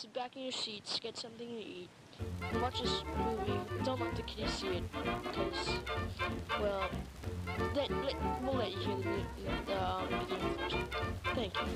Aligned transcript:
sit 0.00 0.14
back 0.14 0.34
in 0.34 0.44
your 0.44 0.52
seats, 0.52 0.98
get 0.98 1.14
something 1.14 1.46
to 1.46 1.54
eat, 1.54 1.90
and 2.50 2.62
watch 2.62 2.80
this 2.80 3.04
movie. 3.18 3.60
Don't 3.84 4.00
let 4.00 4.16
the 4.16 4.22
kiddies 4.22 4.50
see 4.50 4.68
it, 4.68 4.82
because, 5.22 5.68
well, 6.58 6.88
let, 7.74 7.90
let, 7.90 8.14
we'll 8.42 8.54
let 8.54 8.72
you 8.72 8.78
hear 8.78 8.96
the, 8.96 9.22
the 9.66 9.84
um, 9.84 10.08
beginning 10.08 10.54
first. 10.56 10.76
Thank 11.34 11.52
you. 11.54 11.68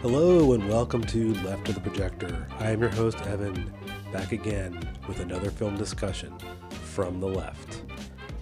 Hello 0.00 0.54
and 0.54 0.66
welcome 0.66 1.04
to 1.04 1.34
Left 1.34 1.68
of 1.68 1.74
the 1.74 1.82
Projector. 1.82 2.46
I 2.60 2.70
am 2.70 2.80
your 2.80 2.88
host, 2.88 3.20
Evan, 3.26 3.70
back 4.14 4.32
again 4.32 4.80
with 5.06 5.20
another 5.20 5.50
film 5.50 5.76
discussion 5.76 6.32
from 6.70 7.20
the 7.20 7.28
left. 7.28 7.82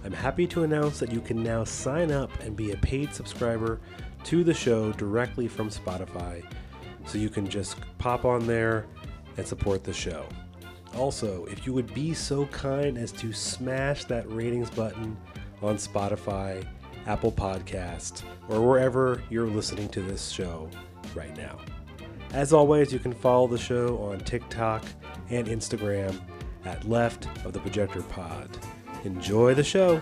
I'm 0.05 0.13
happy 0.13 0.47
to 0.47 0.63
announce 0.63 0.99
that 0.99 1.11
you 1.11 1.19
can 1.19 1.43
now 1.43 1.65
sign 1.65 2.13
up 2.13 2.31
and 2.39 2.55
be 2.55 2.71
a 2.71 2.77
paid 2.77 3.13
subscriber 3.13 3.81
to 4.25 4.43
the 4.43 4.53
show 4.53 4.91
directly 4.93 5.47
from 5.47 5.69
Spotify, 5.69 6.43
so 7.05 7.17
you 7.17 7.29
can 7.29 7.47
just 7.47 7.77
pop 7.97 8.25
on 8.25 8.45
there 8.45 8.85
and 9.37 9.47
support 9.47 9.83
the 9.83 9.93
show. 9.93 10.25
Also, 10.95 11.45
if 11.45 11.65
you 11.65 11.73
would 11.73 11.93
be 11.93 12.13
so 12.13 12.45
kind 12.47 12.97
as 12.97 13.11
to 13.13 13.31
smash 13.31 14.05
that 14.05 14.29
ratings 14.31 14.69
button 14.69 15.17
on 15.61 15.77
Spotify, 15.77 16.65
Apple 17.05 17.31
Podcast, 17.31 18.23
or 18.49 18.61
wherever 18.61 19.21
you're 19.29 19.47
listening 19.47 19.89
to 19.89 20.01
this 20.01 20.29
show 20.29 20.69
right 21.15 21.35
now. 21.37 21.57
As 22.33 22.51
always, 22.51 22.91
you 22.91 22.99
can 22.99 23.13
follow 23.13 23.47
the 23.47 23.57
show 23.57 23.97
on 23.99 24.19
TikTok 24.19 24.83
and 25.29 25.47
Instagram 25.47 26.19
at 26.65 26.87
Left 26.87 27.27
of 27.45 27.53
the 27.53 27.59
Projector 27.59 28.01
Pod. 28.03 28.49
Enjoy 29.05 29.53
the 29.53 29.63
show. 29.63 30.01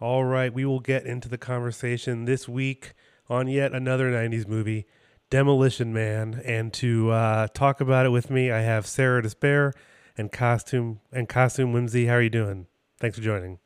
All 0.00 0.24
right, 0.24 0.50
we 0.50 0.64
will 0.64 0.80
get 0.80 1.04
into 1.04 1.28
the 1.28 1.36
conversation 1.36 2.24
this 2.24 2.48
week 2.48 2.94
on 3.28 3.48
yet 3.48 3.74
another 3.74 4.10
90s 4.10 4.48
movie, 4.48 4.86
Demolition 5.28 5.92
Man. 5.92 6.40
And 6.42 6.72
to 6.72 7.10
uh, 7.10 7.48
talk 7.48 7.82
about 7.82 8.06
it 8.06 8.08
with 8.08 8.30
me, 8.30 8.50
I 8.50 8.60
have 8.60 8.86
Serra 8.86 9.22
Despair 9.22 9.74
and 10.16 10.32
Costume 10.32 11.00
and 11.12 11.28
Costume 11.28 11.74
Whimsy. 11.74 12.06
How 12.06 12.14
are 12.14 12.22
you 12.22 12.30
doing? 12.30 12.66
Thanks 12.98 13.18
for 13.18 13.22
joining. 13.22 13.58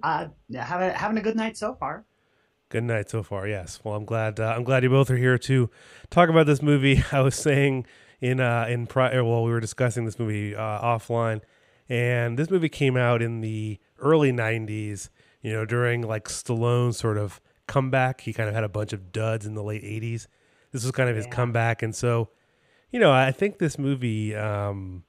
Uh, 0.00 0.28
having 0.54 0.90
having 0.90 1.18
a 1.18 1.22
good 1.22 1.34
night 1.34 1.56
so 1.56 1.74
far. 1.74 2.04
Good 2.68 2.84
night 2.84 3.10
so 3.10 3.24
far. 3.24 3.48
Yes. 3.48 3.80
Well, 3.82 3.96
I'm 3.96 4.04
glad. 4.04 4.38
Uh, 4.38 4.54
I'm 4.56 4.62
glad 4.62 4.84
you 4.84 4.90
both 4.90 5.10
are 5.10 5.16
here 5.16 5.38
to 5.38 5.70
talk 6.08 6.28
about 6.28 6.46
this 6.46 6.62
movie. 6.62 7.02
I 7.12 7.20
was 7.20 7.34
saying 7.34 7.84
in 8.20 8.38
uh, 8.38 8.66
in 8.68 8.86
prior 8.86 9.24
while 9.24 9.42
we 9.42 9.50
were 9.50 9.58
discussing 9.58 10.04
this 10.04 10.20
movie 10.20 10.54
uh, 10.54 10.80
offline, 10.80 11.40
and 11.88 12.38
this 12.38 12.48
movie 12.48 12.68
came 12.68 12.96
out 12.96 13.22
in 13.22 13.40
the 13.40 13.80
early 13.98 14.30
'90s. 14.30 15.08
You 15.44 15.52
know, 15.52 15.64
during 15.66 16.02
like 16.02 16.24
Stallone's 16.28 16.96
sort 16.98 17.18
of 17.18 17.40
comeback. 17.68 18.22
He 18.22 18.32
kind 18.32 18.48
of 18.48 18.54
had 18.56 18.64
a 18.64 18.68
bunch 18.68 18.92
of 18.92 19.12
duds 19.12 19.46
in 19.46 19.54
the 19.54 19.62
late 19.62 19.84
'80s. 19.84 20.26
This 20.72 20.82
was 20.84 20.92
kind 20.92 21.08
of 21.10 21.16
his 21.16 21.26
Yeah. 21.26 21.32
comeback, 21.32 21.82
and 21.82 21.94
so, 21.94 22.30
you 22.90 22.98
know, 23.00 23.12
I 23.12 23.32
think 23.32 23.58
this 23.58 23.78
movie 23.78 24.34
um, 24.34 25.04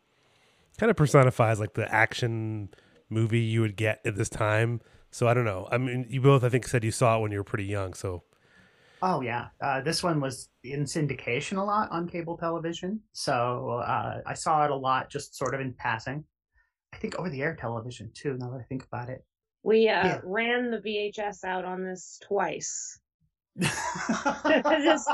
kind 0.78 0.90
of 0.90 0.98
personifies 0.98 1.60
like 1.60 1.74
the 1.74 1.92
action 1.94 2.70
movie 3.10 3.42
you 3.42 3.62
would 3.62 3.78
get 3.78 4.02
at 4.06 4.16
this 4.16 4.30
time. 4.30 4.82
So 5.12 5.28
I 5.28 5.34
don't 5.34 5.46
know. 5.46 5.68
I 5.72 5.78
mean, 5.80 6.08
you 6.10 6.22
both 6.22 6.44
I 6.44 6.50
think 6.50 6.68
said 6.68 6.84
you 6.84 6.92
saw 6.92 7.18
it 7.18 7.22
when 7.22 7.32
you 7.32 7.40
were 7.40 7.44
pretty 7.46 7.66
young. 7.66 7.94
So 7.94 8.24
Oh 9.02 9.22
yeah, 9.22 9.50
uh, 9.62 9.82
this 9.82 10.02
one 10.04 10.20
was 10.20 10.50
in 10.64 10.84
syndication 10.86 11.58
a 11.58 11.64
lot 11.64 11.92
on 11.92 12.08
cable 12.08 12.38
television, 12.38 13.02
so 13.14 13.82
uh, 13.86 14.22
I 14.26 14.34
saw 14.34 14.66
it 14.66 14.72
a 14.72 14.76
lot, 14.76 15.10
just 15.10 15.36
sort 15.36 15.54
of 15.54 15.62
in 15.62 15.74
passing. 15.74 16.26
I 16.94 16.98
think 16.98 17.16
over 17.20 17.30
the 17.30 17.42
air 17.42 17.56
television 17.56 18.12
too. 18.14 18.38
Now 18.40 18.50
that 18.52 18.62
I 18.62 18.64
think 18.64 18.86
about 18.86 19.10
it. 19.10 19.24
We 19.66 19.90
uh, 19.90 20.04
Yeah. 20.06 20.22
ran 20.24 20.72
the 20.72 20.78
VHS 20.80 21.44
out 21.44 21.66
on 21.66 21.84
this 21.84 22.20
twice, 22.24 23.00
just, 23.60 25.10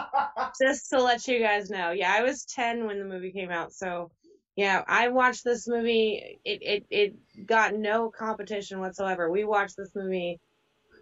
just 0.62 0.90
to 0.90 1.02
let 1.02 1.28
you 1.28 1.40
guys 1.40 1.70
know. 1.70 1.92
Yeah, 1.92 2.14
I 2.14 2.24
was 2.24 2.46
10 2.46 2.86
when 2.86 3.00
the 3.00 3.06
movie 3.06 3.32
came 3.32 3.52
out, 3.52 3.74
so 3.74 4.12
yeah, 4.58 4.84
I 4.88 5.08
watched 5.10 5.46
this 5.46 5.68
movie. 5.70 6.40
It 6.44 6.60
it 6.62 6.86
it 6.90 7.48
got 7.48 7.76
no 7.76 8.12
competition 8.12 8.80
whatsoever. 8.82 9.32
We 9.32 9.46
watched 9.46 9.78
this 9.78 9.92
movie 9.96 10.40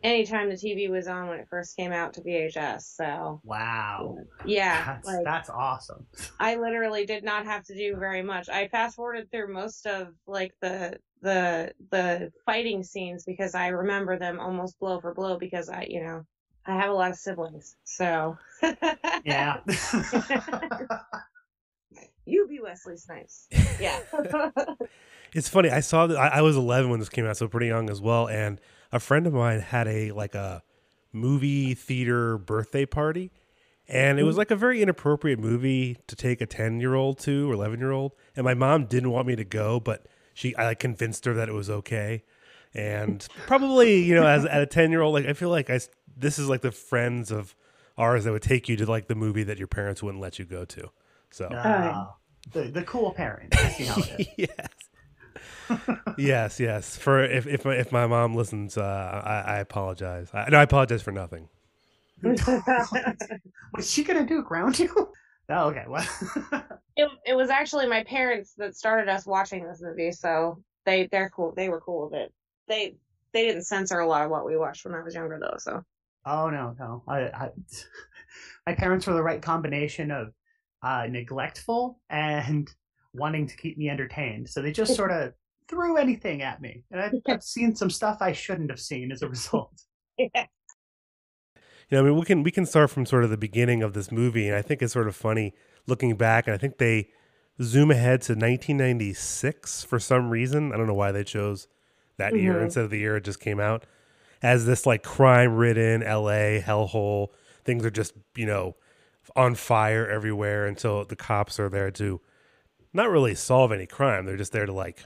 anytime 0.03 0.49
the 0.49 0.55
TV 0.55 0.89
was 0.89 1.07
on 1.07 1.27
when 1.27 1.39
it 1.39 1.47
first 1.49 1.75
came 1.75 1.91
out 1.91 2.13
to 2.13 2.21
VHS. 2.21 2.95
So 2.95 3.41
wow, 3.43 4.17
yeah, 4.45 4.85
that's 4.85 5.07
like 5.07 5.25
that's 5.25 5.49
awesome. 5.49 6.05
I 6.39 6.55
literally 6.55 7.05
did 7.05 7.23
not 7.23 7.45
have 7.45 7.63
to 7.65 7.75
do 7.75 7.95
very 7.95 8.21
much. 8.21 8.49
I 8.49 8.67
fast 8.67 8.95
forwarded 8.95 9.31
through 9.31 9.53
most 9.53 9.85
of 9.85 10.09
like 10.27 10.53
the 10.61 10.97
the 11.21 11.71
the 11.91 12.31
fighting 12.45 12.83
scenes 12.83 13.25
because 13.25 13.55
I 13.55 13.67
remember 13.67 14.17
them 14.17 14.39
almost 14.39 14.79
blow 14.79 14.99
for 14.99 15.13
blow 15.13 15.37
because 15.37 15.69
I 15.69 15.85
you 15.89 16.03
know 16.03 16.25
I 16.65 16.75
have 16.75 16.89
a 16.89 16.93
lot 16.93 17.11
of 17.11 17.17
siblings. 17.17 17.75
So 17.83 18.37
Yeah. 19.23 19.59
you 22.25 22.47
be 22.47 22.59
Wesley 22.61 22.97
Snipes. 22.97 23.47
Yeah. 23.79 23.99
it's 25.33 25.49
funny. 25.49 25.69
I 25.69 25.79
saw 25.79 26.07
that 26.07 26.17
I, 26.17 26.27
I 26.27 26.41
was 26.41 26.55
11 26.55 26.89
when 26.89 26.99
this 26.99 27.09
came 27.09 27.25
out, 27.25 27.37
so 27.37 27.47
pretty 27.47 27.67
young 27.67 27.89
as 27.89 28.01
well. 28.01 28.27
And 28.27 28.59
a 28.91 28.99
friend 28.99 29.27
of 29.27 29.33
mine 29.33 29.59
had 29.59 29.87
a 29.87 30.11
like 30.11 30.35
a 30.35 30.63
movie 31.11 31.73
theater 31.73 32.37
birthday 32.37 32.85
party, 32.85 33.31
and 33.87 34.19
it 34.19 34.23
was 34.23 34.37
like 34.37 34.51
a 34.51 34.55
very 34.55 34.81
inappropriate 34.81 35.39
movie 35.39 35.97
to 36.07 36.15
take 36.15 36.41
a 36.41 36.45
10 36.45 36.79
year 36.79 36.93
old 36.95 37.19
to 37.19 37.49
or 37.49 37.53
11 37.53 37.79
year 37.79 37.91
old. 37.91 38.13
And 38.35 38.43
my 38.43 38.53
mom 38.53 38.85
didn't 38.85 39.11
want 39.11 39.27
me 39.27 39.35
to 39.35 39.43
go, 39.43 39.79
but 39.79 40.05
she 40.33 40.55
I 40.55 40.65
like 40.65 40.79
convinced 40.79 41.25
her 41.25 41.33
that 41.33 41.49
it 41.49 41.53
was 41.53 41.69
okay. 41.69 42.23
And 42.73 43.27
probably 43.47 44.01
you 44.03 44.13
know 44.15 44.27
as 44.27 44.45
at 44.45 44.61
a 44.61 44.65
10 44.67 44.91
year 44.91 45.01
old, 45.01 45.13
like 45.13 45.25
I 45.25 45.33
feel 45.33 45.49
like 45.49 45.69
I 45.69 45.75
s- 45.75 45.89
this 46.15 46.37
is 46.37 46.47
like 46.49 46.61
the 46.61 46.71
friends 46.71 47.31
of 47.31 47.55
ours 47.97 48.23
that 48.25 48.31
would 48.31 48.41
take 48.43 48.69
you 48.69 48.75
to 48.77 48.85
like 48.85 49.07
the 49.07 49.15
movie 49.15 49.43
that 49.43 49.57
your 49.57 49.67
parents 49.67 50.01
wouldn't 50.03 50.21
let 50.21 50.37
you 50.39 50.45
go 50.45 50.65
to. 50.65 50.89
So 51.31 51.49
Ah, 51.51 52.15
the 52.53 52.63
the 52.63 52.83
cool 52.83 53.11
parents. 53.13 53.57
See 53.75 53.85
how 53.85 53.95
it 53.95 54.19
is. 54.19 54.27
yes. 54.37 54.88
Yes, 56.17 56.59
yes. 56.59 56.97
For 56.97 57.23
if 57.23 57.47
if 57.47 57.65
my, 57.65 57.75
if 57.75 57.91
my 57.91 58.07
mom 58.07 58.35
listens, 58.35 58.77
uh, 58.77 59.21
I, 59.25 59.55
I 59.55 59.57
apologize. 59.59 60.29
I, 60.33 60.49
no, 60.49 60.59
I 60.59 60.63
apologize 60.63 61.01
for 61.01 61.11
nothing. 61.11 61.49
What's 62.21 63.89
she 63.89 64.03
gonna 64.03 64.25
do? 64.25 64.43
Ground 64.43 64.79
you? 64.79 65.11
Oh, 65.49 65.69
okay. 65.69 65.85
Well, 65.87 66.05
it 66.95 67.09
it 67.25 67.33
was 67.35 67.49
actually 67.49 67.87
my 67.87 68.03
parents 68.03 68.53
that 68.57 68.75
started 68.75 69.09
us 69.09 69.25
watching 69.25 69.65
this 69.65 69.81
movie, 69.81 70.11
so 70.11 70.61
they 70.85 71.07
they're 71.11 71.29
cool. 71.29 71.53
They 71.55 71.69
were 71.69 71.81
cool 71.81 72.09
with 72.09 72.19
it. 72.19 72.33
They 72.67 72.95
they 73.33 73.45
didn't 73.45 73.63
censor 73.63 73.99
a 73.99 74.07
lot 74.07 74.25
of 74.25 74.31
what 74.31 74.45
we 74.45 74.57
watched 74.57 74.85
when 74.85 74.95
I 74.95 75.01
was 75.01 75.15
younger 75.15 75.39
though. 75.39 75.57
So 75.57 75.83
oh 76.25 76.49
no, 76.49 76.75
no. 76.79 77.03
I, 77.07 77.19
I, 77.19 77.49
my 78.67 78.75
parents 78.75 79.07
were 79.07 79.13
the 79.13 79.23
right 79.23 79.41
combination 79.41 80.11
of 80.11 80.33
uh, 80.83 81.07
neglectful 81.09 81.99
and 82.09 82.69
wanting 83.13 83.47
to 83.47 83.57
keep 83.57 83.77
me 83.77 83.89
entertained. 83.89 84.49
So 84.49 84.61
they 84.61 84.71
just 84.71 84.95
sort 84.95 85.11
of 85.11 85.33
threw 85.69 85.97
anything 85.97 86.41
at 86.41 86.61
me, 86.61 86.83
and 86.91 86.99
I've, 87.01 87.13
I've 87.27 87.43
seen 87.43 87.75
some 87.75 87.89
stuff 87.89 88.17
I 88.21 88.31
shouldn't 88.33 88.69
have 88.71 88.79
seen 88.79 89.11
as 89.11 89.21
a 89.21 89.29
result. 89.35 89.81
yeah. 90.17 90.45
You 91.89 91.97
know, 91.97 91.99
I 92.01 92.05
mean, 92.09 92.19
we 92.19 92.25
can 92.25 92.43
we 92.43 92.51
can 92.51 92.65
start 92.65 92.91
from 92.91 93.05
sort 93.05 93.23
of 93.23 93.29
the 93.29 93.37
beginning 93.37 93.81
of 93.83 93.93
this 93.93 94.11
movie, 94.11 94.47
and 94.47 94.55
I 94.55 94.61
think 94.61 94.81
it's 94.81 94.93
sort 94.93 95.07
of 95.07 95.15
funny 95.15 95.53
looking 95.87 96.15
back. 96.15 96.45
And 96.47 96.53
I 96.53 96.57
think 96.57 96.77
they 96.77 97.09
zoom 97.61 97.89
ahead 97.91 98.21
to 98.23 98.33
1996 98.33 99.83
for 99.83 99.99
some 99.99 100.29
reason. 100.29 100.71
I 100.71 100.77
don't 100.77 100.87
know 100.87 100.93
why 100.93 101.11
they 101.11 101.23
chose 101.23 101.67
that 102.17 102.35
year 102.35 102.55
Mhm. 102.55 102.63
instead 102.65 102.83
of 102.83 102.89
the 102.89 102.99
year 102.99 103.17
it 103.17 103.23
just 103.23 103.39
came 103.39 103.59
out. 103.59 103.85
As 104.41 104.65
this 104.65 104.85
like 104.85 105.03
crime-ridden 105.03 106.01
LA 106.03 106.59
hellhole, 106.61 107.29
things 107.65 107.85
are 107.85 107.89
just 107.91 108.13
you 108.35 108.45
know 108.45 108.75
on 109.35 109.55
fire 109.55 110.07
everywhere 110.07 110.67
until 110.67 111.05
the 111.05 111.15
cops 111.15 111.59
are 111.59 111.69
there 111.69 111.91
to 111.91 112.21
not 112.93 113.09
really 113.09 113.35
solve 113.35 113.71
any 113.71 113.85
crime. 113.87 114.25
They're 114.25 114.37
just 114.37 114.51
there 114.51 114.65
to 114.67 114.73
like 114.73 115.05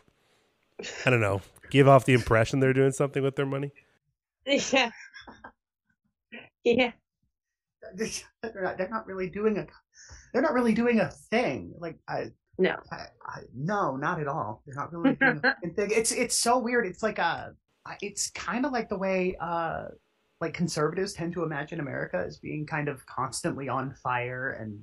I 1.05 1.09
don't 1.09 1.21
know, 1.21 1.41
give 1.69 1.87
off 1.87 2.05
the 2.05 2.13
impression 2.13 2.59
they're 2.59 2.73
doing 2.73 2.91
something 2.91 3.21
with 3.23 3.35
their 3.35 3.45
money. 3.45 3.71
Yeah. 4.45 4.91
Yeah. 6.65 6.91
they're 7.95 8.63
not, 8.63 8.77
they're 8.77 8.89
not 8.89 9.05
really 9.05 9.29
doing 9.29 9.57
a 9.57 9.67
they're 10.31 10.41
not 10.41 10.53
really 10.53 10.73
doing 10.73 11.01
a 11.01 11.09
thing 11.29 11.73
like 11.77 11.97
I, 12.07 12.27
No. 12.57 12.77
I, 12.91 13.07
I 13.25 13.41
no 13.53 13.97
not 13.97 14.21
at 14.21 14.27
all 14.27 14.63
they're 14.65 14.75
not 14.75 14.93
really 14.93 15.15
doing 15.15 15.41
a 15.43 15.69
thing 15.69 15.89
it's 15.91 16.13
it's 16.13 16.35
so 16.35 16.57
weird 16.57 16.85
it's 16.85 17.03
like 17.03 17.19
a 17.19 17.53
it's 18.01 18.31
kind 18.31 18.65
of 18.65 18.71
like 18.71 18.87
the 18.87 18.97
way 18.97 19.35
uh 19.41 19.87
like 20.39 20.53
conservatives 20.53 21.11
tend 21.13 21.33
to 21.33 21.43
imagine 21.43 21.81
America 21.81 22.23
as 22.25 22.37
being 22.37 22.65
kind 22.65 22.87
of 22.87 23.05
constantly 23.05 23.67
on 23.67 23.93
fire 24.01 24.51
and 24.59 24.79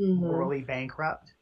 Mhm. 0.00 0.20
morally 0.20 0.62
bankrupt 0.62 1.34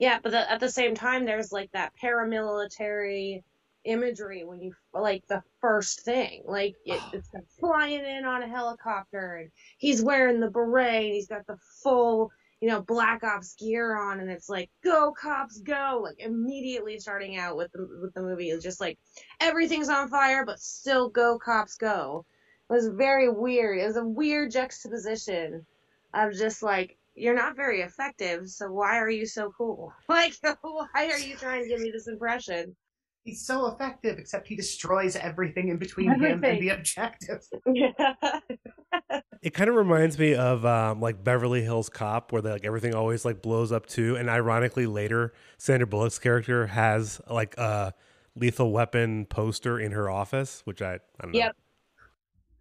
Yeah, 0.00 0.18
but 0.22 0.32
the, 0.32 0.50
at 0.50 0.60
the 0.60 0.70
same 0.70 0.94
time, 0.94 1.26
there's 1.26 1.52
like 1.52 1.70
that 1.72 1.92
paramilitary 2.02 3.42
imagery 3.84 4.44
when 4.44 4.60
you 4.60 4.72
like 4.94 5.26
the 5.28 5.42
first 5.60 6.00
thing, 6.00 6.42
like 6.46 6.74
it, 6.86 6.98
it's 7.12 7.30
flying 7.60 8.04
in 8.04 8.24
on 8.24 8.42
a 8.42 8.48
helicopter, 8.48 9.36
and 9.36 9.50
he's 9.78 10.02
wearing 10.02 10.40
the 10.40 10.50
beret, 10.50 11.04
and 11.04 11.14
he's 11.14 11.28
got 11.28 11.46
the 11.46 11.58
full 11.82 12.32
you 12.60 12.68
know, 12.68 12.82
Black 12.82 13.24
Ops 13.24 13.54
gear 13.54 13.96
on, 13.96 14.20
and 14.20 14.30
it's 14.30 14.50
like, 14.50 14.70
"Go 14.84 15.12
cops, 15.12 15.60
go!" 15.60 16.00
Like 16.02 16.18
immediately 16.18 16.98
starting 16.98 17.38
out 17.38 17.56
with 17.56 17.72
the 17.72 17.88
with 18.02 18.12
the 18.14 18.22
movie 18.22 18.50
is 18.50 18.62
just 18.62 18.80
like 18.80 18.98
everything's 19.40 19.88
on 19.88 20.08
fire, 20.08 20.44
but 20.44 20.60
still 20.60 21.08
go 21.08 21.38
cops 21.38 21.76
go. 21.76 22.26
It 22.68 22.72
was 22.72 22.88
very 22.88 23.30
weird. 23.30 23.78
It 23.78 23.86
was 23.86 23.96
a 23.96 24.04
weird 24.04 24.50
juxtaposition 24.50 25.64
of 26.12 26.34
just 26.34 26.62
like 26.62 26.98
you're 27.14 27.34
not 27.34 27.56
very 27.56 27.82
effective, 27.82 28.48
so 28.48 28.70
why 28.70 28.98
are 28.98 29.10
you 29.10 29.26
so 29.26 29.52
cool? 29.56 29.92
Like, 30.08 30.34
why 30.42 31.10
are 31.10 31.18
you 31.18 31.36
trying 31.36 31.62
to 31.62 31.68
give 31.68 31.80
me 31.80 31.90
this 31.90 32.08
impression? 32.08 32.76
He's 33.24 33.46
so 33.46 33.66
effective, 33.66 34.18
except 34.18 34.48
he 34.48 34.56
destroys 34.56 35.14
everything 35.14 35.68
in 35.68 35.76
between 35.76 36.10
him 36.10 36.42
and 36.42 36.60
the 36.60 36.70
objective. 36.70 37.46
Yeah. 37.66 37.92
It 39.42 39.54
kind 39.54 39.70
of 39.70 39.76
reminds 39.76 40.18
me 40.18 40.34
of 40.34 40.66
um, 40.66 41.00
like 41.00 41.24
Beverly 41.24 41.62
Hills 41.62 41.88
Cop, 41.88 42.30
where 42.30 42.42
they, 42.42 42.50
like 42.50 42.66
everything 42.66 42.94
always 42.94 43.24
like 43.24 43.40
blows 43.40 43.72
up 43.72 43.86
too. 43.86 44.16
And 44.16 44.28
ironically, 44.28 44.84
later 44.84 45.32
Sandra 45.56 45.86
Bullock's 45.86 46.18
character 46.18 46.66
has 46.66 47.22
like 47.26 47.56
a 47.56 47.94
Lethal 48.34 48.70
Weapon 48.70 49.24
poster 49.24 49.80
in 49.80 49.92
her 49.92 50.10
office, 50.10 50.60
which 50.64 50.82
I, 50.82 50.94
I 50.94 50.98
don't 51.22 51.32
know. 51.32 51.38
Yep. 51.38 51.56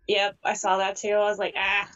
Yep, 0.07 0.37
I 0.43 0.53
saw 0.53 0.77
that 0.77 0.95
too. 0.95 1.09
I 1.09 1.29
was 1.29 1.37
like, 1.37 1.53
ah. 1.57 1.89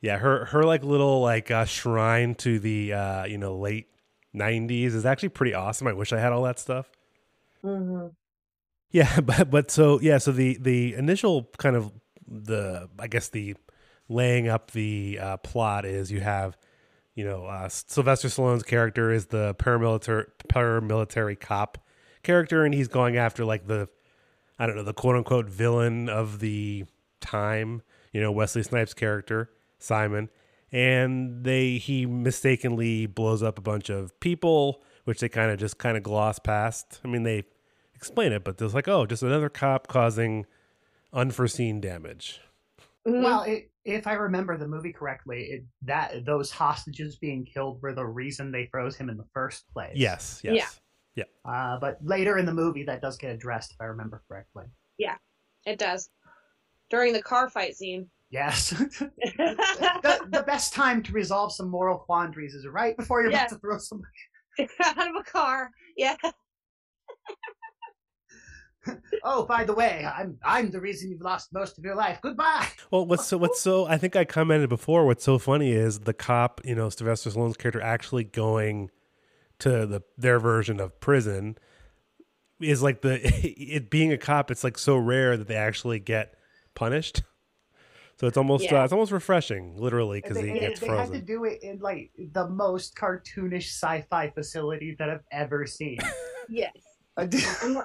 Yeah, 0.00 0.18
her 0.18 0.46
her 0.46 0.62
like 0.64 0.82
little 0.82 1.20
like 1.20 1.50
uh, 1.50 1.64
shrine 1.66 2.34
to 2.36 2.58
the 2.58 2.92
uh, 2.92 3.24
you 3.24 3.38
know 3.38 3.56
late 3.56 3.88
'90s 4.34 4.94
is 4.94 5.04
actually 5.06 5.28
pretty 5.30 5.54
awesome. 5.54 5.86
I 5.86 5.92
wish 5.92 6.12
I 6.12 6.18
had 6.18 6.32
all 6.32 6.42
that 6.44 6.58
stuff. 6.58 6.90
hmm 7.62 8.08
Yeah, 8.90 9.20
but 9.24 9.50
but 9.50 9.70
so 9.70 10.00
yeah, 10.00 10.18
so 10.18 10.32
the 10.32 10.58
the 10.60 10.94
initial 10.94 11.50
kind 11.58 11.76
of 11.76 11.92
the 12.26 12.88
I 12.98 13.06
guess 13.08 13.28
the 13.28 13.56
laying 14.08 14.48
up 14.48 14.72
the 14.72 15.18
uh, 15.20 15.36
plot 15.38 15.84
is 15.84 16.10
you 16.10 16.20
have 16.20 16.56
you 17.14 17.24
know 17.24 17.46
uh, 17.46 17.68
Sylvester 17.68 18.28
Stallone's 18.28 18.62
character 18.62 19.12
is 19.12 19.26
the 19.26 19.54
paramilitary 19.56 20.26
paramilitary 20.48 21.38
cop 21.38 21.78
character, 22.22 22.64
and 22.64 22.74
he's 22.74 22.88
going 22.88 23.16
after 23.16 23.44
like 23.44 23.66
the 23.66 23.88
I 24.58 24.66
don't 24.66 24.76
know 24.76 24.82
the 24.84 24.94
quote 24.94 25.16
unquote 25.16 25.48
villain 25.48 26.08
of 26.08 26.40
the 26.40 26.84
time, 27.20 27.82
you 28.12 28.20
know 28.20 28.32
Wesley 28.32 28.62
Snipes' 28.62 28.94
character 28.94 29.50
Simon, 29.80 30.30
and 30.70 31.44
they 31.44 31.78
he 31.78 32.06
mistakenly 32.06 33.06
blows 33.06 33.42
up 33.42 33.58
a 33.58 33.62
bunch 33.62 33.90
of 33.90 34.18
people, 34.20 34.82
which 35.04 35.20
they 35.20 35.28
kind 35.28 35.50
of 35.50 35.58
just 35.58 35.78
kind 35.78 35.96
of 35.96 36.02
gloss 36.02 36.38
past. 36.38 37.00
I 37.04 37.08
mean 37.08 37.24
they 37.24 37.44
explain 37.94 38.32
it, 38.32 38.44
but 38.44 38.60
it's 38.60 38.74
like, 38.74 38.88
oh, 38.88 39.06
just 39.06 39.22
another 39.22 39.48
cop 39.48 39.88
causing 39.88 40.46
unforeseen 41.12 41.80
damage. 41.80 42.40
Mm-hmm. 43.06 43.22
Well, 43.22 43.42
it, 43.42 43.70
if 43.84 44.06
I 44.06 44.14
remember 44.14 44.56
the 44.56 44.68
movie 44.68 44.92
correctly, 44.92 45.42
it, 45.50 45.64
that 45.82 46.24
those 46.24 46.50
hostages 46.50 47.16
being 47.16 47.44
killed 47.44 47.82
were 47.82 47.94
the 47.94 48.06
reason 48.06 48.52
they 48.52 48.68
froze 48.70 48.96
him 48.96 49.08
in 49.08 49.16
the 49.16 49.26
first 49.32 49.64
place. 49.72 49.92
Yes, 49.94 50.40
yes. 50.44 50.80
Yeah. 51.14 51.24
Uh, 51.44 51.78
but 51.80 51.98
later 52.02 52.38
in 52.38 52.46
the 52.46 52.54
movie, 52.54 52.84
that 52.84 53.02
does 53.02 53.16
get 53.16 53.32
addressed, 53.32 53.72
if 53.72 53.80
I 53.80 53.84
remember 53.84 54.22
correctly. 54.28 54.64
Yeah, 54.98 55.16
it 55.66 55.78
does. 55.78 56.10
During 56.90 57.12
the 57.12 57.22
car 57.22 57.48
fight 57.50 57.76
scene. 57.76 58.08
Yes. 58.30 58.70
the, 58.70 60.20
the 60.30 60.44
best 60.46 60.72
time 60.72 61.02
to 61.02 61.12
resolve 61.12 61.52
some 61.52 61.68
moral 61.68 61.98
quandaries 61.98 62.54
is 62.54 62.66
right 62.66 62.96
before 62.96 63.22
you're 63.22 63.30
Yeah. 63.32 63.38
about 63.46 63.48
to 63.50 63.58
throw 63.58 63.78
somebody. 63.78 64.10
out 64.84 65.08
of 65.08 65.16
a 65.16 65.22
car. 65.24 65.70
Yeah. 65.96 66.16
Oh, 69.22 69.44
by 69.44 69.64
the 69.64 69.74
way, 69.74 70.06
I'm 70.06 70.38
I'm 70.42 70.70
the 70.70 70.80
reason 70.80 71.10
you've 71.10 71.20
lost 71.20 71.52
most 71.52 71.76
of 71.76 71.84
your 71.84 71.94
life. 71.94 72.18
Goodbye. 72.22 72.66
Well, 72.90 73.04
what's 73.04 73.26
so 73.26 73.36
what's 73.36 73.60
so 73.60 73.84
I 73.86 73.98
think 73.98 74.16
I 74.16 74.24
commented 74.24 74.70
before. 74.70 75.04
What's 75.04 75.22
so 75.22 75.38
funny 75.38 75.72
is 75.72 76.00
the 76.00 76.14
cop, 76.14 76.62
you 76.64 76.74
know, 76.74 76.88
Sylvester 76.88 77.28
Stallone's 77.30 77.58
character 77.58 77.82
actually 77.82 78.24
going 78.24 78.90
to 79.58 79.84
the 79.86 80.02
their 80.16 80.40
version 80.40 80.80
of 80.80 80.98
prison 80.98 81.58
is 82.58 82.82
like 82.82 83.02
the 83.02 83.20
it 83.22 83.90
being 83.90 84.12
a 84.12 84.18
cop. 84.18 84.50
It's 84.50 84.64
like 84.64 84.78
so 84.78 84.96
rare 84.96 85.36
that 85.36 85.46
they 85.46 85.56
actually 85.56 86.00
get 86.00 86.34
punished. 86.74 87.22
So 88.20 88.26
it's 88.26 88.36
almost 88.36 88.64
Yeah. 88.64 88.82
uh, 88.82 88.84
it's 88.84 88.92
almost 88.92 89.12
refreshing, 89.12 89.78
literally, 89.78 90.20
because 90.20 90.36
they, 90.36 90.50
he 90.50 90.60
gets 90.60 90.78
frozen. 90.78 90.94
they 90.94 91.18
had 91.18 91.26
to 91.26 91.32
do 91.32 91.44
it 91.44 91.62
in 91.62 91.78
like 91.78 92.10
the 92.18 92.46
most 92.50 92.94
cartoonish 92.94 93.68
sci-fi 93.68 94.28
facility 94.28 94.94
that 94.98 95.08
I've 95.08 95.24
ever 95.32 95.66
seen. 95.66 95.98
Yes. 96.48 96.74
Uh, 97.16 97.26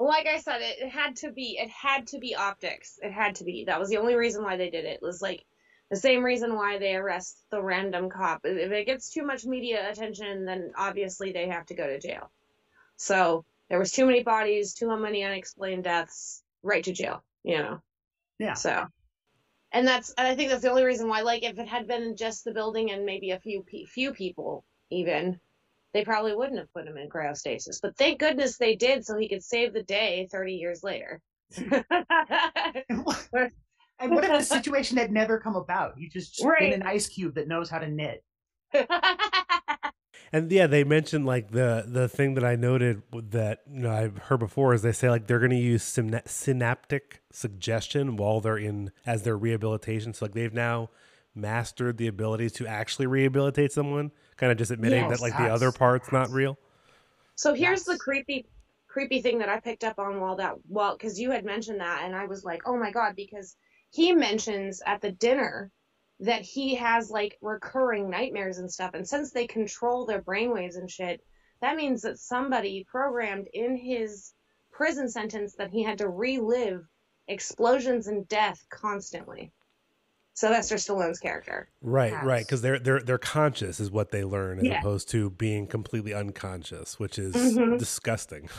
Like 0.00 0.26
I 0.26 0.38
said, 0.38 0.60
it, 0.60 0.78
it 0.80 0.88
had 0.88 1.14
to 1.16 1.30
be. 1.30 1.56
It 1.60 1.70
had 1.70 2.08
to 2.08 2.18
be 2.18 2.34
optics. 2.34 2.98
It 3.00 3.12
had 3.12 3.36
to 3.36 3.44
be. 3.44 3.64
That 3.66 3.78
was 3.78 3.88
the 3.88 3.98
only 3.98 4.16
reason 4.16 4.42
why 4.42 4.56
they 4.56 4.68
did 4.68 4.84
it. 4.84 4.94
It 4.94 5.02
was 5.02 5.22
like 5.22 5.44
the 5.88 5.96
same 5.96 6.24
reason 6.24 6.56
why 6.56 6.78
they 6.78 6.96
arrest 6.96 7.44
the 7.52 7.62
random 7.62 8.10
cop. 8.10 8.40
If 8.44 8.72
it 8.72 8.86
gets 8.86 9.10
too 9.10 9.24
much 9.24 9.44
media 9.44 9.88
attention, 9.88 10.46
then 10.46 10.72
obviously 10.76 11.30
they 11.30 11.46
have 11.48 11.66
to 11.66 11.74
go 11.74 11.86
to 11.86 12.00
jail. 12.00 12.32
So 12.96 13.44
there 13.70 13.78
was 13.78 13.92
too 13.92 14.04
many 14.04 14.24
bodies, 14.24 14.74
too 14.74 14.88
many 14.96 15.22
unexplained 15.22 15.84
deaths, 15.84 16.42
right 16.64 16.82
to 16.82 16.92
jail. 16.92 17.22
You 17.44 17.58
know. 17.58 17.80
yeah. 18.40 18.54
So, 18.54 18.86
and 19.74 19.86
that's, 19.86 20.14
and 20.16 20.26
I 20.26 20.34
think 20.34 20.48
that's 20.50 20.62
the 20.62 20.70
only 20.70 20.84
reason 20.84 21.08
why. 21.08 21.20
Like, 21.20 21.42
if 21.42 21.58
it 21.58 21.68
had 21.68 21.86
been 21.86 22.16
just 22.16 22.44
the 22.44 22.52
building 22.52 22.92
and 22.92 23.04
maybe 23.04 23.32
a 23.32 23.40
few 23.40 23.62
pe- 23.62 23.84
few 23.84 24.12
people, 24.12 24.64
even, 24.90 25.38
they 25.92 26.04
probably 26.04 26.34
wouldn't 26.34 26.58
have 26.58 26.72
put 26.72 26.86
him 26.86 26.96
in 26.96 27.08
cryostasis. 27.10 27.80
But 27.82 27.96
thank 27.98 28.18
goodness 28.20 28.56
they 28.56 28.76
did, 28.76 29.04
so 29.04 29.18
he 29.18 29.28
could 29.28 29.42
save 29.42 29.74
the 29.74 29.82
day 29.82 30.28
thirty 30.30 30.54
years 30.54 30.82
later. 30.82 31.20
And 31.58 31.74
what, 33.04 33.28
and 34.00 34.14
what 34.14 34.24
if 34.24 34.38
the 34.38 34.44
situation 34.44 34.96
had 34.96 35.12
never 35.12 35.38
come 35.38 35.56
about? 35.56 35.98
You 35.98 36.08
just 36.08 36.42
Right. 36.42 36.70
been 36.70 36.80
an 36.80 36.86
ice 36.86 37.08
cube 37.08 37.34
that 37.34 37.48
knows 37.48 37.68
how 37.68 37.78
to 37.78 37.88
knit. 37.88 38.24
And 40.34 40.50
yeah, 40.50 40.66
they 40.66 40.82
mentioned 40.82 41.26
like 41.26 41.52
the 41.52 41.84
the 41.86 42.08
thing 42.08 42.34
that 42.34 42.42
I 42.42 42.56
noted 42.56 43.02
that 43.12 43.60
you 43.70 43.82
know 43.82 43.92
I've 43.92 44.18
heard 44.18 44.40
before 44.40 44.74
is 44.74 44.82
they 44.82 44.90
say 44.90 45.08
like 45.08 45.28
they're 45.28 45.38
going 45.38 45.52
to 45.52 45.56
use 45.56 45.84
syna- 45.84 46.26
synaptic 46.26 47.22
suggestion 47.30 48.16
while 48.16 48.40
they're 48.40 48.58
in 48.58 48.90
as 49.06 49.22
their 49.22 49.38
rehabilitation. 49.38 50.12
So 50.12 50.24
like 50.24 50.34
they've 50.34 50.52
now 50.52 50.90
mastered 51.36 51.98
the 51.98 52.08
ability 52.08 52.50
to 52.50 52.66
actually 52.66 53.06
rehabilitate 53.06 53.70
someone, 53.70 54.10
kind 54.36 54.50
of 54.50 54.58
just 54.58 54.72
admitting 54.72 55.02
Yes, 55.02 55.10
that 55.10 55.20
like 55.20 55.36
the 55.36 55.46
other 55.46 55.70
part's 55.70 56.10
not 56.10 56.30
real. 56.30 56.58
So 57.36 57.54
here's 57.54 57.84
the 57.84 57.96
creepy, 57.96 58.46
creepy 58.88 59.22
thing 59.22 59.38
that 59.38 59.48
I 59.48 59.60
picked 59.60 59.84
up 59.84 60.00
on 60.00 60.20
while 60.20 60.34
that, 60.36 60.54
well, 60.68 60.96
because 60.96 61.20
you 61.20 61.30
had 61.30 61.44
mentioned 61.44 61.78
that, 61.78 62.02
and 62.04 62.12
I 62.16 62.26
was 62.26 62.44
like, 62.44 62.62
oh 62.66 62.76
my 62.76 62.90
god, 62.90 63.14
because 63.14 63.54
he 63.90 64.12
mentions 64.12 64.82
at 64.84 65.00
the 65.00 65.12
dinner 65.12 65.70
that 66.20 66.42
he 66.42 66.74
has 66.76 67.10
like 67.10 67.36
recurring 67.42 68.08
nightmares 68.08 68.58
and 68.58 68.70
stuff, 68.70 68.92
and 68.94 69.06
since 69.06 69.32
they 69.32 69.46
control 69.46 70.06
their 70.06 70.22
brainwaves 70.22 70.76
and 70.76 70.90
shit, 70.90 71.20
that 71.60 71.76
means 71.76 72.02
that 72.02 72.18
somebody 72.18 72.86
programmed 72.90 73.48
in 73.52 73.76
his 73.76 74.32
prison 74.70 75.08
sentence 75.08 75.54
that 75.56 75.70
he 75.70 75.82
had 75.82 75.98
to 75.98 76.08
relive 76.08 76.82
explosions 77.28 78.06
and 78.06 78.28
death 78.28 78.64
constantly. 78.70 79.52
Sylvester 80.36 80.74
Stallone's 80.76 81.20
character. 81.20 81.68
Right, 81.80 82.10
Yes. 82.12 82.24
right, 82.24 82.44
because 82.44 82.60
they're 82.60 82.78
they're 82.80 83.00
they're 83.00 83.18
conscious 83.18 83.78
is 83.78 83.90
what 83.90 84.10
they 84.10 84.24
learn 84.24 84.58
as 84.58 84.64
Yeah. 84.64 84.80
opposed 84.80 85.08
to 85.10 85.30
being 85.30 85.66
completely 85.68 86.12
unconscious, 86.12 86.98
which 86.98 87.18
is 87.18 87.34
Mhm. 87.34 87.78
disgusting. 87.78 88.48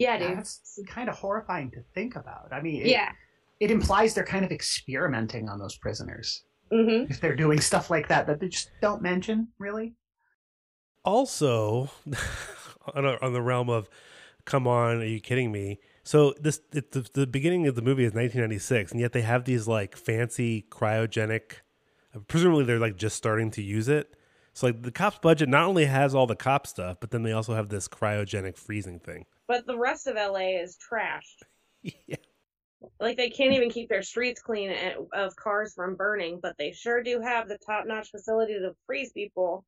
Yeah, 0.00 0.16
dude. 0.16 0.38
That's 0.38 0.78
kind 0.86 1.08
of 1.08 1.16
horrifying 1.18 1.72
to 1.72 1.82
think 1.92 2.14
about. 2.14 2.52
I 2.52 2.62
mean, 2.62 2.82
it, 2.82 2.86
Yeah. 2.86 3.10
it 3.58 3.72
implies 3.72 4.14
they're 4.14 4.24
kind 4.24 4.44
of 4.44 4.52
experimenting 4.52 5.48
on 5.48 5.58
those 5.58 5.76
prisoners. 5.76 6.44
Hmm 6.70 7.04
If 7.08 7.20
they're 7.20 7.36
doing 7.36 7.60
stuff 7.60 7.90
like 7.90 8.08
that 8.08 8.26
that 8.26 8.40
they 8.40 8.48
just 8.48 8.70
don't 8.80 9.02
mention, 9.02 9.48
really. 9.58 9.94
also 11.04 11.90
on, 12.94 13.04
a, 13.04 13.16
on 13.22 13.32
the 13.32 13.42
realm 13.42 13.70
of 13.70 13.88
come 14.44 14.66
on 14.66 15.00
are 15.00 15.04
you 15.04 15.20
kidding 15.20 15.52
me? 15.52 15.78
So 16.04 16.34
this 16.40 16.60
it, 16.72 16.92
the, 16.92 17.06
the 17.12 17.26
beginning 17.26 17.66
of 17.66 17.74
the 17.74 17.82
movie 17.82 18.04
is 18.04 18.12
1996 18.12 18.92
and 18.92 19.00
yet 19.00 19.12
they 19.12 19.22
have 19.22 19.44
these 19.44 19.66
like 19.68 19.96
fancy 19.96 20.66
cryogenic 20.70 21.60
presumably 22.26 22.64
they're 22.64 22.78
like 22.78 22.96
just 22.96 23.16
starting 23.16 23.50
to 23.52 23.62
use 23.62 23.88
it. 23.88 24.14
So 24.54 24.66
like 24.68 24.82
the 24.82 24.90
cops 24.90 25.18
budget 25.18 25.48
not 25.48 25.64
only 25.64 25.84
has 25.84 26.14
all 26.14 26.26
the 26.26 26.36
cop 26.36 26.66
stuff 26.66 26.98
but 27.00 27.10
then 27.10 27.22
they 27.22 27.32
also 27.32 27.54
have 27.54 27.68
this 27.68 27.88
cryogenic 27.88 28.56
freezing 28.56 28.98
thing. 29.00 29.26
But 29.46 29.66
the 29.66 29.78
rest 29.78 30.06
of 30.06 30.16
LA 30.16 30.60
is 30.60 30.76
trashed. 30.76 31.42
yeah 32.06 32.16
Like 33.00 33.16
they 33.16 33.30
can't 33.30 33.52
even 33.52 33.70
keep 33.70 33.88
their 33.88 34.02
streets 34.02 34.40
clean 34.40 34.70
and- 34.70 35.06
of 35.12 35.34
cars 35.36 35.74
from 35.74 35.96
burning, 35.96 36.38
but 36.42 36.56
they 36.58 36.72
sure 36.72 37.02
do 37.02 37.20
have 37.20 37.48
the 37.48 37.58
top-notch 37.58 38.10
facility 38.10 38.54
to 38.54 38.74
freeze 38.86 39.12
people. 39.12 39.64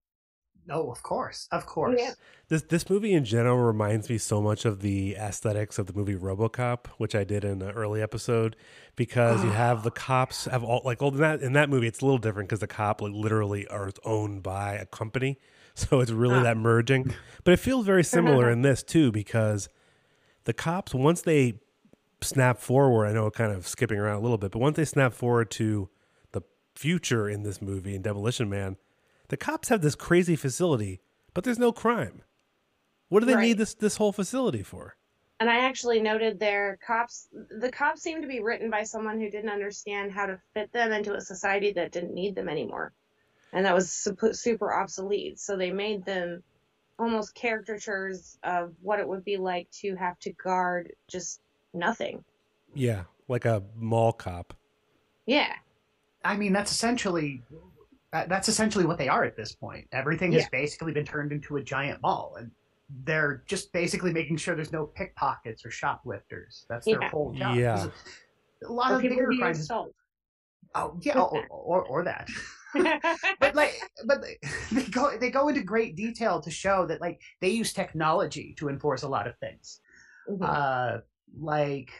No, 0.66 0.90
of 0.92 1.02
course, 1.02 1.48
of 1.50 1.64
course. 1.66 1.96
Yeah. 1.98 2.12
This 2.48 2.62
this 2.62 2.88
movie 2.90 3.14
in 3.14 3.24
general 3.24 3.56
reminds 3.58 4.10
me 4.10 4.18
so 4.18 4.40
much 4.42 4.64
of 4.66 4.80
the 4.82 5.16
aesthetics 5.16 5.78
of 5.78 5.86
the 5.86 5.94
movie 5.94 6.14
RoboCop, 6.14 6.86
which 6.98 7.14
I 7.14 7.24
did 7.24 7.44
in 7.44 7.62
an 7.62 7.70
early 7.70 8.02
episode, 8.02 8.56
because 8.94 9.42
you 9.42 9.50
have 9.50 9.82
the 9.82 9.90
cops 9.90 10.44
have 10.44 10.62
all 10.62 10.82
like 10.84 11.00
well 11.00 11.10
in 11.12 11.16
that 11.18 11.40
in 11.40 11.54
that 11.54 11.70
movie 11.70 11.86
it's 11.88 12.00
a 12.00 12.04
little 12.04 12.18
different 12.18 12.48
because 12.50 12.60
the 12.60 12.66
cop 12.66 13.00
like 13.00 13.12
literally 13.12 13.66
are 13.68 13.90
owned 14.04 14.42
by 14.42 14.74
a 14.74 14.84
company, 14.86 15.38
so 15.74 15.98
it's 16.00 16.10
really 16.12 16.36
Ah. 16.40 16.42
that 16.42 16.56
merging. 16.58 17.14
But 17.42 17.52
it 17.54 17.58
feels 17.58 17.86
very 17.86 18.04
similar 18.04 18.50
in 18.50 18.60
this 18.62 18.82
too 18.82 19.10
because 19.10 19.68
the 20.44 20.52
cops 20.52 20.94
once 20.94 21.22
they 21.22 21.54
snap 22.22 22.58
forward, 22.58 23.06
I 23.06 23.12
know 23.12 23.30
kind 23.30 23.52
of 23.52 23.66
skipping 23.66 23.98
around 23.98 24.16
a 24.16 24.20
little 24.20 24.38
bit, 24.38 24.52
but 24.52 24.58
once 24.58 24.76
they 24.76 24.84
snap 24.84 25.12
forward 25.12 25.50
to 25.52 25.88
the 26.32 26.42
future 26.74 27.28
in 27.28 27.42
this 27.42 27.60
movie 27.62 27.94
in 27.94 28.02
Demolition 28.02 28.48
Man, 28.48 28.76
the 29.28 29.36
cops 29.36 29.68
have 29.68 29.82
this 29.82 29.94
crazy 29.94 30.36
facility, 30.36 31.00
but 31.34 31.44
there's 31.44 31.58
no 31.58 31.72
crime. 31.72 32.22
What 33.08 33.20
do 33.20 33.26
they 33.26 33.34
Right. 33.34 33.46
need 33.48 33.58
this 33.58 33.74
this 33.74 33.96
whole 33.96 34.12
facility 34.12 34.62
for? 34.62 34.96
And 35.40 35.48
I 35.48 35.60
actually 35.60 36.00
noted 36.00 36.38
their 36.38 36.78
cops, 36.86 37.28
the 37.32 37.70
cops 37.72 38.02
seemed 38.02 38.22
to 38.22 38.28
be 38.28 38.40
written 38.40 38.70
by 38.70 38.82
someone 38.82 39.18
who 39.18 39.30
didn't 39.30 39.48
understand 39.50 40.12
how 40.12 40.26
to 40.26 40.38
fit 40.52 40.70
them 40.72 40.92
into 40.92 41.14
a 41.14 41.20
society 41.20 41.72
that 41.72 41.92
didn't 41.92 42.12
need 42.12 42.34
them 42.34 42.48
anymore. 42.48 42.92
And 43.52 43.64
that 43.64 43.74
was 43.74 43.90
super 43.90 44.74
obsolete. 44.74 45.40
So 45.40 45.56
they 45.56 45.70
made 45.72 46.04
them 46.04 46.42
almost 46.98 47.34
caricatures 47.34 48.38
of 48.42 48.74
what 48.82 49.00
it 49.00 49.08
would 49.08 49.24
be 49.24 49.38
like 49.38 49.70
to 49.80 49.96
have 49.96 50.18
to 50.20 50.32
guard 50.34 50.92
just 51.08 51.40
nothing. 51.74 52.24
Yeah, 52.74 53.04
like 53.28 53.44
a 53.44 53.62
mall 53.76 54.12
cop. 54.12 54.54
Yeah. 55.26 55.52
I 56.24 56.36
mean, 56.36 56.52
that's 56.52 56.70
essentially 56.70 57.42
that's 58.12 58.48
essentially 58.48 58.84
what 58.84 58.98
they 58.98 59.08
are 59.08 59.24
at 59.24 59.36
this 59.36 59.54
point. 59.54 59.86
Everything 59.92 60.32
has 60.32 60.48
basically 60.50 60.92
been 60.92 61.04
turned 61.04 61.30
into 61.32 61.56
a 61.56 61.62
giant 61.62 62.02
mall, 62.02 62.34
and 62.38 62.50
they're 63.04 63.42
just 63.46 63.72
basically 63.72 64.12
making 64.12 64.36
sure 64.36 64.54
there's 64.56 64.72
no 64.72 64.84
pickpockets 64.86 65.64
or 65.64 65.70
shoplifters. 65.70 66.66
That's 66.68 66.86
their 66.86 67.00
Yeah. 67.00 67.08
whole 67.10 67.32
job. 67.32 67.56
Yeah. 67.56 67.86
A 68.68 68.72
lot 68.72 68.90
Or 68.92 68.96
of 68.96 69.00
people 69.02 69.16
bigger 69.16 69.28
being 69.28 69.40
crimes. 69.40 69.60
assaulted. 69.60 69.94
Oh 70.74 70.98
yeah, 71.00 71.18
or, 71.18 71.46
or 71.48 71.82
or 71.84 72.04
that. 72.04 72.28
but 73.40 73.54
like, 73.54 73.80
but 74.06 74.22
they, 74.22 74.36
they 74.72 74.84
go 74.90 75.16
they 75.16 75.30
go 75.30 75.48
into 75.48 75.62
great 75.62 75.96
detail 75.96 76.40
to 76.40 76.50
show 76.50 76.86
that 76.86 77.00
like 77.00 77.20
they 77.40 77.48
use 77.48 77.72
technology 77.72 78.54
to 78.58 78.68
enforce 78.68 79.02
a 79.02 79.08
lot 79.08 79.26
of 79.26 79.36
things. 79.38 79.80
Mhm. 80.28 80.42
Uh, 80.42 81.00
like 81.38 81.90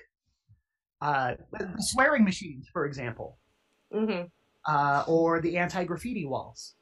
uh, 1.01 1.35
swearing 1.79 2.25
machines, 2.25 2.69
for 2.73 2.85
example, 2.85 3.39
Mhm. 3.93 4.31
uh, 4.67 5.05
or 5.07 5.41
the 5.41 5.57
anti 5.57 5.85
graffiti 5.85 6.25
walls. 6.27 6.75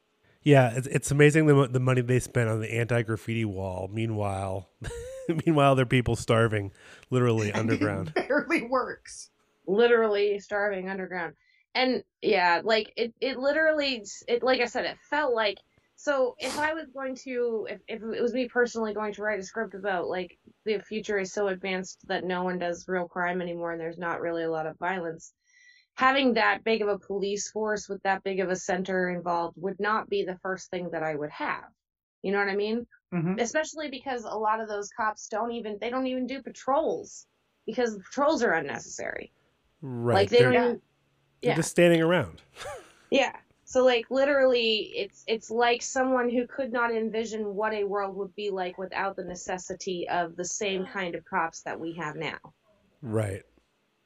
Yeah, 0.42 0.72
it's, 0.76 0.86
it's 0.86 1.10
amazing 1.10 1.46
the 1.46 1.68
the 1.68 1.80
money 1.80 2.00
they 2.00 2.20
spent 2.20 2.48
on 2.48 2.60
the 2.60 2.72
anti 2.72 3.02
graffiti 3.02 3.44
wall. 3.44 3.88
Meanwhile, 3.92 4.68
meanwhile, 5.46 5.74
there 5.74 5.82
are 5.82 5.86
people 5.86 6.16
starving, 6.16 6.72
literally 7.10 7.52
underground. 7.60 8.12
It 8.16 8.28
barely 8.28 8.62
works. 8.66 9.30
literally 9.66 10.38
starving 10.38 10.88
underground 10.88 11.34
and 11.74 12.02
yeah 12.22 12.62
like 12.64 12.90
it 12.96 13.12
it 13.20 13.38
literally 13.38 14.02
it 14.26 14.42
like 14.42 14.62
i 14.62 14.64
said 14.64 14.86
it 14.86 14.96
felt 15.10 15.34
like 15.34 15.58
so 16.00 16.36
if 16.38 16.56
i 16.58 16.72
was 16.72 16.86
going 16.94 17.14
to 17.14 17.66
if, 17.68 17.80
if 17.88 18.00
it 18.00 18.22
was 18.22 18.32
me 18.32 18.48
personally 18.48 18.94
going 18.94 19.12
to 19.12 19.22
write 19.22 19.40
a 19.40 19.42
script 19.42 19.74
about 19.74 20.08
like 20.08 20.38
the 20.64 20.78
future 20.78 21.18
is 21.18 21.32
so 21.32 21.48
advanced 21.48 21.98
that 22.06 22.24
no 22.24 22.44
one 22.44 22.56
does 22.56 22.86
real 22.86 23.08
crime 23.08 23.42
anymore 23.42 23.72
and 23.72 23.80
there's 23.80 23.98
not 23.98 24.20
really 24.20 24.44
a 24.44 24.50
lot 24.50 24.66
of 24.66 24.78
violence 24.78 25.32
having 25.98 26.34
that 26.34 26.62
big 26.62 26.80
of 26.80 26.88
a 26.88 26.98
police 26.98 27.50
force 27.50 27.88
with 27.88 28.00
that 28.04 28.22
big 28.22 28.38
of 28.38 28.48
a 28.48 28.56
center 28.56 29.10
involved 29.10 29.56
would 29.58 29.78
not 29.80 30.08
be 30.08 30.22
the 30.22 30.38
first 30.40 30.70
thing 30.70 30.88
that 30.92 31.02
i 31.02 31.14
would 31.14 31.30
have. 31.30 31.64
You 32.22 32.32
know 32.32 32.38
what 32.38 32.48
i 32.48 32.56
mean? 32.56 32.86
Mhm. 33.12 33.40
especially 33.40 33.88
because 33.90 34.24
a 34.24 34.38
lot 34.38 34.60
of 34.60 34.68
those 34.68 34.90
cops 34.90 35.28
don't 35.28 35.50
even 35.50 35.78
they 35.80 35.90
don't 35.90 36.06
even 36.06 36.26
do 36.26 36.42
patrols 36.42 37.26
because 37.66 37.94
the 37.96 38.02
patrols 38.02 38.42
are 38.42 38.52
unnecessary. 38.52 39.32
Right, 39.80 40.14
like 40.14 40.30
they 40.30 40.38
they're, 40.38 40.52
don't 40.52 40.64
even 40.64 40.82
they're 41.42 41.54
just 41.56 41.70
standing 41.70 42.02
around. 42.02 42.42
yeah 43.10 43.34
so 43.70 43.84
like 43.84 44.06
literally 44.10 44.92
it's 44.96 45.24
it's 45.26 45.50
like 45.50 45.82
someone 45.82 46.30
who 46.30 46.46
could 46.46 46.72
not 46.72 46.90
envision 46.90 47.54
what 47.54 47.74
a 47.74 47.84
world 47.84 48.16
would 48.16 48.34
be 48.34 48.48
like 48.50 48.78
without 48.78 49.14
the 49.14 49.22
necessity 49.24 50.08
of 50.08 50.34
the 50.36 50.44
same 50.44 50.86
kind 50.86 51.14
of 51.14 51.22
cops 51.26 51.60
that 51.62 51.78
we 51.78 51.92
have 51.94 52.16
now 52.16 52.38
Right, 53.02 53.42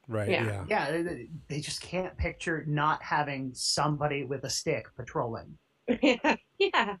right, 0.09 0.29
Yeah. 0.29 0.45
yeah. 0.45 0.65
Yeah, 0.91 1.01
they- 1.01 1.29
they 1.47 1.59
just 1.61 1.81
can't 1.81 2.15
picture 2.17 2.63
not 2.67 3.01
having 3.01 3.51
somebody 3.53 4.23
with 4.25 4.43
a 4.43 4.49
stick 4.49 4.85
patrolling. 4.95 5.57
yeah 6.01 6.97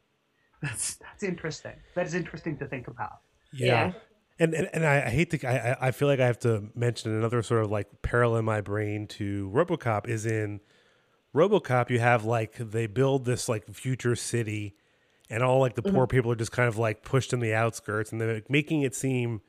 That's 0.61 0.95
that's 0.95 1.23
interesting. 1.23 1.75
That 1.95 2.05
is 2.07 2.13
interesting 2.15 2.57
to 2.59 2.65
think 2.65 2.87
about. 2.87 3.19
Yeah. 3.51 3.67
Yeah. 3.67 3.91
And, 4.39 4.53
and 4.55 4.69
and 4.73 4.85
I, 4.85 4.95
I 5.05 5.09
hate 5.09 5.29
to 5.31 5.47
I, 5.47 5.71
I- 5.73 5.87
I 5.87 5.91
feel 5.91 6.07
like 6.07 6.19
I 6.21 6.25
have 6.25 6.39
to 6.39 6.69
mention 6.75 7.11
another 7.11 7.43
sort 7.43 7.63
of 7.63 7.69
like 7.69 7.87
parallel 8.01 8.39
in 8.39 8.45
my 8.45 8.61
brain 8.61 9.05
to 9.19 9.51
RoboCop 9.53 10.07
is 10.07 10.25
in 10.25 10.61
RoboCop 11.33 11.89
you 11.89 11.99
have 11.99 12.25
like 12.25 12.57
they 12.57 12.87
build 12.87 13.25
this 13.25 13.49
like 13.49 13.65
future 13.73 14.15
city 14.15 14.75
and 15.29 15.41
all 15.41 15.59
like 15.59 15.75
the 15.75 15.81
poor 15.81 16.05
people 16.05 16.31
are 16.31 16.35
just 16.35 16.51
kind 16.51 16.69
of 16.69 16.77
like 16.77 17.03
pushed 17.03 17.33
in 17.33 17.39
the 17.39 17.53
outskirts 17.53 18.11
and 18.11 18.21
they're 18.21 18.41
making 18.49 18.83
it 18.83 18.93
seem 18.93 19.41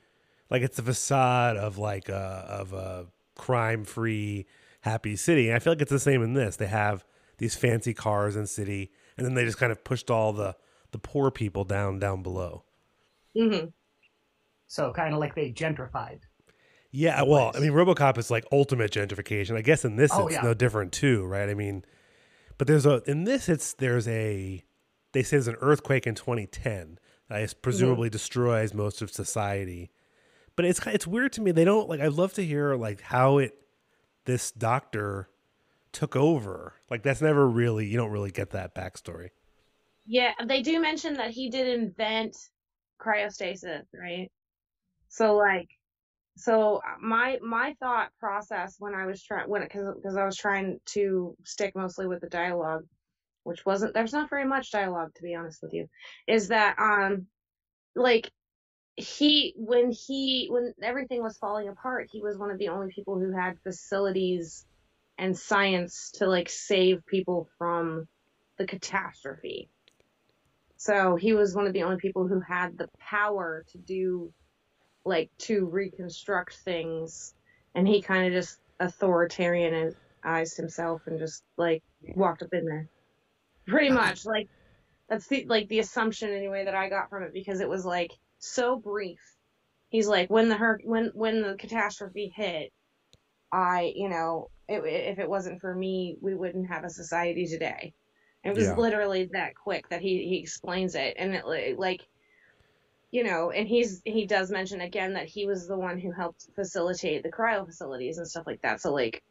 like 0.50 0.62
it's 0.62 0.78
a 0.78 0.82
facade 0.82 1.56
of 1.56 1.76
like 1.78 2.08
a 2.08 2.46
of 2.48 2.72
a 2.72 3.06
crime 3.34 3.84
free 3.84 4.46
happy 4.80 5.16
city. 5.16 5.48
And 5.48 5.56
I 5.56 5.58
feel 5.58 5.72
like 5.72 5.82
it's 5.82 5.90
the 5.90 5.98
same 5.98 6.22
in 6.22 6.34
this. 6.34 6.56
They 6.56 6.66
have 6.66 7.04
these 7.38 7.54
fancy 7.54 7.92
cars 7.92 8.36
in 8.36 8.46
city 8.46 8.90
and 9.16 9.26
then 9.26 9.34
they 9.34 9.44
just 9.44 9.58
kind 9.58 9.72
of 9.72 9.84
pushed 9.84 10.10
all 10.10 10.32
the 10.32 10.56
the 10.92 10.98
poor 10.98 11.30
people 11.30 11.64
down 11.64 11.98
down 11.98 12.22
below. 12.22 12.64
Mm-hmm. 13.36 13.66
So 14.66 14.92
kind 14.92 15.12
of 15.12 15.20
like 15.20 15.34
they 15.34 15.52
gentrified. 15.52 16.20
Yeah, 16.96 17.22
well, 17.22 17.50
I 17.56 17.58
mean, 17.58 17.72
RoboCop 17.72 18.18
is 18.18 18.30
like 18.30 18.44
ultimate 18.52 18.92
gentrification. 18.92 19.56
I 19.56 19.62
guess 19.62 19.84
in 19.84 19.96
this 19.96 20.12
Oh, 20.14 20.26
it's 20.28 20.34
yeah. 20.36 20.42
no 20.42 20.54
different 20.54 20.92
too, 20.92 21.24
right? 21.24 21.48
I 21.48 21.54
mean, 21.54 21.84
but 22.56 22.68
there's 22.68 22.86
a 22.86 23.02
in 23.06 23.24
this 23.24 23.48
it's 23.48 23.74
there's 23.74 24.06
a 24.06 24.62
they 25.12 25.22
say 25.24 25.36
there's 25.36 25.48
an 25.48 25.56
earthquake 25.60 26.06
in 26.06 26.14
2010 26.14 26.98
that 27.28 27.40
is 27.40 27.52
presumably 27.52 28.08
destroys 28.10 28.72
most 28.72 29.02
of 29.02 29.10
society. 29.10 29.90
But 30.54 30.66
it's 30.66 30.86
it's 30.86 31.04
weird 31.06 31.32
to 31.32 31.40
me. 31.40 31.50
They 31.50 31.64
don't 31.64 31.88
like. 31.88 32.00
I'd 32.00 32.12
love 32.12 32.32
to 32.34 32.44
hear 32.44 32.76
like 32.76 33.00
how 33.00 33.38
it 33.38 33.54
this 34.24 34.52
doctor 34.52 35.28
took 35.90 36.14
over. 36.14 36.74
Like 36.90 37.02
that's 37.02 37.20
never 37.20 37.48
really 37.48 37.86
you 37.86 37.96
don't 37.96 38.12
really 38.12 38.30
get 38.30 38.50
that 38.50 38.72
backstory. 38.72 39.30
yeah 40.06 40.32
they 40.46 40.62
do 40.62 40.80
mention 40.80 41.14
that 41.14 41.30
he 41.32 41.50
did 41.50 41.66
invent 41.80 42.36
cryostasis 43.00 43.82
right 43.98 44.30
so 45.08 45.34
like 45.34 45.68
so 46.36 46.80
my 47.00 47.38
my 47.42 47.74
thought 47.80 48.10
process 48.18 48.76
when 48.78 48.94
i 48.94 49.06
was 49.06 49.22
trying 49.22 49.48
when 49.48 49.62
because 49.62 49.94
because 49.94 50.16
i 50.16 50.24
was 50.24 50.36
trying 50.36 50.78
to 50.84 51.36
stick 51.44 51.74
mostly 51.76 52.06
with 52.06 52.20
the 52.20 52.28
dialogue 52.28 52.84
which 53.44 53.64
wasn't 53.64 53.92
there's 53.94 54.12
not 54.12 54.30
very 54.30 54.44
much 54.44 54.70
dialogue 54.70 55.10
to 55.14 55.22
be 55.22 55.34
honest 55.34 55.62
with 55.62 55.72
you 55.72 55.86
is 56.26 56.48
that 56.48 56.76
um 56.78 57.26
like 57.94 58.30
he 58.96 59.54
when 59.56 59.90
he 59.90 60.48
when 60.50 60.72
everything 60.82 61.22
was 61.22 61.36
falling 61.38 61.68
apart 61.68 62.08
he 62.10 62.20
was 62.20 62.38
one 62.38 62.50
of 62.50 62.58
the 62.58 62.68
only 62.68 62.92
people 62.92 63.18
who 63.18 63.32
had 63.32 63.58
facilities 63.62 64.66
and 65.18 65.36
science 65.36 66.10
to 66.14 66.26
like 66.26 66.48
save 66.48 67.04
people 67.06 67.48
from 67.58 68.06
the 68.58 68.66
catastrophe. 68.66 69.68
So 70.76 71.16
he 71.16 71.32
was 71.32 71.54
one 71.54 71.66
of 71.66 71.72
the 71.72 71.82
only 71.82 71.96
people 71.96 72.26
who 72.26 72.40
had 72.40 72.76
the 72.76 72.88
power 72.98 73.64
to 73.72 73.78
do 73.78 74.32
like 75.04 75.30
to 75.38 75.66
reconstruct 75.66 76.56
things 76.58 77.34
and 77.74 77.86
he 77.86 78.02
kind 78.02 78.26
of 78.26 78.32
just 78.32 78.60
authoritarianized 78.80 80.56
himself 80.56 81.02
and 81.06 81.18
just 81.18 81.44
like 81.56 81.82
walked 82.14 82.42
up 82.42 82.52
in 82.52 82.66
there 82.66 82.88
pretty 83.66 83.90
much 83.90 84.24
like 84.26 84.48
that's 85.08 85.26
the 85.28 85.44
like 85.46 85.68
the 85.68 85.80
assumption 85.80 86.30
anyway 86.30 86.64
that 86.64 86.74
I 86.74 86.88
got 86.88 87.10
from 87.10 87.22
it 87.24 87.32
because 87.32 87.60
it 87.60 87.68
was 87.68 87.84
like 87.84 88.12
so 88.38 88.76
brief. 88.76 89.20
He's 89.90 90.08
like 90.08 90.30
when 90.30 90.48
the 90.48 90.56
hur- 90.56 90.80
when 90.84 91.10
when 91.14 91.42
the 91.42 91.56
catastrophe 91.56 92.32
hit, 92.34 92.72
I 93.52 93.92
you 93.94 94.08
know 94.08 94.50
it, 94.68 94.82
if 94.84 95.18
it 95.18 95.28
wasn't 95.28 95.60
for 95.60 95.74
me, 95.74 96.16
we 96.20 96.34
wouldn't 96.34 96.68
have 96.68 96.84
a 96.84 96.90
society 96.90 97.46
today. 97.46 97.94
It 98.44 98.54
was 98.54 98.66
Yeah. 98.66 98.76
literally 98.76 99.28
that 99.32 99.54
quick 99.54 99.88
that 99.90 100.00
he 100.02 100.28
he 100.28 100.38
explains 100.40 100.94
it 100.94 101.14
and 101.18 101.34
it 101.34 101.78
like 101.78 102.02
you 103.14 103.22
know 103.22 103.50
and 103.52 103.68
he's 103.68 104.02
he 104.04 104.26
does 104.26 104.50
mention 104.50 104.80
again 104.80 105.14
that 105.14 105.26
he 105.26 105.46
was 105.46 105.68
the 105.68 105.78
one 105.78 105.98
who 105.98 106.10
helped 106.10 106.48
facilitate 106.56 107.22
the 107.22 107.30
cryo 107.30 107.64
facilities 107.64 108.18
and 108.18 108.26
stuff 108.26 108.46
like 108.46 108.60
that. 108.62 108.80
So 108.80 108.92
like 108.92 109.22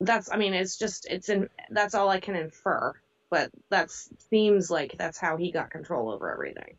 that's 0.00 0.32
I 0.32 0.36
mean 0.38 0.54
it's 0.54 0.78
just 0.78 1.06
it's 1.10 1.28
in 1.28 1.48
that's 1.70 1.94
all 1.94 2.08
I 2.08 2.18
can 2.18 2.34
infer 2.34 2.94
but 3.30 3.50
that 3.68 3.90
seems 4.30 4.70
like 4.70 4.94
that's 4.96 5.18
how 5.18 5.36
he 5.36 5.52
got 5.52 5.70
control 5.70 6.10
over 6.10 6.32
everything. 6.32 6.78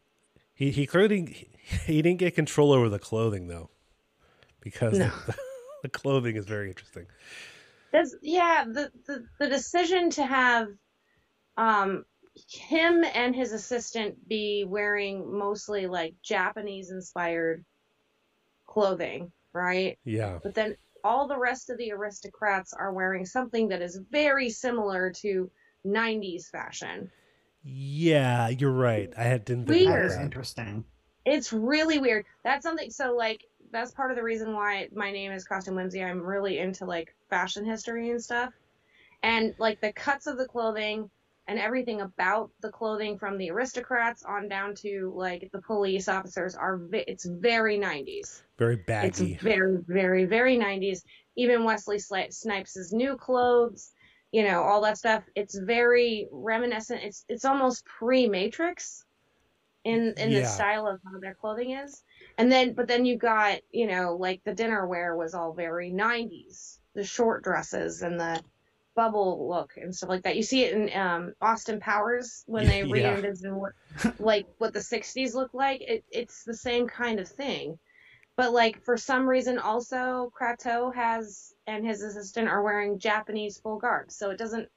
He 0.56 0.72
he 0.72 0.88
clearly 0.88 1.48
he 1.86 2.02
didn't 2.02 2.20
get 2.20 2.34
control 2.34 2.72
over 2.74 2.90
the 2.90 3.00
clothing 3.00 3.48
though, 3.48 3.70
because 4.62 4.98
No. 4.98 5.12
the, 5.28 5.36
the 5.84 5.90
clothing 5.90 6.36
is 6.36 6.46
very 6.46 6.70
interesting. 6.70 7.06
There's, 7.92 8.16
yeah, 8.24 8.66
the, 8.68 8.92
the 9.06 9.26
the 9.40 9.48
decision 9.48 10.10
to 10.12 10.26
have 10.26 10.70
um 11.56 12.06
him 12.48 13.04
and 13.14 13.36
his 13.36 13.52
assistant 13.54 14.28
be 14.28 14.66
wearing 14.68 15.38
mostly 15.38 15.88
like 15.88 16.14
Japanese 16.22 16.92
inspired 16.92 17.64
clothing, 18.66 19.32
right? 19.54 19.98
Yeah. 20.06 20.40
But 20.44 20.54
then 20.56 20.76
all 21.04 21.28
the 21.28 21.38
rest 21.38 21.70
of 21.70 21.78
the 21.78 21.92
aristocrats 21.92 22.74
are 22.74 22.94
wearing 22.94 23.26
something 23.26 23.68
that 23.70 23.82
is 23.82 24.00
very 24.12 24.50
similar 24.50 25.12
to 25.12 25.50
90s 25.86 26.50
fashion. 26.50 27.10
Yeah, 27.64 28.50
you're 28.50 28.72
right. 28.72 29.12
I 29.18 29.24
had 29.24 29.46
didn't 29.46 29.68
think 29.68 29.80
That 29.80 29.86
about 29.86 29.94
Weird. 30.00 30.06
is 30.12 30.16
that. 30.18 30.24
interesting. 30.24 30.86
It's 31.26 31.54
really 31.54 32.00
weird. 32.00 32.26
That's 32.44 32.64
something. 32.64 32.90
So 32.90 33.16
like, 33.16 33.46
that's 33.72 33.92
part 33.92 34.12
of 34.12 34.18
the 34.18 34.24
reason 34.24 34.54
why 34.54 34.88
my 34.94 35.12
name 35.12 35.32
is 35.32 35.46
Costume 35.46 35.76
Whimsy. 35.76 36.04
I'm 36.04 36.22
really 36.22 36.60
into 36.60 36.86
like 36.86 37.14
fashion 37.30 37.66
history 37.66 38.10
and 38.10 38.22
stuff, 38.24 38.52
and 39.22 39.54
like 39.60 39.80
the 39.82 39.94
cuts 39.94 40.26
of 40.28 40.38
the 40.38 40.48
clothing 40.48 41.10
and 41.50 41.58
everything 41.58 42.02
about 42.02 42.52
the 42.62 42.70
clothing 42.70 43.18
from 43.18 43.36
the 43.36 43.50
aristocrats 43.50 44.24
on 44.24 44.48
down 44.48 44.76
to 44.76 45.12
like 45.16 45.50
the 45.52 45.62
police 45.64 46.08
officers 46.08 46.56
are 46.56 46.78
ve- 46.78 47.04
it's 47.08 47.26
very 47.26 47.76
90s. 47.76 48.44
Very 48.60 48.76
baggy 48.76 49.08
It's 49.08 49.20
very 49.42 49.78
very 49.88 50.26
very 50.26 50.58
90s. 50.58 51.04
Even 51.36 51.64
Wesley 51.64 51.98
Snipes' 51.98 52.94
new 52.94 53.18
clothes, 53.18 53.92
you 54.32 54.44
know, 54.44 54.62
all 54.62 54.80
that 54.82 55.00
stuff. 55.00 55.24
It's 55.36 55.58
very 55.58 56.28
reminiscent. 56.32 57.02
It's 57.04 57.26
it's 57.28 57.46
almost 57.46 57.84
pre-Matrix 57.86 59.04
in 59.86 60.14
in 60.18 60.32
the 60.34 60.46
style 60.46 60.86
of 60.86 61.00
how 61.04 61.20
their 61.20 61.34
clothing 61.34 61.72
is. 61.72 62.04
And 62.38 62.52
then 62.52 62.74
but 62.74 62.88
then 62.88 63.06
you 63.06 63.18
got, 63.18 63.60
you 63.72 63.88
know, 63.88 64.16
like 64.16 64.44
the 64.44 64.54
dinner 64.54 64.86
wear 64.86 65.16
was 65.16 65.34
all 65.34 65.54
very 65.54 65.90
90s. 65.90 66.80
The 66.94 67.04
short 67.04 67.44
dresses 67.44 68.04
and 68.04 68.20
the 68.20 68.44
bubble 68.96 69.48
look 69.48 69.74
and 69.78 69.96
stuff 69.96 70.10
like 70.10 70.24
that. 70.24 70.36
You 70.36 70.44
see 70.44 70.64
it 70.64 70.74
in 70.74 71.00
um, 71.00 71.34
Austin 71.42 71.80
Powers 71.80 72.44
when 72.48 72.68
they 72.68 72.84
Yeah. 72.84 73.22
what 73.54 73.74
like 74.20 74.46
what 74.58 74.74
the 74.74 74.80
60s 74.80 75.34
look 75.34 75.54
like. 75.54 75.82
It, 75.82 76.04
it's 76.12 76.44
the 76.44 76.54
same 76.54 76.88
kind 76.88 77.20
of 77.20 77.28
thing. 77.28 77.78
But 78.36 78.54
like 78.54 78.84
for 78.84 78.98
some 78.98 79.28
reason 79.28 79.60
also 79.60 80.32
Kratos 80.40 80.96
has 80.96 81.54
and 81.68 81.86
his 81.86 82.02
assistant 82.02 82.48
are 82.48 82.64
wearing 82.64 83.00
Japanese 83.00 83.60
full 83.60 83.78
garb. 83.78 84.12
So 84.12 84.30
it 84.30 84.38
doesn't 84.38 84.70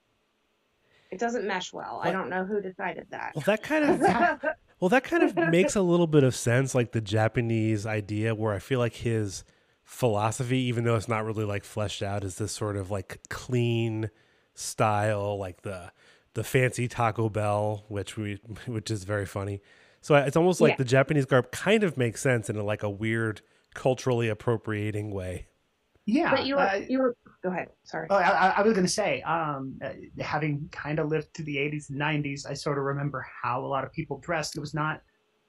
it 1.11 1.19
doesn't 1.19 1.47
mesh 1.47 1.73
well. 1.73 2.00
I 2.02 2.11
don't 2.11 2.31
know 2.31 2.45
who 2.45 2.62
decided 2.62 3.07
that. 3.11 3.33
Well, 3.35 3.45
that 3.47 3.62
kind 3.62 3.85
of 3.85 4.00
well, 4.81 4.88
that 4.88 5.04
kind 5.04 5.23
of 5.23 5.37
makes 5.37 5.76
a 5.76 5.83
little 5.83 6.07
bit 6.07 6.25
of 6.25 6.35
sense, 6.35 6.75
like 6.75 6.92
the 6.92 7.02
Japanese 7.02 7.85
idea, 7.85 8.35
where 8.35 8.54
I 8.54 8.59
feel 8.59 8.78
like 8.78 8.95
his 8.95 9.45
philosophy, 9.85 10.59
even 10.59 10.85
though 10.85 10.97
it's 10.97 11.09
not 11.09 11.25
really 11.25 11.45
like 11.45 11.65
fleshed 11.65 12.03
out, 12.03 12.25
is 12.25 12.37
this 12.37 12.53
sort 12.53 12.77
of 12.77 12.91
like 12.91 13.21
clean 13.29 14.11
style, 14.55 15.39
like 15.39 15.62
the 15.62 15.93
the 16.35 16.45
fancy 16.45 16.89
Taco 16.89 17.29
Bell, 17.29 17.85
which 17.89 18.17
we 18.17 18.41
which 18.67 18.91
is 18.91 19.05
very 19.05 19.27
funny. 19.27 19.61
So 20.01 20.15
it's 20.17 20.37
almost 20.37 20.61
like 20.61 20.73
Yeah. 20.73 20.77
the 20.79 20.85
Japanese 20.85 21.27
garb 21.27 21.53
kind 21.53 21.85
of 21.85 21.97
makes 21.97 22.21
sense 22.21 22.51
in 22.51 22.57
a, 22.57 22.65
like 22.65 22.83
a 22.83 22.91
weird 22.91 23.41
culturally 23.75 24.29
appropriating 24.29 25.11
way. 25.12 25.47
Yeah. 26.07 26.33
but 26.35 26.45
you 26.47 26.57
were 26.57 26.61
uh, 26.62 26.75
you 26.89 26.99
were 26.99 27.17
go 27.45 27.51
ahead. 27.51 27.69
Sorry. 27.85 28.09
Oh, 28.11 28.17
I, 28.17 28.23
I- 28.49 28.55
I 28.59 28.62
was 28.62 28.73
going 28.73 28.85
to 28.87 28.93
say, 28.93 29.23
um, 29.23 29.79
uh, 29.85 29.91
having 30.21 30.69
kind 30.73 30.99
of 30.99 31.09
lived 31.09 31.33
through 31.35 31.45
the 31.45 31.57
80s 31.57 31.91
and 31.91 32.01
90s, 32.01 32.49
I 32.49 32.55
sort 32.55 32.79
of 32.79 32.85
remember 32.85 33.25
how 33.43 33.65
a 33.65 33.67
lot 33.67 33.85
of 33.85 33.93
people 33.93 34.19
dressed. 34.19 34.57
It 34.57 34.61
was 34.61 34.75
not, 34.75 35.01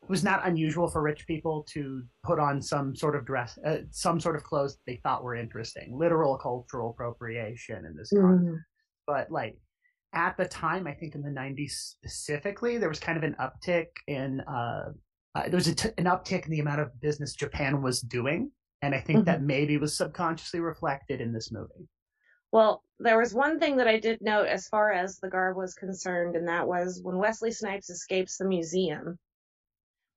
it 0.03 0.09
was 0.09 0.23
not 0.23 0.45
unusual 0.45 0.89
for 0.89 1.01
rich 1.01 1.25
people 1.25 1.65
to 1.69 2.03
put 2.23 2.37
on 2.39 2.61
some 2.61 2.95
sort 2.95 3.15
of 3.15 3.25
dress, 3.25 3.57
uh, 3.65 3.77
some 3.91 4.19
sort 4.19 4.35
of 4.35 4.43
clothes 4.43 4.73
that 4.73 4.81
they 4.85 4.97
thought 4.97 5.23
were 5.23 5.35
interesting. 5.35 5.97
Literal 5.97 6.37
cultural 6.37 6.89
appropriation 6.89 7.85
in 7.85 7.95
this 7.95 8.11
context. 8.11 8.45
Mhm. 8.45 8.59
But 9.07 9.31
like 9.31 9.57
at 10.13 10.35
the 10.37 10.45
time, 10.45 10.87
I 10.87 10.93
think 10.93 11.15
in 11.15 11.21
the 11.21 11.31
90s 11.31 11.71
specifically, 11.71 12.77
there 12.77 12.89
was 12.89 12.99
kind 12.99 13.17
of 13.17 13.23
an 13.23 13.35
uptick 13.39 13.87
in, 14.07 14.41
uh, 14.41 14.91
uh, 15.35 15.43
there 15.43 15.55
was 15.55 15.67
a 15.67 15.75
t- 15.75 15.89
an 15.97 16.05
uptick 16.05 16.45
in 16.45 16.51
the 16.51 16.59
amount 16.59 16.81
of 16.81 16.99
business 16.99 17.33
Japan 17.33 17.81
was 17.81 18.01
doing. 18.01 18.51
And 18.81 18.93
I 18.93 18.99
think 18.99 19.23
that 19.25 19.41
maybe 19.41 19.77
was 19.77 19.95
subconsciously 19.95 20.59
reflected 20.59 21.21
in 21.21 21.31
this 21.31 21.49
movie. 21.53 21.87
Well, 22.51 22.83
there 22.99 23.17
was 23.17 23.33
one 23.33 23.57
thing 23.57 23.77
that 23.77 23.87
I 23.87 23.97
did 23.97 24.21
note 24.21 24.47
as 24.47 24.67
far 24.67 24.91
as 24.91 25.17
the 25.19 25.29
garb 25.29 25.55
was 25.55 25.73
concerned, 25.73 26.35
and 26.35 26.47
that 26.49 26.67
was 26.67 26.99
when 27.01 27.17
Wesley 27.17 27.51
Snipes 27.51 27.89
escapes 27.89 28.37
the 28.37 28.45
museum. 28.45 29.17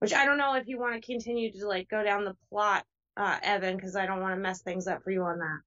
Which 0.00 0.12
I 0.12 0.25
don't 0.25 0.38
know 0.38 0.55
if 0.55 0.67
you 0.69 0.79
want 0.79 0.95
to 0.95 1.00
continue 1.00 1.50
to 1.53 1.67
like 1.67 1.88
go 1.88 2.03
down 2.05 2.25
the 2.25 2.37
plot, 2.50 2.85
uh, 3.17 3.38
Evan, 3.43 3.76
because 3.76 3.97
I 3.97 4.07
don't 4.07 4.21
want 4.21 4.35
to 4.35 4.41
mess 4.41 4.61
things 4.62 4.87
up 4.87 5.03
for 5.03 5.11
you 5.11 5.23
on 5.23 5.38
that. 5.38 5.61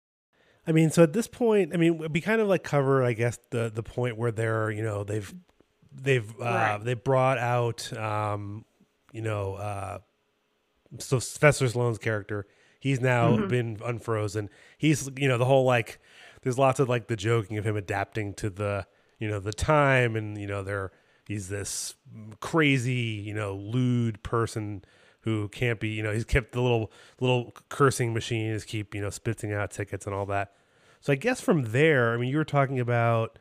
I 0.68 0.72
mean, 0.72 0.92
so 0.92 1.02
at 1.02 1.14
this 1.14 1.28
point, 1.28 1.74
I 1.74 1.78
mean, 1.78 1.98
we 1.98 2.22
kind 2.22 2.42
of 2.42 2.48
like 2.48 2.64
cover, 2.64 3.04
I 3.04 3.14
guess, 3.14 3.40
the 3.50 3.72
the 3.74 3.82
point 3.82 4.18
where 4.18 4.32
they're, 4.32 4.70
you 4.70 4.84
know, 4.84 5.04
they've 5.04 5.34
they've 5.92 6.30
uh, 6.40 6.44
Right. 6.44 6.84
they 6.84 6.94
brought 6.94 7.40
out, 7.40 7.92
um, 7.98 8.66
you 9.12 9.22
know, 9.24 9.56
uh, 9.56 10.00
so 11.00 11.18
Sylvester 11.20 11.66
Stallone's 11.66 11.98
character, 11.98 12.46
he's 12.80 13.00
now 13.02 13.36
Mhm. 13.36 13.48
been 13.48 13.80
unfrozen. 13.84 14.50
He's, 14.78 15.10
you 15.18 15.28
know, 15.28 15.38
the 15.40 15.46
whole 15.46 15.66
like, 15.66 16.00
there's 16.44 16.58
lots 16.60 16.80
of 16.80 16.88
like 16.88 17.08
the 17.08 17.16
joking 17.16 17.58
of 17.58 17.66
him 17.66 17.76
adapting 17.76 18.34
to 18.36 18.50
the, 18.52 18.86
you 19.18 19.28
know, 19.28 19.40
the 19.40 19.54
time, 19.54 20.16
and 20.16 20.38
you 20.38 20.46
know, 20.46 20.62
they're 20.62 20.92
he's 21.30 21.48
this 21.48 21.94
crazy, 22.40 22.92
you 23.24 23.36
know, 23.36 23.56
lewd 23.56 24.22
person 24.24 24.84
who 25.22 25.48
can't 25.50 25.80
be, 25.80 25.90
you 25.90 26.02
know, 26.02 26.12
he's 26.12 26.26
kept 26.26 26.54
the 26.54 26.62
little 26.62 26.92
little 27.22 27.54
cursing 27.70 28.14
machine 28.14 28.50
is 28.50 28.66
keep, 28.66 28.96
you 28.96 29.02
know, 29.02 29.12
spitting 29.12 29.54
out 29.54 29.70
tickets 29.70 30.06
and 30.08 30.16
all 30.16 30.26
that. 30.26 30.54
So 31.02 31.14
I 31.14 31.16
guess 31.16 31.40
from 31.40 31.72
there, 31.72 32.14
I 32.14 32.18
mean, 32.18 32.30
you 32.30 32.38
were 32.38 32.44
talking 32.44 32.80
about 32.80 33.38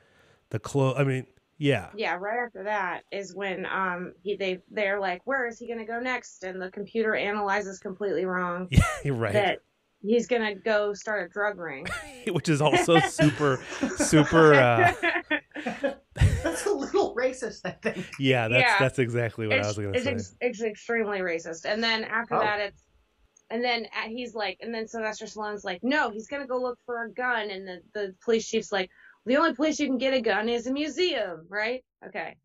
the 0.51 0.59
clothes. 0.59 0.96
I 0.98 1.05
mean, 1.05 1.27
yeah, 1.57 1.88
Yeah, 1.96 2.16
right 2.20 2.44
after 2.44 2.64
that 2.64 3.05
is 3.11 3.35
when 3.35 3.64
um 3.66 4.12
he 4.22 4.37
they 4.37 4.59
they're 4.70 5.01
like, 5.01 5.22
where 5.24 5.46
is 5.46 5.59
he 5.59 5.66
gonna 5.66 5.87
go 5.87 5.98
next? 5.98 6.44
And 6.44 6.61
the 6.61 6.70
computer 6.70 7.14
analyzes 7.14 7.79
completely 7.79 8.27
wrong 8.27 8.68
yeah, 8.70 8.83
right. 9.07 9.33
that 9.33 9.59
he's 10.03 10.27
gonna 10.27 10.55
go 10.55 10.92
start 10.92 11.24
a 11.24 11.33
drug 11.33 11.59
ring. 11.59 11.87
Which 12.29 12.51
is 12.51 12.61
also 12.61 12.98
super, 13.01 13.61
super. 13.96 14.53
Uh, 14.55 14.92
That's 15.01 15.03
a 15.03 15.81
little 15.83 15.96
racist, 17.31 17.61
I 17.64 17.71
think. 17.71 18.07
yeah, 18.19 18.49
that's 18.49 18.62
Yeah. 18.62 18.77
that's 18.79 18.99
exactly 18.99 19.47
what 19.47 19.59
I 19.61 19.67
was 19.67 19.77
going 19.77 19.93
to 19.93 20.01
say. 20.01 20.11
ex- 20.12 20.37
it's 20.41 20.62
extremely 20.62 21.19
racist. 21.21 21.64
And 21.64 21.83
then 21.83 22.05
after 22.05 22.35
Oh. 22.37 22.41
that, 22.41 22.61
it's 22.61 22.83
and 23.51 23.64
then 23.64 23.87
uh, 23.87 24.09
he's 24.09 24.35
like, 24.35 24.59
and 24.61 24.75
then 24.75 24.87
Sylvester 24.87 25.25
Stallone's 25.25 25.64
like, 25.64 25.83
no, 25.83 26.11
he's 26.11 26.29
gonna 26.29 26.47
go 26.47 26.59
look 26.61 26.79
for 26.85 27.05
a 27.05 27.11
gun, 27.11 27.51
and 27.51 27.67
the 27.67 27.81
the 27.95 28.14
police 28.23 28.47
chief's 28.47 28.71
like, 28.73 28.91
the 29.27 29.37
only 29.37 29.55
place 29.55 29.81
you 29.81 29.87
can 29.87 29.99
get 29.99 30.12
a 30.14 30.21
gun 30.21 30.49
is 30.49 30.67
a 30.67 30.73
museum, 30.73 31.47
right? 31.49 31.83
Okay, 32.07 32.37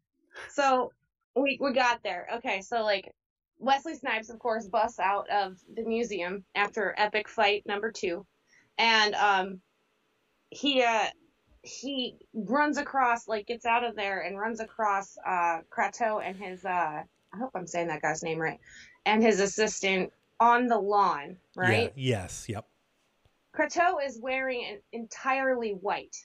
so 0.49 0.91
we 1.35 1.57
we 1.61 1.73
got 1.73 2.01
there. 2.03 2.27
Okay, 2.35 2.61
so 2.61 2.83
like 2.83 3.11
Wesley 3.59 3.95
Snipes, 3.95 4.29
of 4.29 4.39
course, 4.39 4.67
busts 4.67 4.99
out 4.99 5.29
of 5.29 5.57
the 5.75 5.83
museum 5.83 6.43
after 6.55 6.93
epic 6.97 7.27
fight 7.27 7.63
number 7.65 7.91
two, 7.91 8.25
and 8.77 9.13
um 9.15 9.59
he 10.51 10.83
uh 10.83 11.07
he 11.63 12.17
runs 12.33 12.77
across 12.77 13.27
like 13.27 13.47
gets 13.47 13.65
out 13.65 13.83
of 13.83 13.95
there 13.95 14.21
and 14.21 14.37
runs 14.37 14.59
across 14.59 15.17
uh 15.25 15.59
Kratos 15.71 16.21
and 16.23 16.35
his 16.35 16.63
uh 16.65 17.01
I 17.33 17.37
hope 17.37 17.51
I'm 17.55 17.65
saying 17.65 17.87
that 17.87 18.01
guy's 18.01 18.21
name 18.21 18.37
right 18.37 18.59
and 19.05 19.23
his 19.23 19.39
assistant 19.39 20.11
on 20.39 20.67
the 20.67 20.77
lawn, 20.77 21.37
right? 21.55 21.93
Yeah, 21.95 22.21
yes. 22.21 22.49
Yep. 22.49 22.65
Kratos 23.55 24.05
is 24.05 24.19
wearing 24.19 24.65
an 24.65 24.79
entirely 24.91 25.71
white, 25.71 26.15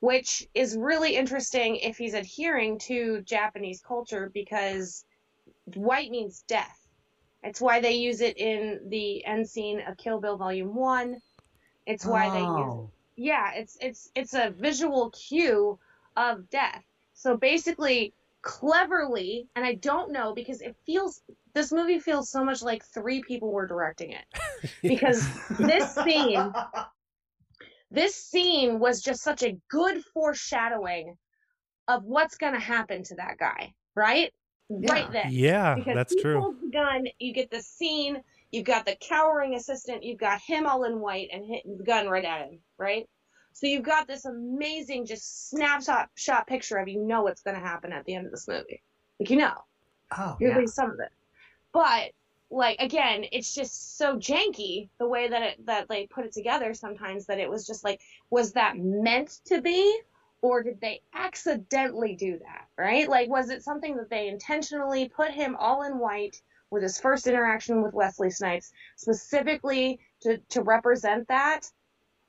which 0.00 0.46
is 0.54 0.76
really 0.76 1.16
interesting 1.16 1.76
if 1.76 1.98
he's 1.98 2.14
adhering 2.14 2.78
to 2.78 3.20
Japanese 3.22 3.82
culture 3.86 4.30
because 4.32 5.04
white 5.74 6.10
means 6.10 6.44
death. 6.48 6.88
It's 7.42 7.60
why 7.60 7.80
they 7.80 7.92
use 7.92 8.20
it 8.22 8.38
in 8.38 8.80
the 8.88 9.24
end 9.24 9.48
scene 9.48 9.80
of 9.86 9.96
Kill 9.96 10.20
Bill 10.20 10.36
Volume 10.36 10.74
One. 10.74 11.20
It's 11.86 12.04
why 12.06 12.30
they 12.30 12.40
use 12.40 12.48
Oh. 12.48 12.90
Yeah, 13.16 13.52
it's 13.54 13.76
it's 13.80 14.10
it's 14.14 14.34
a 14.34 14.50
visual 14.50 15.10
cue 15.10 15.78
of 16.16 16.48
death. 16.50 16.84
So 17.14 17.36
basically, 17.36 18.12
cleverly, 18.42 19.48
and 19.56 19.64
I 19.64 19.74
don't 19.74 20.12
know 20.12 20.34
because 20.34 20.60
it 20.60 20.76
feels 20.84 21.22
this 21.54 21.72
movie 21.72 21.98
feels 21.98 22.30
so 22.30 22.44
much 22.44 22.62
like 22.62 22.84
three 22.84 23.22
people 23.22 23.50
were 23.52 23.66
directing 23.66 24.12
it 24.12 24.24
because 24.82 25.28
this 25.58 25.94
scene 25.94 26.52
this 27.90 28.14
scene 28.14 28.78
was 28.78 29.00
just 29.00 29.22
such 29.22 29.42
a 29.42 29.56
good 29.70 30.04
foreshadowing 30.12 31.16
of 31.88 32.04
what's 32.04 32.36
going 32.36 32.52
to 32.52 32.58
happen 32.58 33.02
to 33.04 33.14
that 33.14 33.38
guy, 33.38 33.72
right? 33.94 34.32
Right 34.68 35.06
Yeah. 35.06 35.12
then. 35.12 35.32
Yeah, 35.32 35.74
Because 35.76 35.94
that's 35.94 36.14
he 36.14 36.20
true. 36.20 36.40
pulls 36.40 36.56
the 36.60 36.70
gun, 36.70 37.06
you 37.18 37.32
get 37.32 37.50
the 37.50 37.62
scene, 37.62 38.22
you've 38.56 38.64
got 38.64 38.86
the 38.86 38.96
cowering 39.00 39.54
assistant, 39.54 40.02
you've 40.02 40.18
got 40.18 40.40
him 40.40 40.66
all 40.66 40.84
in 40.84 40.98
white 40.98 41.28
and 41.32 41.44
hitting 41.44 41.76
the 41.76 41.84
gun 41.84 42.08
right 42.08 42.24
at 42.24 42.48
him, 42.48 42.58
right? 42.78 43.08
So 43.52 43.66
you've 43.66 43.84
got 43.84 44.08
this 44.08 44.24
amazing 44.24 45.06
just 45.06 45.50
snapshot 45.50 46.10
shot 46.14 46.46
picture 46.46 46.78
of 46.78 46.88
you 46.88 47.00
know 47.00 47.22
what's 47.22 47.42
going 47.42 47.56
to 47.56 47.62
happen 47.62 47.92
at 47.92 48.04
the 48.06 48.14
end 48.14 48.26
of 48.26 48.32
this 48.32 48.48
movie. 48.48 48.82
Like 49.20 49.30
you 49.30 49.36
know, 49.36 49.54
Oh, 50.16 50.36
you're 50.40 50.50
yeah. 50.50 50.56
at 50.56 50.60
least 50.60 50.74
some 50.74 50.90
of 50.90 51.00
it. 51.00 51.10
But 51.72 52.12
like 52.50 52.78
again, 52.80 53.24
it's 53.32 53.54
just 53.54 53.98
so 53.98 54.16
janky 54.18 54.88
the 54.98 55.08
way 55.08 55.28
that 55.28 55.42
it 55.42 55.66
that 55.66 55.88
they 55.88 56.06
put 56.06 56.26
it 56.26 56.32
together 56.32 56.74
sometimes 56.74 57.26
that 57.26 57.38
it 57.38 57.50
was 57.50 57.66
just 57.66 57.84
like, 57.84 58.00
was 58.30 58.52
that 58.52 58.78
meant 58.78 59.40
to 59.46 59.60
be? 59.60 60.00
Or 60.42 60.62
did 60.62 60.80
they 60.80 61.00
accidentally 61.14 62.14
do 62.14 62.38
that? 62.38 62.66
Right? 62.78 63.08
Like 63.08 63.28
was 63.28 63.50
it 63.50 63.62
something 63.62 63.96
that 63.96 64.10
they 64.10 64.28
intentionally 64.28 65.08
put 65.08 65.30
him 65.30 65.56
all 65.58 65.82
in 65.82 65.98
white 65.98 66.40
with 66.70 66.82
his 66.82 66.98
first 66.98 67.26
interaction 67.26 67.82
with 67.82 67.94
Wesley 67.94 68.30
Snipes 68.30 68.72
specifically 68.96 70.00
to, 70.22 70.38
to 70.50 70.62
represent 70.62 71.28
that? 71.28 71.70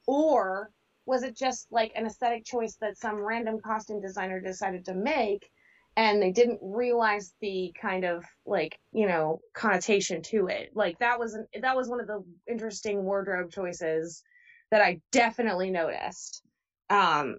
Or 0.06 0.72
was 1.06 1.24
it 1.24 1.36
just 1.36 1.68
like 1.72 1.92
an 1.96 2.06
aesthetic 2.06 2.46
choice 2.46 2.76
that 2.82 2.98
some 2.98 3.16
random 3.16 3.60
costume 3.60 4.02
designer 4.02 4.40
decided 4.40 4.86
to 4.86 4.94
make 4.94 5.50
and 5.98 6.22
they 6.22 6.32
didn't 6.32 6.60
realize 6.62 7.34
the 7.42 7.74
kind 7.80 8.06
of 8.06 8.24
like 8.46 8.80
you 8.94 9.08
know 9.08 9.42
connotation 9.54 10.22
to 10.22 10.48
it 10.48 10.70
like 10.76 10.98
that 11.00 11.20
was 11.20 11.34
an, 11.34 11.48
that 11.62 11.76
was 11.76 11.90
one 11.90 12.00
of 12.00 12.08
the 12.08 12.24
interesting 12.48 13.04
wardrobe 13.04 13.52
choices 13.52 14.24
that 14.70 14.82
i 14.82 15.02
definitely 15.12 15.72
noticed 15.72 16.44
um 16.90 17.38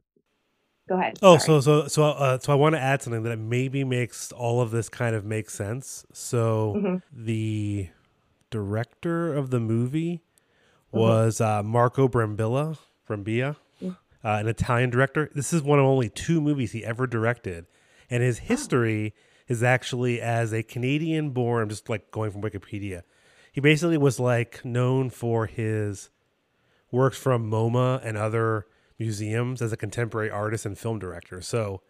Go 0.88 0.94
ahead. 0.98 1.18
Oh, 1.22 1.36
Sorry. 1.38 1.60
so 1.60 1.82
so 1.82 1.88
so 1.88 2.02
uh, 2.04 2.38
so 2.38 2.52
I 2.52 2.56
want 2.56 2.74
to 2.74 2.80
add 2.80 3.02
something 3.02 3.22
that 3.24 3.38
maybe 3.38 3.84
makes 3.84 4.32
all 4.32 4.60
of 4.60 4.70
this 4.70 4.88
kind 4.88 5.14
of 5.14 5.24
make 5.24 5.50
sense. 5.50 6.06
So 6.12 6.74
Mhm. 6.76 7.02
the 7.12 7.88
director 8.50 9.34
of 9.34 9.50
the 9.50 9.60
movie 9.60 10.22
Mm-hmm. 10.92 10.98
was 11.00 11.40
uh, 11.40 11.62
Marco 11.62 12.08
Brambilla, 12.08 12.78
Brambilla, 13.06 13.56
Mm. 13.82 13.90
uh, 14.24 14.28
an 14.40 14.48
Italian 14.48 14.88
director. 14.88 15.30
This 15.34 15.52
is 15.52 15.62
one 15.62 15.78
of 15.78 15.84
only 15.84 16.08
two 16.08 16.40
movies 16.40 16.72
he 16.72 16.82
ever 16.84 17.06
directed, 17.06 17.66
and 18.10 18.22
Oh. 18.22 18.26
his 18.26 18.38
history 18.38 19.14
is 19.48 19.62
actually 19.62 20.18
as 20.20 20.52
a 20.54 20.62
Canadian-born. 20.62 21.62
I'm 21.64 21.68
just 21.68 21.88
like 21.90 22.10
going 22.10 22.30
from 22.30 22.40
Wikipedia. 22.42 23.02
He 23.52 23.60
basically 23.60 23.98
was 23.98 24.18
like 24.18 24.64
known 24.64 25.10
for 25.10 25.44
his 25.46 26.08
works 26.90 27.18
from 27.18 27.50
MoMA 27.50 28.00
and 28.02 28.16
other 28.16 28.66
museums 28.98 29.62
as 29.62 29.72
a 29.72 29.76
contemporary 29.76 30.30
artist 30.30 30.66
and 30.66 30.76
film 30.78 30.98
director. 30.98 31.40
So, 31.40 31.82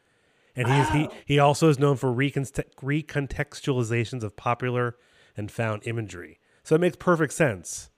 and 0.57 0.69
he's 0.69 0.89
he 0.91 1.09
he 1.25 1.39
also 1.39 1.69
is 1.69 1.79
known 1.79 1.97
for 1.97 2.09
reconte- 2.13 2.75
recontextualizations 2.83 4.23
of 4.23 4.37
popular 4.37 4.97
and 5.37 5.51
found 5.51 5.87
imagery. 5.87 6.39
So 6.65 6.75
it 6.75 6.81
makes 6.81 6.97
perfect 6.97 7.33
sense. 7.33 7.91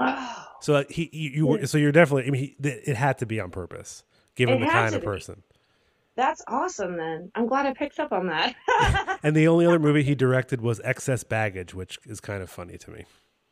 Oh, 0.00 0.46
So 0.60 0.74
uh, 0.76 0.84
he 0.88 1.08
you, 1.12 1.30
you 1.30 1.46
were 1.46 1.66
so 1.66 1.78
you're 1.78 1.92
definitely 1.92 2.26
I 2.26 2.30
mean 2.30 2.54
he, 2.60 2.68
it 2.68 2.96
had 2.96 3.18
to 3.18 3.26
be 3.26 3.38
on 3.40 3.50
purpose 3.50 4.04
given 4.34 4.56
It 4.56 4.66
the 4.66 4.66
kind 4.72 4.94
of 4.94 5.00
be. 5.02 5.04
person. 5.06 5.42
that's 6.16 6.42
awesome. 6.48 6.96
Then 6.96 7.30
I'm 7.34 7.46
glad 7.46 7.66
I 7.66 7.74
picked 7.74 8.00
up 8.00 8.12
on 8.12 8.26
that. 8.28 8.54
And 9.22 9.34
the 9.34 9.48
only 9.48 9.64
other 9.66 9.78
movie 9.88 10.02
he 10.02 10.14
directed 10.14 10.60
was 10.60 10.80
Excess 10.84 11.24
Baggage, 11.24 11.72
which 11.74 11.98
is 12.04 12.20
kind 12.20 12.42
of 12.42 12.50
funny 12.50 12.76
to 12.78 12.90
me. 12.90 13.04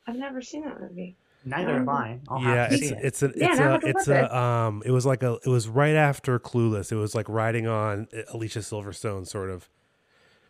I've 0.07 0.17
never 0.17 0.43
seen 0.43 0.65
that 0.65 0.81
movie. 0.81 1.17
Neither 1.45 1.79
have 1.79 1.89
I. 1.89 2.21
I'll 2.29 2.41
yeah, 2.43 2.55
have 2.55 2.69
to 2.71 2.75
it's 2.77 2.89
see 2.89 2.95
it. 2.95 2.99
it's 3.03 3.23
an 3.23 3.33
it's 3.35 3.41
now 3.59 3.65
I 3.65 3.69
a 3.69 3.71
have 3.73 3.81
to 3.81 3.87
it's 3.89 4.07
look 4.07 4.17
a 4.31 4.37
um 4.39 4.83
it 4.87 4.91
was 4.93 5.05
like 5.07 5.23
a 5.23 5.39
it 5.45 5.49
was 5.49 5.69
right 5.69 5.95
after 5.97 6.39
Clueless. 6.39 6.93
It 6.93 6.97
was 6.97 7.15
like 7.15 7.29
riding 7.29 7.67
on 7.67 8.07
Alicia 8.33 8.61
Silverstone 8.61 9.27
sort 9.27 9.51
of 9.51 9.69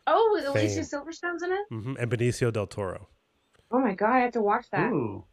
Oh, 0.07 0.31
with 0.35 0.47
Alicia 0.47 0.81
Silverstone's 0.81 1.43
in 1.43 1.53
it. 1.53 1.67
Mm-hmm. 1.71 1.95
and 1.99 2.11
Benicio 2.11 2.53
del 2.53 2.67
Toro. 2.67 3.09
Oh 3.71 3.79
my 3.79 3.95
god, 3.95 4.11
I 4.13 4.19
have 4.19 4.33
to 4.33 4.43
watch 4.43 4.67
that. 4.73 4.93
Ooh. 4.93 5.25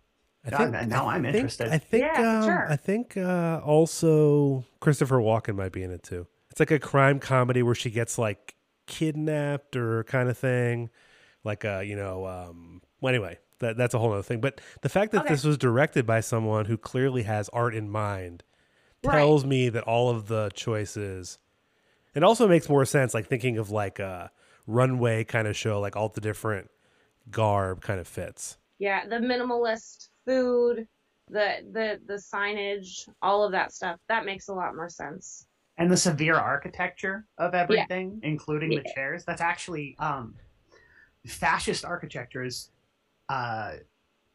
I 0.45 0.49
God, 0.51 0.87
now 0.87 1.07
I 1.07 1.15
I'm 1.15 1.23
think- 1.23 1.35
interested. 1.35 1.67
I 1.69 1.77
think 1.79 2.03
Yeah, 2.03 2.37
um, 2.39 2.43
sure. 2.45 2.71
I 2.71 2.75
think 2.77 3.17
uh, 3.17 3.59
also 3.65 4.63
Christopher 4.79 5.17
Walken 5.17 5.55
might 5.55 5.73
be 5.73 5.83
in 5.83 5.91
it 5.91 6.03
too. 6.03 6.27
It's 6.51 6.59
like 6.61 6.71
a 6.71 6.79
crime 6.79 7.19
comedy 7.19 7.61
where 7.63 7.75
she 7.75 7.89
gets 7.91 8.17
like 8.17 8.55
kidnapped 8.87 9.75
or 9.75 10.03
kind 10.05 10.29
of 10.29 10.37
thing. 10.37 10.89
Like 11.43 11.65
uh, 11.65 11.79
you 11.79 11.95
know, 11.97 12.25
um 12.25 12.81
well 13.01 13.09
anyway, 13.13 13.37
that 13.59 13.77
that's 13.77 13.93
a 13.93 13.99
whole 13.99 14.11
other 14.13 14.23
thing. 14.23 14.41
But 14.41 14.59
the 14.81 14.89
fact 14.89 15.11
that 15.11 15.21
Okay. 15.21 15.33
this 15.33 15.43
was 15.43 15.57
directed 15.57 16.05
by 16.05 16.19
someone 16.21 16.65
who 16.65 16.77
clearly 16.77 17.23
has 17.23 17.49
art 17.49 17.75
in 17.75 17.89
mind 17.89 18.43
Right. 19.03 19.13
tells 19.15 19.45
me 19.45 19.69
that 19.69 19.83
all 19.83 20.09
of 20.09 20.27
the 20.27 20.49
choices 20.53 21.37
it 22.15 22.23
also 22.23 22.47
makes 22.47 22.67
more 22.67 22.83
sense 22.85 23.13
like 23.13 23.27
thinking 23.27 23.57
of 23.57 23.69
like 23.69 23.99
a 23.99 24.31
runway 24.67 25.23
kind 25.23 25.47
of 25.47 25.55
show 25.55 25.79
like 25.79 25.95
all 25.95 26.09
the 26.09 26.19
different 26.21 26.69
garb 27.31 27.81
kind 27.81 27.99
of 27.99 28.07
fits. 28.07 28.57
Yeah, 28.79 29.05
the 29.07 29.17
minimalist 29.17 30.09
food, 30.25 30.87
the 31.29 31.57
the 31.71 31.99
the 32.07 32.15
signage, 32.15 33.07
all 33.21 33.43
of 33.43 33.51
that 33.51 33.71
stuff. 33.71 33.99
That 34.09 34.25
makes 34.25 34.47
a 34.47 34.53
lot 34.53 34.75
more 34.75 34.89
sense. 34.89 35.45
and 35.77 35.89
the 35.89 35.95
severe 35.97 36.35
architecture 36.35 37.25
of 37.37 37.53
everything, 37.53 38.19
including 38.23 38.69
the 38.71 38.83
chairs. 38.95 39.23
That's 39.23 39.39
actually 39.41 39.95
um, 39.99 40.35
fascist 41.25 41.85
architecture 41.85 42.43
is, 42.43 42.69
uh, 43.29 43.73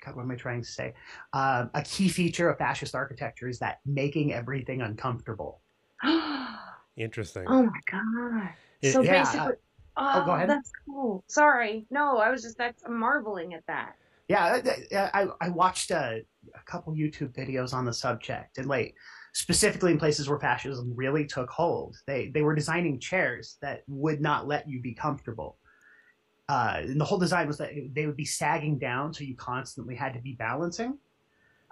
God, 0.04 0.16
what 0.16 0.22
am 0.22 0.30
I 0.30 0.36
trying 0.36 0.62
to 0.62 0.68
say? 0.68 0.94
Um, 1.32 1.70
a 1.74 1.82
key 1.82 2.08
feature 2.08 2.48
of 2.50 2.58
fascist 2.58 2.94
architecture 2.94 3.48
is 3.48 3.58
that 3.60 3.78
making 3.86 4.32
everything 4.32 4.82
uncomfortable. 4.82 5.60
Interesting. 6.96 7.44
Oh 7.48 7.62
my 7.64 7.80
god. 7.90 8.50
It- 8.82 8.92
so 8.92 9.02
yeah, 9.02 9.24
basically 9.24 9.54
uh, 9.96 10.20
oh, 10.22 10.26
go 10.26 10.32
ahead. 10.32 10.50
that's 10.50 10.70
cool. 10.86 11.24
Sorry. 11.28 11.86
No, 11.90 12.18
I 12.18 12.30
was 12.30 12.42
just 12.42 12.58
that's 12.58 12.82
marveling 12.88 13.54
at 13.54 13.64
that. 13.66 13.94
Yeah, 14.28 14.60
I, 14.94 15.22
I, 15.22 15.26
I 15.42 15.48
watched 15.50 15.90
a, 15.90 16.22
a 16.54 16.62
couple 16.64 16.94
YouTube 16.94 17.34
videos 17.34 17.74
on 17.74 17.84
the 17.84 17.92
subject, 17.92 18.56
and 18.58 18.66
like 18.66 18.94
specifically 19.34 19.92
in 19.92 19.98
places 19.98 20.28
where 20.28 20.38
fascism 20.40 20.92
really 20.96 21.26
took 21.26 21.50
hold, 21.50 21.96
they 22.06 22.30
they 22.30 22.42
were 22.42 22.54
designing 22.54 22.98
chairs 22.98 23.58
that 23.60 23.82
would 23.86 24.20
not 24.20 24.48
let 24.48 24.68
you 24.68 24.80
be 24.80 24.94
comfortable. 24.94 25.58
Uh, 26.48 26.76
and 26.82 27.00
the 27.00 27.04
whole 27.04 27.18
design 27.18 27.46
was 27.46 27.58
that 27.58 27.70
they 27.94 28.06
would 28.06 28.16
be 28.16 28.24
sagging 28.24 28.78
down, 28.78 29.14
so 29.14 29.24
you 29.24 29.34
constantly 29.34 29.94
had 29.94 30.12
to 30.12 30.20
be 30.20 30.34
balancing. 30.34 30.98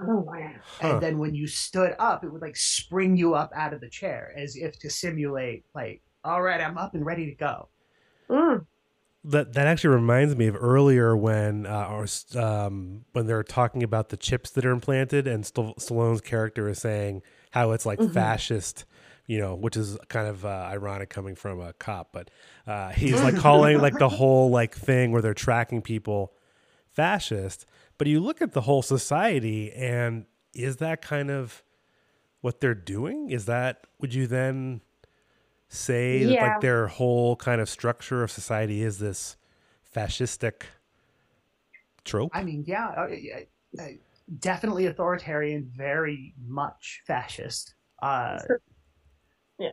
Oh 0.00 0.20
wow. 0.20 0.50
Huh. 0.80 0.88
And 0.94 1.02
then 1.02 1.18
when 1.18 1.34
you 1.34 1.46
stood 1.46 1.94
up, 1.98 2.24
it 2.24 2.32
would 2.32 2.40
like 2.42 2.56
spring 2.56 3.16
you 3.16 3.34
up 3.34 3.52
out 3.54 3.74
of 3.74 3.80
the 3.80 3.88
chair 3.90 4.32
as 4.36 4.56
if 4.56 4.78
to 4.80 4.90
simulate, 4.90 5.64
like, 5.74 6.02
all 6.24 6.40
right, 6.42 6.60
I'm 6.60 6.78
up 6.78 6.94
and 6.94 7.04
ready 7.04 7.26
to 7.26 7.34
go. 7.34 7.68
Mm. 8.30 8.66
That 9.24 9.52
that 9.52 9.66
actually 9.66 9.94
reminds 9.94 10.34
me 10.34 10.46
of 10.48 10.56
earlier 10.58 11.16
when 11.16 11.66
uh, 11.66 11.88
or, 11.90 12.06
um, 12.42 13.04
when 13.12 13.26
they're 13.26 13.44
talking 13.44 13.82
about 13.82 14.08
the 14.08 14.16
chips 14.16 14.50
that 14.50 14.64
are 14.64 14.72
implanted, 14.72 15.26
and 15.26 15.44
St- 15.46 15.76
Stallone's 15.76 16.20
character 16.22 16.68
is 16.68 16.78
saying 16.78 17.22
how 17.52 17.70
it's 17.72 17.84
like 17.86 17.98
Mhm. 18.00 18.12
fascist, 18.14 18.84
you 19.26 19.38
know, 19.38 19.54
which 19.54 19.76
is 19.76 19.98
kind 20.08 20.28
of 20.28 20.44
uh, 20.44 20.68
ironic 20.70 21.10
coming 21.10 21.34
from 21.34 21.60
a 21.60 21.72
cop, 21.74 22.10
but 22.12 22.30
uh, 22.66 22.88
he's 22.92 23.22
like 23.22 23.36
calling 23.36 23.78
like 23.78 23.98
the 23.98 24.08
whole 24.08 24.50
like 24.50 24.74
thing 24.74 25.12
where 25.12 25.22
they're 25.22 25.34
tracking 25.34 25.82
people 25.82 26.32
fascist. 26.90 27.66
But 27.98 28.06
you 28.06 28.20
look 28.20 28.42
at 28.42 28.52
the 28.52 28.62
whole 28.62 28.82
society, 28.82 29.72
and 29.72 30.26
is 30.54 30.76
that 30.76 31.02
kind 31.02 31.30
of 31.30 31.62
what 32.40 32.60
they're 32.60 32.74
doing? 32.74 33.30
Is 33.30 33.46
that 33.46 33.86
would 34.00 34.12
you 34.14 34.26
then 34.26 34.80
say 35.68 36.24
that 36.24 36.40
like 36.40 36.60
their 36.60 36.88
whole 36.88 37.36
kind 37.36 37.60
of 37.60 37.68
structure 37.68 38.22
of 38.22 38.30
society 38.30 38.82
is 38.82 38.98
this 38.98 39.36
fascistic 39.94 40.62
trope? 42.04 42.30
I 42.34 42.44
mean, 42.44 42.64
yeah, 42.66 42.88
uh, 42.96 43.06
yeah, 43.06 43.40
uh, 43.80 43.84
definitely 44.40 44.86
authoritarian, 44.86 45.70
very 45.74 46.34
much 46.46 47.02
fascist. 47.06 47.74
Uh, 48.02 48.38
Yeah. 49.58 49.70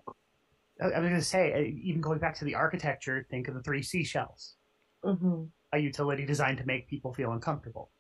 I, 0.81 0.85
I 0.85 0.99
was 0.99 1.09
going 1.09 1.15
to 1.15 1.21
say, 1.21 1.53
uh, 1.53 1.59
even 1.59 2.01
going 2.01 2.19
back 2.19 2.35
to 2.39 2.45
the 2.45 2.55
architecture, 2.55 3.25
think 3.29 3.47
of 3.47 3.53
the 3.53 3.63
three 3.63 3.83
seashells, 3.83 4.55
hmm 5.03 5.45
a 5.71 5.77
utility 5.77 6.25
designed 6.25 6.57
to 6.57 6.65
make 6.65 6.89
people 6.89 7.13
feel 7.13 7.31
uncomfortable. 7.31 7.91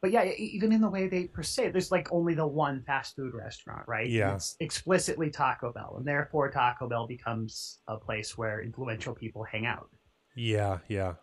But 0.00 0.12
yeah, 0.12 0.24
e- 0.24 0.50
even 0.54 0.72
in 0.72 0.80
the 0.80 0.88
way 0.88 1.08
they 1.08 1.26
per 1.26 1.42
se, 1.42 1.68
there's 1.68 1.90
like 1.90 2.08
only 2.10 2.32
the 2.32 2.46
one 2.46 2.82
fast 2.86 3.14
food 3.16 3.34
restaurant, 3.34 3.86
right? 3.86 4.06
And 4.06 4.14
Yeah. 4.14 4.34
It's 4.34 4.56
explicitly 4.60 5.28
Taco 5.30 5.72
Bell, 5.74 5.96
and 5.98 6.06
therefore 6.06 6.50
Taco 6.50 6.88
Bell 6.88 7.06
becomes 7.06 7.80
a 7.86 7.98
place 7.98 8.38
where 8.38 8.62
influential 8.62 9.14
people 9.14 9.44
hang 9.44 9.66
out. 9.66 9.90
yeah, 10.34 10.78
yeah. 10.88 11.14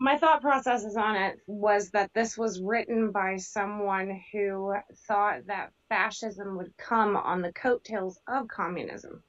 My 0.00 0.16
thought 0.16 0.42
processes 0.42 0.96
on 0.96 1.16
it 1.16 1.40
was 1.46 1.90
that 1.90 2.12
this 2.14 2.38
was 2.38 2.60
written 2.60 3.10
by 3.10 3.36
someone 3.36 4.20
who 4.32 4.74
thought 5.08 5.46
that 5.46 5.72
fascism 5.88 6.56
would 6.56 6.76
come 6.76 7.16
on 7.16 7.42
the 7.42 7.52
coattails 7.52 8.20
of 8.28 8.46
communism. 8.46 9.22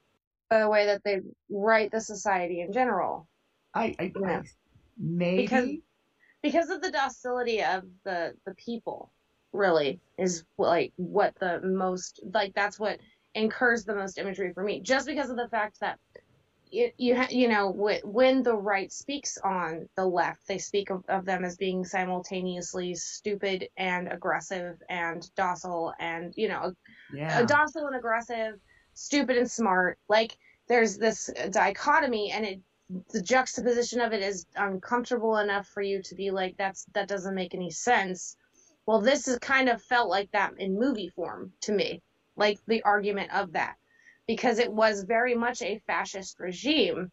By 0.49 0.59
the 0.59 0.69
way 0.69 0.85
that 0.85 1.03
they 1.03 1.21
write 1.49 1.91
the 1.91 2.01
society 2.01 2.61
in 2.61 2.71
general. 2.71 3.27
I, 3.73 3.95
I, 3.99 4.11
Yeah. 4.15 4.39
I 4.39 4.43
maybe. 4.97 5.41
Because 5.43 5.69
because 6.41 6.69
of 6.69 6.81
the 6.81 6.91
docility 6.91 7.63
of 7.63 7.83
the 8.03 8.35
the 8.45 8.53
people 8.55 9.11
really 9.51 9.99
is 10.17 10.43
like 10.57 10.93
what 10.95 11.33
the 11.39 11.59
most 11.61 12.21
like 12.33 12.53
that's 12.53 12.79
what 12.79 12.99
incurs 13.35 13.83
the 13.85 13.95
most 13.95 14.17
imagery 14.17 14.53
for 14.53 14.63
me 14.63 14.79
just 14.79 15.05
because 15.05 15.29
of 15.29 15.37
the 15.37 15.49
fact 15.49 15.79
that 15.79 15.99
you 16.69 16.91
you, 16.97 17.15
ha- 17.15 17.27
you 17.29 17.47
know 17.47 17.71
wh- 17.71 18.05
when 18.05 18.43
the 18.43 18.55
right 18.55 18.91
speaks 18.91 19.37
on 19.43 19.87
the 19.95 20.05
left 20.05 20.47
they 20.47 20.57
speak 20.57 20.89
of, 20.89 21.03
of 21.09 21.25
them 21.25 21.43
as 21.43 21.57
being 21.57 21.83
simultaneously 21.83 22.93
stupid 22.95 23.67
and 23.77 24.11
aggressive 24.11 24.77
and 24.89 25.33
docile 25.35 25.93
and 25.99 26.33
you 26.35 26.47
know 26.47 26.73
yeah. 27.13 27.39
uh, 27.39 27.45
docile 27.45 27.87
and 27.87 27.95
aggressive, 27.95 28.59
stupid 28.93 29.37
and 29.37 29.49
smart. 29.49 29.97
Like 30.07 30.37
there's 30.67 30.97
this 30.97 31.29
dichotomy, 31.51 32.31
and 32.31 32.45
it 32.45 32.59
the 33.11 33.21
juxtaposition 33.21 34.01
of 34.01 34.13
it 34.13 34.23
is 34.23 34.47
uncomfortable 34.55 35.37
enough 35.37 35.67
for 35.67 35.81
you 35.81 36.01
to 36.01 36.15
be 36.15 36.31
like, 36.31 36.57
that's 36.57 36.85
that 36.93 37.07
doesn't 37.07 37.35
make 37.35 37.53
any 37.53 37.69
sense. 37.69 38.35
Well, 38.85 39.01
this 39.01 39.27
is 39.27 39.37
kind 39.39 39.69
of 39.69 39.81
felt 39.83 40.09
like 40.09 40.31
that 40.31 40.53
in 40.57 40.79
movie 40.79 41.09
form 41.09 41.53
to 41.61 41.71
me, 41.71 42.01
like 42.35 42.59
the 42.67 42.81
argument 42.83 43.31
of 43.33 43.53
that, 43.53 43.75
because 44.29 44.59
it 44.59 44.71
was 44.71 45.01
very 45.01 45.33
much 45.33 45.63
a 45.63 45.81
fascist 45.87 46.39
regime, 46.39 47.11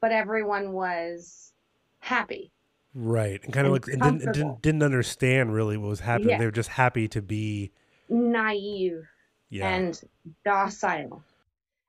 but 0.00 0.12
everyone 0.12 0.72
was 0.72 1.52
happy. 1.98 2.50
Right. 2.94 3.38
And 3.44 3.52
kind 3.52 3.66
of 3.66 3.74
And 3.74 3.86
like 3.86 3.92
and 3.92 4.18
didn't, 4.18 4.32
didn't 4.32 4.62
didn't 4.62 4.82
understand 4.82 5.52
really 5.52 5.76
what 5.76 5.90
was 5.90 6.00
happening. 6.00 6.30
Yeah. 6.30 6.38
They 6.38 6.46
were 6.46 6.50
just 6.50 6.70
happy 6.70 7.06
to 7.08 7.20
be 7.20 7.70
naive 8.08 9.06
yeah. 9.50 9.68
and 9.68 10.00
docile 10.42 11.22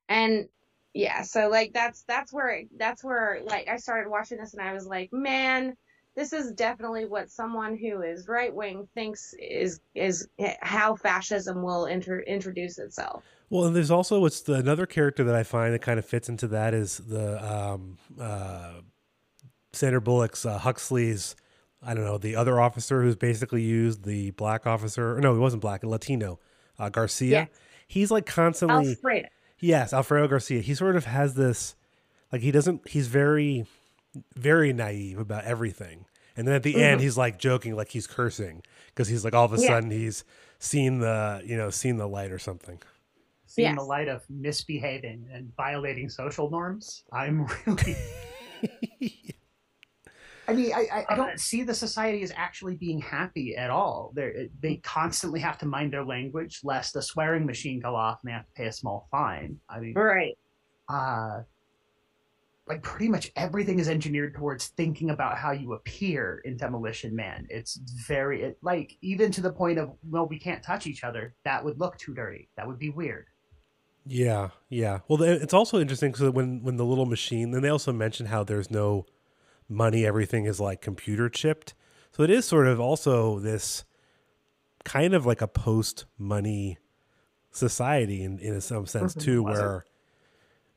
and 0.10 0.50
yeah 0.94 1.22
so 1.22 1.48
like 1.48 1.72
that's 1.74 2.04
that's 2.04 2.34
where 2.34 2.64
that's 2.78 3.04
where 3.04 3.40
like 3.46 3.68
i 3.68 3.78
started 3.78 4.10
watching 4.10 4.38
this 4.38 4.54
and 4.54 4.62
i 4.62 4.74
was 4.74 4.86
like 4.86 5.12
man 5.12 5.76
this 6.16 6.34
is 6.34 6.52
definitely 6.52 7.06
what 7.06 7.30
someone 7.30 7.76
who 7.76 8.02
is 8.02 8.28
right 8.28 8.54
wing 8.54 8.88
thinks 8.94 9.34
is 9.40 9.80
is 9.96 10.28
how 10.62 10.96
fascism 10.96 11.62
will 11.62 11.86
inter- 11.86 12.22
introduce 12.22 12.78
itself. 12.78 13.24
Well, 13.50 13.66
and 13.66 13.76
there's 13.76 13.92
also 13.92 14.20
what's 14.20 14.42
the 14.42 14.54
another 14.54 14.86
character 14.86 15.24
that 15.24 15.36
I 15.36 15.44
find 15.44 15.74
that 15.74 15.82
kind 15.82 16.00
of 16.00 16.06
fits 16.06 16.30
into 16.30 16.48
that 16.50 16.74
is 16.74 16.98
the 16.98 17.44
um, 17.44 17.98
uh, 18.20 18.82
Sandra 19.74 20.02
Bullock's 20.02 20.46
uh, 20.46 20.58
Huxley's. 20.58 21.36
I 21.86 21.94
don't 21.94 22.06
know 22.06 22.18
the 22.18 22.36
other 22.36 22.62
officer 22.62 23.02
who's 23.02 23.16
basically 23.16 23.62
used 23.62 24.06
the 24.06 24.32
black 24.32 24.66
officer. 24.66 25.18
Or 25.18 25.22
no, 25.22 25.34
he 25.34 25.40
wasn't 25.40 25.62
black, 25.62 25.84
Latino 25.84 26.40
uh, 26.80 26.90
Garcia. 26.90 27.30
Yeah. 27.30 27.46
He's 27.88 28.10
like 28.10 28.26
constantly. 28.26 28.90
Alfredo. 28.92 29.28
Yes, 29.60 29.94
Alfredo 29.94 30.28
Garcia. 30.28 30.62
He 30.62 30.76
sort 30.76 30.96
of 30.96 31.06
has 31.06 31.36
this, 31.36 31.76
like 32.32 32.42
he 32.42 32.52
doesn't. 32.52 32.88
He's 32.88 33.08
very, 33.08 33.66
very 34.36 34.74
naive 34.74 35.20
about 35.20 35.44
everything, 35.46 36.06
and 36.36 36.48
then 36.48 36.56
at 36.56 36.64
the 36.64 36.82
end 36.82 37.00
Mhm. 37.00 37.04
he's 37.04 37.18
like 37.18 37.38
joking, 37.40 37.76
like 37.76 37.90
he's 37.90 38.08
cursing 38.08 38.64
because 38.88 39.08
he's 39.08 39.24
like 39.24 39.34
all 39.34 39.46
of 39.46 39.54
a 39.54 39.60
Yeah. 39.60 39.68
sudden 39.68 39.92
he's 39.92 40.24
seen 40.60 41.00
the 41.00 41.42
you 41.46 41.58
know 41.58 41.70
seen 41.70 41.98
the 41.98 42.08
light 42.08 42.32
or 42.32 42.40
something. 42.40 42.82
Seeing 43.46 43.70
Yes. 43.70 43.78
the 43.78 43.84
light 43.84 44.08
of 44.08 44.28
misbehaving 44.30 45.28
and 45.32 45.56
violating 45.56 46.10
social 46.10 46.50
norms, 46.50 47.04
I'm 47.12 47.46
really. 47.68 47.96
I 50.46 50.54
mean, 50.54 50.74
I, 50.74 50.88
I, 50.92 51.06
I 51.10 51.16
don't 51.16 51.40
see 51.40 51.64
the 51.64 51.74
society 51.74 52.22
as 52.22 52.32
actually 52.36 52.76
being 52.76 53.00
happy 53.00 53.56
at 53.56 53.70
all. 53.70 54.12
They 54.14 54.50
they 54.60 54.76
constantly 54.78 55.40
have 55.40 55.58
to 55.60 55.66
mind 55.66 55.94
their 55.94 56.04
language, 56.04 56.60
lest 56.64 56.96
a 56.98 57.02
swearing 57.02 57.46
machine 57.46 57.80
go 57.80 57.96
off 57.96 58.20
and 58.24 58.30
they 58.30 58.34
have 58.34 58.46
to 58.48 58.52
pay 58.54 58.66
a 58.66 58.72
small 58.72 59.08
fine. 59.10 59.58
I 59.70 59.80
mean, 59.80 59.94
Right. 59.94 60.38
uh, 60.90 61.44
like 62.68 62.82
pretty 62.82 63.10
much 63.10 63.32
everything 63.36 63.80
is 63.80 63.90
engineered 63.90 64.36
towards 64.36 64.68
thinking 64.68 65.10
about 65.10 65.38
how 65.38 65.52
you 65.52 65.74
appear 65.74 66.42
in 66.46 66.56
Demolition 66.58 67.16
Man. 67.16 67.46
It's 67.50 67.76
very 68.08 68.42
it, 68.44 68.58
like 68.62 68.98
even 69.02 69.32
to 69.34 69.42
the 69.42 69.52
point 69.52 69.78
of 69.80 69.92
well, 70.10 70.28
we 70.28 70.40
can't 70.40 70.64
touch 70.64 70.88
each 70.88 71.04
other. 71.04 71.36
That 71.44 71.64
would 71.66 71.80
look 71.80 71.98
too 71.98 72.14
dirty. 72.14 72.50
That 72.56 72.68
would 72.68 72.80
be 72.80 72.90
weird. 72.90 73.28
Yeah, 74.06 74.50
yeah. 74.70 75.00
Well, 75.08 75.22
it's 75.24 75.54
also 75.54 75.80
interesting 75.80 76.12
because 76.12 76.30
when 76.32 76.62
when 76.64 76.78
the 76.78 76.86
little 76.86 77.06
machine, 77.06 77.52
then 77.52 77.62
they 77.62 77.70
also 77.70 77.92
mention 77.94 78.28
how 78.28 78.44
there's 78.44 78.70
no 78.72 79.06
money; 79.70 80.06
everything 80.06 80.46
is 80.46 80.60
like 80.60 80.82
computer 80.82 81.30
chipped. 81.30 81.74
So 82.12 82.24
it 82.24 82.30
is 82.30 82.46
sort 82.46 82.68
of 82.68 82.80
also 82.80 83.40
this 83.40 83.86
kind 84.86 85.14
of 85.14 85.26
like 85.26 85.42
a 85.42 85.48
post 85.48 86.06
money 86.18 86.78
society 87.52 88.24
in 88.24 88.40
in 88.40 88.60
some 88.62 88.86
sense 88.86 89.16
Mhm. 89.16 89.22
too, 89.22 89.44
where. 89.44 89.86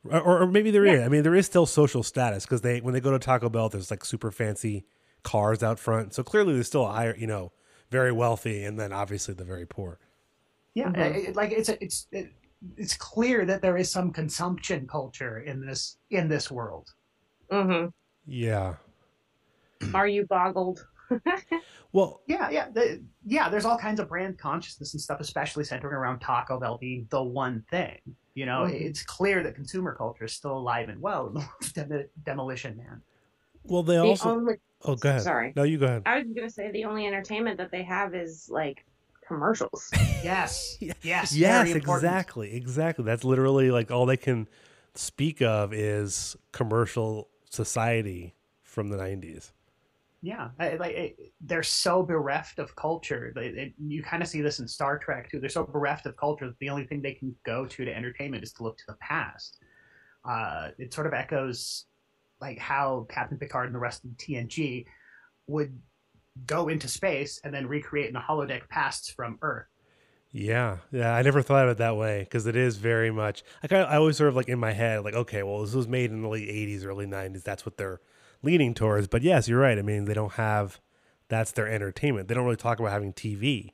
Or, 0.05 0.43
or 0.43 0.47
maybe 0.47 0.71
there 0.71 0.85
is. 0.85 0.99
Yeah. 0.99 1.05
I 1.05 1.09
mean, 1.09 1.23
there 1.23 1.35
is 1.35 1.45
still 1.45 1.65
social 1.65 2.03
status 2.03 2.45
because 2.45 2.61
they 2.61 2.79
when 2.81 2.93
they 2.93 3.01
go 3.01 3.11
to 3.11 3.19
Taco 3.19 3.49
Bell, 3.49 3.69
there's 3.69 3.91
like 3.91 4.05
super 4.05 4.31
fancy 4.31 4.85
cars 5.23 5.63
out 5.63 5.79
front. 5.79 6.13
So 6.13 6.23
clearly, 6.23 6.53
there's 6.53 6.67
still 6.67 6.85
a 6.85 6.91
higher, 6.91 7.15
you 7.17 7.27
know, 7.27 7.51
very 7.91 8.11
wealthy, 8.11 8.63
and 8.63 8.79
then 8.79 8.93
obviously 8.93 9.33
the 9.33 9.43
very 9.43 9.65
poor. 9.65 9.99
Yeah, 10.73 10.89
Mhm. 10.89 10.97
it- 10.97 11.29
it- 11.29 11.35
like 11.35 11.51
it's 11.51 11.69
a, 11.69 11.83
it's 11.83 12.07
it, 12.11 12.31
it's 12.77 12.95
clear 12.95 13.45
that 13.45 13.61
there 13.61 13.77
is 13.77 13.91
some 13.91 14.11
consumption 14.11 14.87
culture 14.87 15.39
in 15.39 15.59
this 15.65 15.97
in 16.09 16.27
this 16.29 16.49
world. 16.51 16.93
hmm 17.51 17.85
Yeah. 18.25 18.75
Are 19.93 20.07
you 20.07 20.25
boggled? 20.25 20.85
Well, 21.93 22.21
Yeah, 22.27 22.49
yeah, 22.49 22.69
the, 22.69 23.01
yeah. 23.25 23.49
There's 23.49 23.63
all 23.65 23.77
kinds 23.77 23.99
of 23.99 24.09
brand 24.09 24.37
consciousness 24.37 24.93
and 24.93 25.01
stuff, 25.01 25.19
especially 25.21 25.63
centering 25.63 25.93
around 25.95 26.19
Taco 26.19 26.59
Bell 26.59 26.77
being 26.77 27.07
the 27.09 27.23
one 27.23 27.63
thing. 27.71 27.97
You 28.35 28.45
know, 28.45 28.63
Mhm. 28.63 28.73
it's 28.73 29.03
clear 29.03 29.41
that 29.43 29.55
consumer 29.55 29.95
culture 29.95 30.25
is 30.25 30.33
still 30.33 30.57
alive 30.57 30.89
and 30.89 31.01
well 31.01 31.27
in 31.27 31.33
the 31.35 31.47
Dem- 31.73 32.09
Demolition 32.23 32.77
Man. 32.77 33.01
well, 33.63 33.83
they 33.83 33.95
The 33.95 33.99
also. 34.01 34.29
only, 34.31 34.55
Oh, 34.83 34.95
go 34.95 35.09
ahead. 35.09 35.23
sorry. 35.23 35.53
No, 35.55 35.63
you 35.63 35.77
go 35.77 35.85
ahead. 35.87 36.03
I 36.05 36.19
was 36.19 36.27
gonna 36.35 36.49
say 36.49 36.71
the 36.71 36.83
only 36.85 37.07
entertainment 37.07 37.57
that 37.57 37.71
they 37.71 37.83
have 37.83 38.13
is 38.13 38.47
like 38.49 38.85
commercials. 39.27 39.89
Yes, 40.23 40.77
yes, 40.81 40.95
yes, 41.03 41.31
very 41.31 41.71
important. 41.71 42.03
exactly, 42.05 42.53
exactly. 42.55 43.05
That's 43.05 43.23
literally 43.23 43.71
like 43.71 43.91
all 43.91 44.05
they 44.07 44.17
can 44.17 44.47
speak 44.95 45.41
of 45.41 45.73
is 45.73 46.35
commercial 46.51 47.29
society 47.49 48.35
from 48.63 48.89
the 48.89 48.97
'90s. 48.97 49.51
Yeah, 50.27 50.49
like 50.59 51.17
they're 51.39 51.63
so 51.63 52.03
bereft 52.03 52.59
of 52.59 52.75
culture. 52.75 53.31
It, 53.37 53.71
you 53.79 54.03
kind 54.03 54.21
of 54.21 54.27
see 54.27 54.41
this 54.41 54.59
in 54.59 54.67
Star 54.67 54.99
Trek 54.99 55.31
too. 55.31 55.39
They're 55.39 55.47
so 55.47 55.63
bereft 55.63 56.05
of 56.05 56.17
culture 56.17 56.47
that 56.47 56.59
the 56.59 56.67
only 56.67 56.85
thing 56.85 57.01
they 57.01 57.13
can 57.13 57.33
go 57.45 57.65
to 57.65 57.85
to 57.85 57.95
entertainment 57.95 58.43
is 58.43 58.51
to 58.53 58.63
look 58.63 58.77
to 58.77 58.83
the 58.89 58.97
past. 58.99 59.59
Uh, 60.29 60.71
it 60.77 60.93
sort 60.93 61.07
of 61.07 61.13
echoes 61.13 61.85
like 62.41 62.57
how 62.59 63.07
Captain 63.09 63.37
Picard 63.37 63.67
and 63.67 63.75
the 63.75 63.79
rest 63.79 64.03
of 64.03 64.11
TNG 64.17 64.83
would 65.47 65.79
go 66.45 66.67
into 66.67 66.89
space 66.89 67.39
and 67.45 67.53
then 67.53 67.65
recreate 67.65 68.07
in 68.07 68.13
the 68.13 68.19
holodeck 68.19 68.67
pasts 68.67 69.09
from 69.09 69.39
Earth. 69.41 69.67
Yeah, 70.39 70.77
yeah. 70.91 71.15
I 71.15 71.23
never 71.23 71.41
thought 71.41 71.65
of 71.65 71.71
it 71.71 71.77
that 71.79 71.97
way 71.97 72.19
because 72.19 72.45
it 72.45 72.55
is 72.55 72.77
very 72.77 73.09
much. 73.09 73.43
I 73.63 73.67
kind 73.67 73.81
of, 73.81 73.89
I 73.89 73.95
always 73.95 74.17
sort 74.17 74.29
of 74.29 74.35
like 74.35 74.47
in 74.47 74.59
my 74.59 74.71
head, 74.71 75.03
like, 75.03 75.15
okay, 75.15 75.41
well, 75.41 75.61
this 75.63 75.73
was 75.73 75.87
made 75.87 76.11
in 76.11 76.21
the 76.21 76.27
late 76.27 76.47
'80s, 76.47 76.85
early 76.85 77.07
'90s. 77.07 77.43
That's 77.43 77.65
what 77.65 77.77
they're 77.77 77.99
leaning 78.43 78.75
towards. 78.75 79.07
But 79.07 79.23
yes, 79.23 79.47
you're 79.47 79.59
right. 79.59 79.79
I 79.79 79.81
mean, 79.81 80.05
they 80.05 80.13
don't 80.13 80.33
have. 80.33 80.79
That's 81.27 81.51
their 81.51 81.67
entertainment. 81.67 82.27
They 82.27 82.35
don't 82.35 82.45
really 82.45 82.55
talk 82.55 82.79
about 82.79 82.91
having 82.91 83.13
TV. 83.13 83.73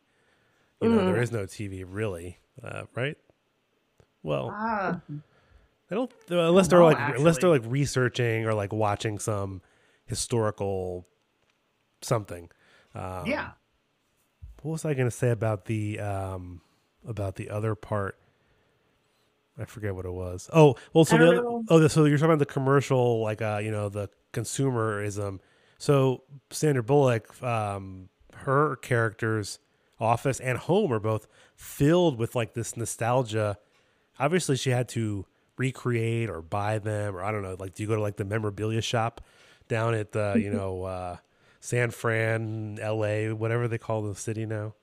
You 0.81 0.89
know, 0.89 1.03
there 1.03 1.15
Mhm. 1.15 1.21
is 1.23 1.31
no 1.31 1.45
TV 1.45 1.83
really, 1.85 2.39
uh, 2.63 2.83
right? 2.95 3.17
Well, 4.23 4.49
Ah, 4.57 5.01
They 5.89 5.95
don't 5.97 6.11
uh, 6.31 6.47
unless 6.49 6.69
they're 6.69 6.79
know, 6.79 6.85
like 6.85 6.97
unless 7.17 7.37
they're 7.39 7.49
like 7.49 7.63
researching 7.65 8.45
or 8.45 8.53
like 8.53 8.71
watching 8.71 9.19
some 9.19 9.61
historical 10.05 11.05
something. 12.01 12.49
Um, 12.95 13.27
yeah. 13.27 13.51
What 14.63 14.71
was 14.71 14.85
I 14.85 14.93
going 14.93 15.07
to 15.07 15.11
say 15.15 15.29
about 15.29 15.65
the 15.65 15.99
um 15.99 16.61
about 17.07 17.35
the 17.35 17.49
other 17.49 17.75
part? 17.75 18.17
I 19.59 19.65
forget 19.65 19.93
what 19.93 20.05
it 20.05 20.11
was. 20.11 20.49
Oh, 20.51 20.75
well, 20.93 21.05
so 21.05 21.17
the 21.17 21.27
other, 21.27 21.35
know. 21.35 21.63
oh, 21.69 21.87
so 21.87 22.05
you're 22.05 22.17
talking 22.17 22.31
about 22.31 22.39
the 22.39 22.45
commercial, 22.45 23.21
like 23.21 23.41
uh, 23.41 23.59
you 23.61 23.71
know, 23.71 23.89
the 23.89 24.09
consumerism. 24.31 25.39
So 25.77 26.23
Sandra 26.49 26.81
Bullock, 26.81 27.41
um, 27.43 28.09
her 28.35 28.77
characters, 28.77 29.59
Office 29.99 30.39
and 30.39 30.57
Home, 30.57 30.91
are 30.91 30.99
both 30.99 31.27
filled 31.55 32.17
with 32.17 32.33
like 32.35 32.53
this 32.53 32.75
nostalgia. 32.75 33.57
Obviously, 34.17 34.55
she 34.55 34.69
had 34.71 34.87
to 34.89 35.25
recreate 35.57 36.29
or 36.29 36.41
buy 36.41 36.79
them, 36.79 37.15
or 37.15 37.21
I 37.21 37.31
don't 37.31 37.43
know. 37.43 37.55
Like, 37.59 37.75
do 37.75 37.83
you 37.83 37.89
go 37.89 37.95
to 37.95 38.01
like 38.01 38.15
the 38.15 38.25
memorabilia 38.25 38.81
shop 38.81 39.21
down 39.67 39.93
at 39.93 40.13
the 40.13 40.35
you 40.37 40.49
know 40.53 40.83
uh, 40.83 41.17
San 41.63 41.91
Fran, 41.91 42.77
L.A., 42.81 43.31
whatever 43.31 43.69
they 43.69 43.77
call 43.77 44.01
the 44.01 44.15
city 44.15 44.45
now? 44.45 44.73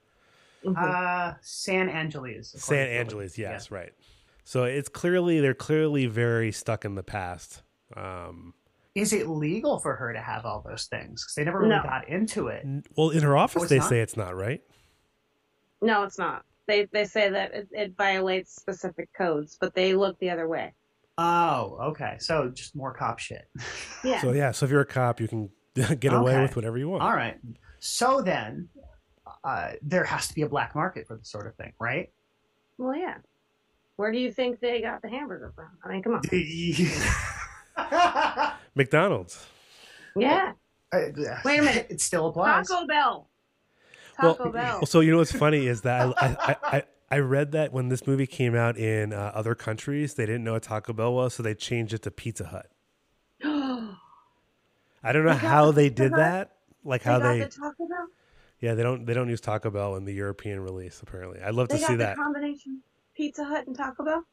Mhm. 0.64 0.75
Uh, 0.79 1.35
San 1.43 1.90
Angeles. 1.90 2.53
San 2.57 2.87
to 2.87 2.90
Angeles, 2.93 3.37
Billy. 3.37 3.49
yes, 3.51 3.71
right. 3.71 3.93
So 4.45 4.64
it's 4.64 4.88
clearly 4.88 5.40
they're 5.40 5.53
clearly 5.53 6.07
very 6.07 6.51
stuck 6.53 6.87
in 6.87 6.95
the 6.95 7.03
past. 7.03 7.62
Um, 7.95 8.55
Is 8.95 9.12
it 9.12 9.29
legal 9.29 9.79
for 9.79 9.95
her 9.95 10.14
to 10.14 10.21
have 10.21 10.47
all 10.47 10.64
those 10.66 10.87
things? 10.87 11.23
Because 11.23 11.35
they 11.35 11.45
never 11.45 11.59
really 11.59 11.69
No. 11.77 11.83
got 11.83 12.09
into 12.09 12.47
it. 12.49 12.64
well, 12.97 13.11
in 13.11 13.23
her 13.25 13.37
office, 13.37 13.64
Oh, 13.64 13.66
they 13.66 13.79
not? 13.79 13.88
say 13.90 14.01
it's 14.01 14.16
not 14.16 14.35
right. 14.35 14.62
no, 15.83 16.03
it's 16.05 16.16
not. 16.19 16.47
They 16.66 16.87
they 16.87 17.05
say 17.05 17.29
that 17.29 17.53
it, 17.53 17.69
it 17.73 17.95
violates 17.99 18.55
specific 18.57 19.11
codes, 19.12 19.59
but 19.61 19.75
they 19.75 19.93
look 19.95 20.19
the 20.19 20.31
other 20.31 20.49
way. 20.49 20.73
Oh, 21.19 21.77
okay. 21.90 22.16
So 22.21 22.49
just 22.49 22.75
more 22.75 22.95
cop 22.95 23.19
shit. 23.19 23.51
Yeah. 24.03 24.23
So 24.23 24.33
yeah, 24.33 24.51
so 24.53 24.64
if 24.64 24.73
you're 24.73 24.81
a 24.81 24.87
cop, 24.87 25.21
you 25.21 25.29
can 25.29 25.51
get 26.01 26.12
away 26.12 26.33
Okay. 26.35 26.43
with 26.43 26.57
whatever 26.57 26.79
you 26.79 26.88
want. 26.88 27.03
All 27.03 27.14
right. 27.14 27.38
So 27.79 28.21
then, 28.23 28.69
uh, 29.45 29.73
there 29.83 30.05
has 30.05 30.29
to 30.29 30.35
be 30.35 30.43
a 30.43 30.49
black 30.49 30.75
market 30.75 31.07
for 31.07 31.16
this 31.16 31.29
sort 31.29 31.47
of 31.47 31.55
thing, 31.57 31.73
right? 31.81 32.11
Well, 32.79 32.97
yeah. 32.97 33.16
Where 33.97 34.12
do 34.12 34.19
you 34.19 34.33
think 34.33 34.61
they 34.61 34.81
got 34.81 35.03
the 35.03 35.09
hamburger 35.09 35.53
from? 35.55 35.69
I 35.85 35.93
mean, 35.93 36.03
come 36.03 36.14
on. 36.14 36.23
McDonald's. 38.75 39.47
Yeah. 40.16 40.53
Wait 41.45 41.59
a 41.59 41.62
minute. 41.62 41.87
It 41.90 42.01
still 42.01 42.29
applies. 42.29 42.69
Taco 42.69 42.87
Bell. 42.87 43.29
Well, 44.21 44.35
Taco 44.35 44.53
Bell. 44.53 44.79
well, 44.81 44.87
so 44.87 45.01
you 45.01 45.12
know 45.12 45.19
what's 45.19 45.33
funny 45.33 45.66
is 45.66 45.83
that 45.83 46.12
I, 46.23 46.37
I, 46.40 46.57
I, 46.77 46.83
I 47.11 47.19
read 47.19 47.53
that 47.53 47.73
when 47.73 47.88
this 47.88 48.07
movie 48.07 48.27
came 48.27 48.55
out 48.55 48.77
in 48.77 49.12
uh, 49.12 49.33
other 49.35 49.55
countries, 49.55 50.14
they 50.14 50.27
didn't 50.27 50.45
know 50.45 50.53
what 50.55 50.62
Taco 50.64 50.93
Bell 50.93 51.14
was, 51.14 51.35
so 51.35 51.43
they 51.43 51.55
changed 51.55 51.95
it 51.95 52.03
to 52.03 52.11
Pizza 52.11 52.47
Hut. 52.47 52.66
I 55.03 55.13
don't 55.13 55.25
know 55.25 55.33
They 55.33 55.39
how 55.39 55.71
they 55.73 55.89
did 55.89 56.13
that. 56.13 56.53
Like 56.85 57.03
they 57.03 57.11
how 57.11 57.19
got 57.19 57.33
they, 57.33 57.39
the 57.41 57.47
Taco 57.49 57.87
Bell. 57.89 58.07
yeah, 58.61 58.75
they 58.75 58.83
don't 58.83 59.05
they 59.07 59.15
don't 59.15 59.29
use 59.29 59.41
Taco 59.41 59.71
Bell 59.71 59.97
in 59.97 60.05
the 60.05 60.13
European 60.15 60.61
release. 60.61 61.01
Apparently, 61.03 61.41
I'd 61.43 61.55
love 61.55 61.69
They 61.69 61.77
to 61.77 61.81
got 61.81 61.87
see 61.89 61.95
the 61.95 62.05
that. 62.05 62.17
combination 62.17 62.83
Pizza 63.15 63.45
Hut 63.45 63.67
and 63.67 63.77
Taco 63.77 64.05
Bell. 64.05 64.25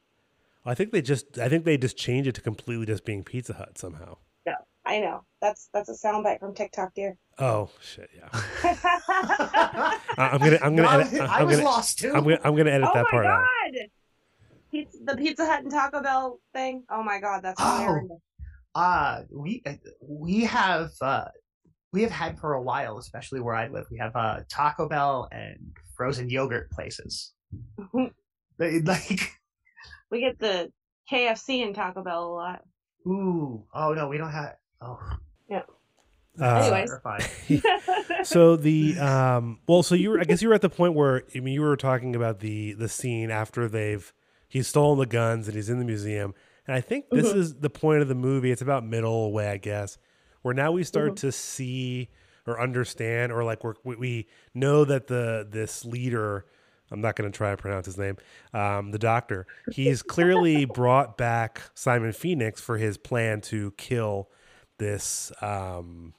I 0.66 0.74
think 0.76 0.92
they 0.92 1.02
just 1.02 1.38
I 1.40 1.48
think 1.50 1.64
they 1.66 1.78
just 1.78 1.98
changed 1.98 2.28
it 2.28 2.36
to 2.36 2.42
completely 2.42 2.86
just 2.86 3.06
being 3.06 3.24
Pizza 3.24 3.54
Hut 3.54 3.78
somehow. 3.78 4.18
No, 4.46 4.54
I 4.86 5.00
know. 5.00 5.24
That's 5.42 5.70
that's 5.74 5.90
a 5.90 5.94
soundbite 5.94 6.40
from 6.40 6.54
TikTok, 6.54 6.94
dear. 6.94 7.18
Oh 7.40 7.70
shit, 7.82 8.10
yeah. 8.16 8.28
I- 8.34 10.00
I'm 10.34 10.40
gonna 10.40 10.60
I'm 10.62 10.76
gonna 10.76 10.88
I, 10.88 11.02
edit, 11.02 11.22
I 11.22 11.40
I'm 11.40 11.48
was 11.48 11.58
gonna 11.58 11.70
lost 11.70 12.00
too. 12.00 12.14
I'm 12.14 12.24
gonna 12.24 12.40
I'm 12.44 12.56
gonna 12.56 12.72
edit 12.72 12.90
oh 12.92 12.94
that 12.96 13.08
part 13.08 13.26
god! 13.26 13.40
out. 13.42 13.90
Pizza, 14.72 14.98
the 15.06 15.16
Pizza 15.16 15.46
Hut 15.46 15.64
and 15.64 15.72
Taco 15.72 16.02
Bell 16.02 16.40
thing. 16.54 16.84
Oh 16.90 17.04
my 17.04 17.20
god, 17.20 17.42
that's 17.44 17.62
Oh. 17.62 18.20
Hilarious. 18.78 19.24
uh 19.32 19.38
we 19.38 19.64
we 20.08 20.42
have 20.46 20.92
uh 21.02 21.26
we 21.94 22.02
have 22.02 22.12
had 22.12 22.38
for 22.38 22.54
a 22.54 22.62
while, 22.62 22.98
especially 22.98 23.40
where 23.40 23.56
I 23.56 23.70
live. 23.70 23.86
We 23.90 23.98
have 24.00 24.14
uh, 24.16 24.42
Taco 24.50 24.90
Bell 24.90 25.30
and 25.32 25.58
frozen 25.96 26.30
yogurt 26.30 26.70
places. 26.72 27.34
They- 28.60 28.82
like, 28.82 29.32
We 30.12 30.20
get 30.22 30.38
the 30.40 30.72
KFC 31.12 31.64
and 31.66 31.74
Taco 31.74 32.04
Bell 32.04 32.26
a 32.26 32.34
lot. 32.34 32.62
ooh, 33.08 33.64
oh 33.74 33.94
no, 33.94 34.08
we 34.10 34.18
don't 34.18 34.32
have. 34.32 34.56
Oh, 34.82 35.00
yeah. 35.50 35.62
Uh, 36.40 36.56
Anyways. 37.50 37.62
so 38.24 38.56
the 38.58 39.00
um 39.00 39.60
well 39.68 39.82
so 39.82 39.96
you 39.96 40.12
were 40.12 40.20
i 40.20 40.24
guess 40.24 40.42
you 40.42 40.50
were 40.50 40.54
at 40.54 40.62
the 40.62 40.70
point 40.70 40.94
where 40.94 41.24
i 41.36 41.40
mean 41.40 41.54
you 41.54 41.62
were 41.62 41.76
talking 41.78 42.16
about 42.16 42.42
the 42.42 42.74
the 42.74 42.88
scene 42.88 43.32
after 43.32 43.68
they've 43.68 44.14
he's 44.48 44.68
stolen 44.68 45.00
the 45.00 45.06
guns 45.08 45.48
and 45.48 45.56
he's 45.56 45.70
in 45.70 45.80
the 45.80 45.86
museum 45.86 46.36
and 46.68 46.76
i 46.76 46.82
think 46.82 47.06
this 47.10 47.28
Mm-hmm. 47.30 47.40
is 47.40 47.56
the 47.56 47.70
point 47.70 48.02
of 48.02 48.08
the 48.08 48.16
movie 48.16 48.52
it's 48.52 48.62
about 48.62 48.86
middle 48.86 49.32
way 49.32 49.48
i 49.50 49.58
guess 49.58 49.98
where 50.42 50.54
now 50.54 50.72
we 50.72 50.84
start 50.84 51.10
Mm-hmm. 51.16 51.28
to 51.28 51.32
see 51.32 52.10
or 52.46 52.60
understand 52.62 53.32
or 53.32 53.44
like 53.44 53.64
we're, 53.64 53.74
we 53.84 53.96
we 53.96 54.28
know 54.54 54.86
that 54.86 55.08
the 55.08 55.48
this 55.50 55.84
leader 55.86 56.46
i'm 56.92 57.02
not 57.02 57.16
going 57.16 57.30
to 57.30 57.36
try 57.36 57.52
to 57.52 57.58
pronounce 57.58 57.86
his 57.86 57.98
name 57.98 58.16
um, 58.54 58.92
the 58.92 59.00
doctor 59.00 59.46
he's 59.72 60.02
clearly 60.02 60.64
brought 60.82 61.18
back 61.18 61.62
simon 61.74 62.14
phoenix 62.14 62.62
for 62.62 62.78
his 62.78 62.98
plan 62.98 63.42
to 63.42 63.72
kill 63.72 64.30
this 64.78 65.32
um, 65.42 66.14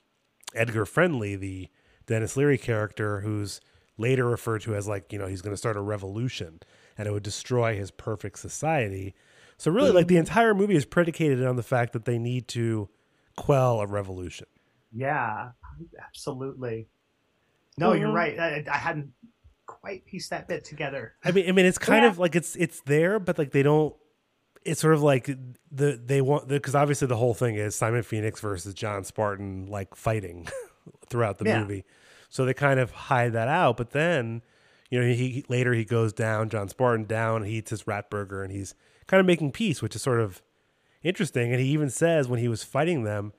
Edgar 0.54 0.84
Friendly, 0.86 1.36
the 1.36 1.68
Denis 2.06 2.36
Leary 2.36 2.58
character, 2.58 3.20
who's 3.20 3.60
later 3.98 4.26
referred 4.26 4.62
to 4.62 4.74
as 4.74 4.88
like, 4.88 5.12
you 5.12 5.18
know, 5.18 5.26
he's 5.28 5.42
going 5.42 5.52
to 5.52 5.56
start 5.58 5.76
a 5.76 5.80
revolution 5.80 6.58
and 6.96 7.06
it 7.06 7.12
would 7.12 7.22
destroy 7.22 7.76
his 7.76 7.90
perfect 7.92 8.38
society. 8.38 9.14
So, 9.58 9.70
really, 9.72 9.90
like 9.90 10.06
the 10.06 10.16
entire 10.16 10.54
movie 10.54 10.76
is 10.76 10.84
predicated 10.84 11.44
on 11.44 11.56
the 11.56 11.62
fact 11.62 11.92
that 11.92 12.04
they 12.04 12.18
need 12.18 12.48
to 12.48 12.88
quell 13.36 13.80
a 13.80 13.86
revolution. 13.86 14.46
yeah, 14.92 15.50
absolutely. 16.06 16.88
No, 17.76 17.92
you're 17.92 18.08
Mhm. 18.08 18.14
right. 18.14 18.38
I, 18.38 18.64
I 18.72 18.76
hadn't 18.78 19.12
quite 19.66 20.04
pieced 20.06 20.30
that 20.30 20.48
bit 20.48 20.64
together. 20.64 21.14
I 21.24 21.30
mean, 21.30 21.48
I 21.48 21.52
mean, 21.52 21.66
it's 21.66 21.78
kind 21.78 22.02
Yeah. 22.04 22.10
of 22.10 22.18
like 22.18 22.34
it's 22.34 22.56
it's 22.56 22.80
there, 22.82 23.18
but 23.20 23.38
like 23.38 23.52
they 23.52 23.62
don't. 23.62 23.94
It's 24.64 24.80
sort 24.80 24.94
of 24.94 25.02
like 25.02 25.26
the 25.70 26.00
they 26.04 26.20
want 26.20 26.48
because 26.48 26.74
obviously 26.74 27.06
the 27.06 27.16
whole 27.16 27.34
thing 27.34 27.54
is 27.56 27.74
Simon 27.76 28.02
Phoenix 28.02 28.40
versus 28.40 28.74
John 28.74 29.04
Spartan 29.04 29.66
like 29.66 29.94
fighting 29.94 30.48
throughout 31.08 31.38
the 31.38 31.44
Yeah. 31.46 31.60
movie, 31.60 31.84
so 32.28 32.44
they 32.44 32.54
kind 32.54 32.80
of 32.80 32.90
hide 32.90 33.32
that 33.34 33.48
out. 33.48 33.76
But 33.76 33.90
then, 33.90 34.42
you 34.90 35.00
know, 35.00 35.06
he, 35.06 35.14
he 35.28 35.44
later 35.48 35.72
he 35.74 35.84
goes 35.84 36.12
down, 36.12 36.48
John 36.48 36.68
Spartan 36.68 37.04
down, 37.06 37.44
he 37.44 37.58
eats 37.58 37.70
his 37.70 37.86
rat 37.86 38.10
burger, 38.10 38.42
and 38.42 38.52
he's 38.52 38.74
kind 39.08 39.18
of 39.20 39.26
making 39.26 39.50
peace, 39.50 39.82
which 39.82 39.96
is 39.96 40.02
sort 40.02 40.20
of 40.20 40.40
interesting. 41.02 41.50
And 41.52 41.60
he 41.60 41.66
even 41.70 41.90
says 41.90 42.28
when 42.28 42.38
he 42.38 42.46
was 42.48 42.62
fighting 42.62 43.02
them, 43.02 43.32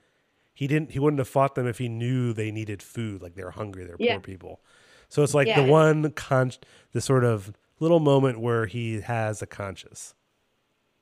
he 0.52 0.66
didn't 0.66 0.90
he 0.90 0.98
wouldn't 0.98 1.18
have 1.20 1.28
fought 1.28 1.54
them 1.54 1.66
if 1.66 1.78
he 1.78 1.88
knew 1.88 2.34
they 2.34 2.50
needed 2.50 2.82
food, 2.82 3.22
like 3.22 3.34
they 3.34 3.44
were 3.44 3.52
hungry, 3.52 3.84
they're 3.86 3.96
Yeah. 3.98 4.14
poor 4.14 4.20
people. 4.20 4.60
So 5.08 5.22
it's 5.22 5.32
like 5.34 5.46
Yeah. 5.48 5.64
the 5.64 5.70
one 5.72 6.10
con 6.12 6.52
the 6.92 7.00
sort 7.00 7.24
of 7.24 7.52
little 7.78 8.00
moment 8.00 8.40
where 8.40 8.66
he 8.66 9.00
has 9.00 9.40
a 9.40 9.46
conscience. 9.46 10.14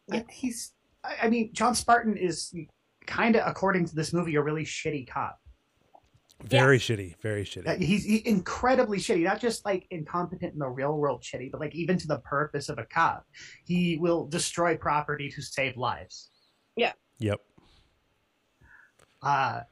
Yet 0.07 0.31
he's. 0.31 0.73
I 1.03 1.17
I 1.25 1.29
mean, 1.29 1.53
John 1.53 1.75
Spartan 1.75 2.17
is 2.17 2.55
kind 3.07 3.37
of, 3.37 3.43
according 3.47 3.87
to 3.87 3.95
this 3.97 4.13
movie, 4.13 4.37
a 4.37 4.43
really 4.43 4.65
shitty 4.65 5.09
cop. 5.09 5.41
Very 6.45 6.79
shitty, 6.79 7.21
very 7.21 7.45
shitty. 7.45 7.83
He's 7.83 8.05
he, 8.05 8.23
incredibly 8.27 8.99
shitty, 8.99 9.25
not 9.25 9.41
just 9.41 9.65
like 9.65 9.87
incompetent 9.91 10.53
in 10.53 10.59
the 10.61 10.69
real 10.69 10.97
world 10.97 11.23
shitty, 11.23 11.51
but 11.51 11.61
like 11.61 11.75
even 11.75 11.99
to 11.99 12.07
the 12.07 12.19
purpose 12.21 12.69
of 12.69 12.79
a 12.79 12.85
cop. 12.85 13.27
He 13.65 13.99
will 13.99 14.27
destroy 14.27 14.77
property 14.77 15.29
to 15.31 15.43
save 15.43 15.77
lives. 15.77 16.31
Yeah. 16.77 16.93
Yep. 17.19 17.41
Uh, 19.21 19.63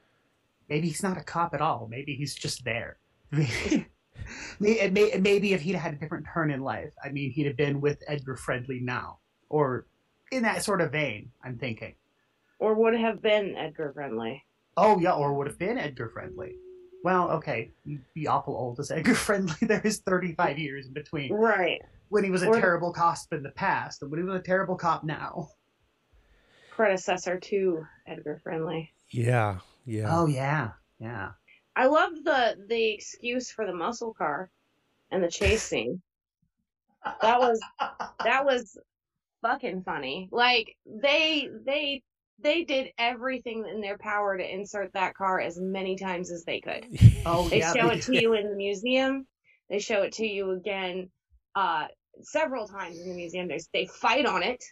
maybe 0.69 0.89
he's 0.89 1.05
not 1.05 1.17
a 1.17 1.23
cop 1.23 1.55
at 1.55 1.61
all. 1.61 1.87
Maybe 1.89 2.17
he's 2.17 2.35
just 2.35 2.65
there. 2.65 2.99
May- 4.59 4.81
and 4.81 4.93
may- 4.93 5.13
and 5.13 5.23
maybe 5.23 5.53
if 5.53 5.61
he'd 5.61 5.77
had 5.77 5.95
a 5.95 5.97
different 5.97 6.27
turn 6.33 6.51
in 6.51 6.61
life, 6.63 6.93
I 7.05 7.11
mean, 7.11 7.31
he'd 7.31 7.47
have 7.47 7.57
been 7.57 7.81
with 7.81 8.03
Edgar 8.09 8.35
Friendly 8.37 8.81
now, 8.81 9.19
or 9.49 9.87
in 10.33 10.43
that 10.43 10.65
sort 10.65 10.81
of 10.81 10.91
vein. 10.91 11.31
I'm 11.45 11.59
thinking. 11.59 11.95
Or 12.59 12.75
would 12.75 12.95
have 12.99 13.23
been 13.23 13.55
Edgar 13.57 13.93
Friendly. 13.95 14.43
Oh 14.77 14.99
yeah, 14.99 15.13
or 15.13 15.33
would 15.35 15.47
have 15.47 15.59
been 15.59 15.79
Edgar 15.79 16.09
Friendly. 16.09 16.57
Well, 17.05 17.31
okay, 17.33 17.71
you'd 17.85 18.05
be 18.15 18.27
awful 18.27 18.55
old 18.57 18.79
as 18.81 18.91
Edgar 18.91 19.15
Friendly. 19.27 19.55
There 19.63 19.81
is 19.85 19.99
35 20.01 20.59
years 20.59 20.87
in 20.87 20.93
between 20.93 21.33
Right. 21.33 21.81
when 22.09 22.25
he 22.25 22.31
was 22.31 22.43
a 22.43 22.49
Or- 22.49 22.61
terrible 22.61 22.93
cop 22.93 23.17
in 23.33 23.43
the 23.43 23.51
past 23.51 24.03
and 24.03 24.11
when 24.11 24.21
he 24.21 24.25
was 24.25 24.35
a 24.41 24.43
terrible 24.43 24.77
cop 24.77 25.05
now. 25.05 25.49
Predecessor 26.73 27.39
to 27.41 27.87
Edgar 28.07 28.41
Friendly. 28.43 28.93
Yeah. 29.11 29.59
Yeah. 29.87 30.09
Oh 30.11 30.27
yeah, 30.27 30.73
yeah. 30.99 31.31
I 31.75 31.87
love 31.87 32.11
the 32.25 32.57
the 32.69 32.91
excuse 32.93 33.51
for 33.51 33.67
the 33.67 33.73
muscle 33.75 34.13
car 34.13 34.51
and 35.11 35.23
the 35.23 35.31
chase 35.31 35.63
scene. 35.63 36.03
That 37.23 37.39
was 37.39 37.61
that 38.25 38.45
was 38.45 38.77
fucking 39.43 39.85
funny. 39.85 40.29
Like 40.33 40.77
they 40.85 41.49
they 41.65 42.03
they 42.43 42.65
did 42.65 42.89
everything 42.99 43.67
in 43.73 43.81
their 43.81 43.99
power 43.99 44.37
to 44.37 44.55
insert 44.55 44.93
that 44.93 45.15
car 45.15 45.41
as 45.41 45.59
many 45.61 45.97
times 45.97 46.31
as 46.31 46.45
they 46.45 46.61
could. 46.61 46.87
Oh 47.27 47.49
They 47.49 47.59
yeah. 47.59 47.73
show 47.73 47.89
it 47.89 48.03
to 48.03 48.17
you 48.21 48.35
in 48.35 48.49
the 48.51 48.57
museum. 48.57 49.27
They 49.69 49.81
show 49.81 50.03
it 50.03 50.13
to 50.15 50.27
you 50.27 50.53
again 50.53 51.11
uh, 51.57 51.87
several 52.23 52.69
times 52.69 53.01
in 53.01 53.09
the 53.09 53.15
museum. 53.15 53.49
They, 53.49 53.59
they 53.73 53.87
fight 53.87 54.27
on 54.27 54.45
it 54.45 54.63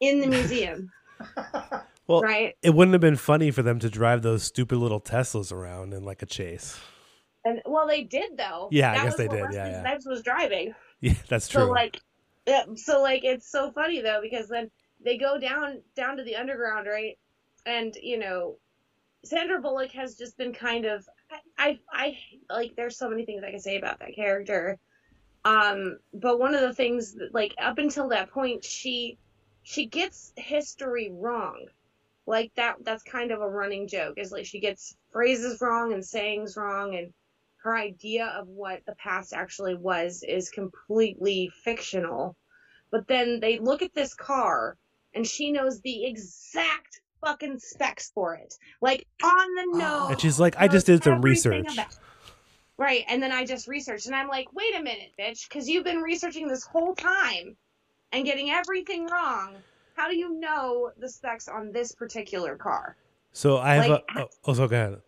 in 0.00 0.20
the 0.20 0.26
museum, 0.28 0.90
Well, 2.06 2.22
right? 2.22 2.54
it 2.62 2.70
wouldn't 2.70 2.94
have 2.94 3.02
been 3.02 3.16
funny 3.16 3.50
for 3.50 3.62
them 3.62 3.78
to 3.80 3.90
drive 3.90 4.22
those 4.22 4.42
stupid 4.42 4.78
little 4.78 5.00
Teslas 5.00 5.52
around 5.52 5.92
in 5.92 6.04
like 6.04 6.22
a 6.22 6.26
chase. 6.26 6.78
And 7.44 7.60
well, 7.66 7.86
they 7.86 8.02
did 8.02 8.36
though. 8.36 8.68
Yeah, 8.70 8.92
I 8.92 8.94
guess 8.94 9.04
was 9.04 9.16
they 9.18 9.28
what 9.28 9.36
did. 9.36 9.54
Yeah, 9.54 9.66
yeah. 9.68 9.80
Snipes 9.82 10.06
was 10.06 10.22
driving. 10.22 10.74
Yeah, 11.00 11.14
that's 11.28 11.48
true. 11.48 11.64
So 11.64 11.70
like, 11.70 12.00
yeah, 12.46 12.64
so 12.76 13.02
like 13.02 13.24
it's 13.24 13.50
so 13.50 13.72
funny 13.72 14.00
though 14.00 14.20
because 14.22 14.48
then 14.48 14.70
they 15.04 15.16
go 15.16 15.38
down 15.38 15.82
down 15.94 16.16
to 16.16 16.24
the 16.24 16.36
underground, 16.36 16.86
right? 16.86 17.18
And 17.66 17.94
you 18.02 18.18
know, 18.18 18.56
Sandra 19.24 19.60
Bullock 19.60 19.92
has 19.92 20.16
just 20.16 20.36
been 20.36 20.52
kind 20.52 20.84
of 20.84 21.08
I 21.30 21.38
I, 21.58 21.78
I 21.92 22.18
like 22.54 22.76
there's 22.76 22.96
so 22.96 23.08
many 23.08 23.24
things 23.24 23.42
I 23.44 23.50
can 23.50 23.60
say 23.60 23.76
about 23.76 23.98
that 24.00 24.14
character. 24.14 24.78
Um, 25.44 25.98
but 26.12 26.38
one 26.38 26.54
of 26.54 26.60
the 26.60 26.74
things 26.74 27.14
that, 27.14 27.32
like 27.32 27.54
up 27.58 27.78
until 27.78 28.08
that 28.08 28.30
point, 28.30 28.64
she 28.64 29.18
she 29.62 29.86
gets 29.86 30.32
history 30.36 31.10
wrong. 31.12 31.66
Like 32.26 32.52
that 32.56 32.76
that's 32.84 33.02
kind 33.02 33.30
of 33.30 33.40
a 33.40 33.48
running 33.48 33.88
joke 33.88 34.14
is 34.18 34.32
like 34.32 34.46
she 34.46 34.60
gets 34.60 34.96
phrases 35.10 35.60
wrong 35.60 35.92
and 35.92 36.04
sayings 36.04 36.56
wrong 36.56 36.94
and 36.94 37.12
her 37.62 37.76
idea 37.76 38.26
of 38.26 38.48
what 38.48 38.84
the 38.86 38.94
past 38.94 39.32
actually 39.32 39.74
was 39.74 40.22
is 40.22 40.50
completely 40.50 41.50
fictional. 41.62 42.36
But 42.90 43.06
then 43.06 43.40
they 43.40 43.58
look 43.58 43.82
at 43.82 43.94
this 43.94 44.14
car 44.14 44.76
and 45.14 45.26
she 45.26 45.50
knows 45.52 45.80
the 45.80 46.04
exact 46.06 47.00
fucking 47.24 47.58
specs 47.58 48.10
for 48.14 48.34
it. 48.34 48.54
Like 48.80 49.06
on 49.22 49.54
the 49.54 49.78
uh-huh. 49.82 49.98
nose. 50.00 50.10
and 50.12 50.20
she's 50.20 50.40
like, 50.40 50.54
I 50.58 50.68
just 50.68 50.86
did 50.86 51.02
some 51.04 51.20
research. 51.22 51.66
about- 51.72 51.96
Right, 52.76 53.04
and 53.10 53.22
then 53.22 53.30
I 53.30 53.44
just 53.44 53.68
researched, 53.68 54.06
and 54.06 54.14
I'm 54.16 54.26
like, 54.28 54.46
wait 54.54 54.74
a 54.74 54.82
minute, 54.82 55.10
bitch, 55.20 55.46
because 55.46 55.68
you've 55.68 55.84
been 55.84 55.98
researching 55.98 56.48
this 56.48 56.64
whole 56.64 56.94
time 56.94 57.54
and 58.12 58.24
getting 58.24 58.50
everything 58.50 59.06
wrong. 59.06 59.54
How 59.96 60.08
do 60.08 60.16
you 60.16 60.40
know 60.40 60.90
the 60.98 61.06
specs 61.08 61.46
on 61.46 61.72
this 61.72 61.92
particular 61.92 62.56
car? 62.56 62.96
So 63.32 63.58
I 63.58 63.74
have 63.74 63.90
Like- 63.90 64.04
a. 64.16 64.20
Oh, 64.22 64.28
oh, 64.46 64.54
so 64.54 64.66
go 64.66 64.76
ahead. 64.76 65.02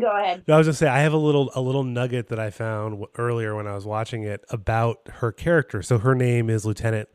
Go 0.00 0.10
ahead. 0.10 0.42
No, 0.48 0.54
I 0.54 0.58
was 0.58 0.66
just 0.66 0.78
say 0.80 0.88
I 0.88 1.00
have 1.00 1.12
a 1.12 1.18
little 1.18 1.52
a 1.54 1.60
little 1.60 1.84
nugget 1.84 2.28
that 2.30 2.38
I 2.40 2.50
found 2.50 2.92
w- 2.94 3.06
earlier 3.16 3.54
when 3.54 3.66
I 3.68 3.74
was 3.74 3.84
watching 3.86 4.22
it 4.24 4.42
about 4.48 5.00
her 5.20 5.30
character. 5.30 5.82
So 5.82 5.98
her 5.98 6.14
name 6.14 6.48
is 6.50 6.64
Lieutenant 6.66 7.08
Le- 7.10 7.14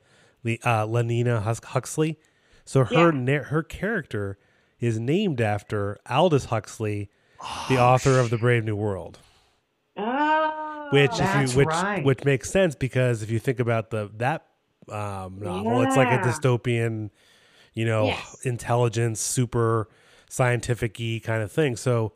uh, 0.64 0.86
Lenina 0.86 1.42
Huxley. 1.66 2.18
So 2.66 2.84
her 2.84 3.14
Yeah. 3.14 3.44
her 3.44 3.64
character 3.64 4.38
is 4.80 5.00
named 5.00 5.42
after 5.42 5.98
Aldous 6.10 6.46
Huxley, 6.46 7.10
the 7.70 7.78
author 7.78 8.20
of 8.20 8.30
The 8.30 8.38
Brave 8.38 8.64
New 8.64 8.76
World. 8.76 9.20
Oh, 9.98 10.90
Which 10.92 11.20
if 11.20 11.34
you 11.36 11.58
which 11.58 11.68
right. 11.68 12.06
which 12.06 12.24
makes 12.24 12.50
sense 12.50 12.76
because 12.76 13.24
if 13.24 13.30
you 13.30 13.40
think 13.40 13.60
about 13.60 13.90
the 13.90 14.10
that 14.18 14.46
um, 14.90 15.40
novel, 15.42 15.82
it's 15.82 15.96
like 15.98 16.10
a 16.10 16.20
dystopian, 16.20 17.10
you 17.74 17.86
know, 17.86 18.08
Yes. 18.08 18.38
intelligence, 18.44 19.20
super 19.20 19.90
scientific 20.30 20.98
y 21.00 21.20
kind 21.24 21.42
of 21.44 21.52
thing. 21.52 21.76
So 21.76 22.14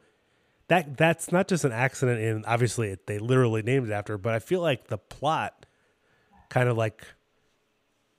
that 0.68 0.96
that's 0.96 1.32
not 1.32 1.48
just 1.48 1.66
an 1.66 1.72
accident 1.72 2.22
in 2.22 2.46
obviously 2.46 2.90
it, 2.90 3.08
they 3.08 3.20
literally 3.20 3.62
named 3.62 3.90
it 3.90 3.94
after, 3.94 4.18
but 4.18 4.34
I 4.34 4.40
feel 4.40 4.62
like 4.62 4.88
the 4.88 4.98
plot 4.98 5.66
kind 6.50 6.70
of 6.70 6.78
like 6.78 7.04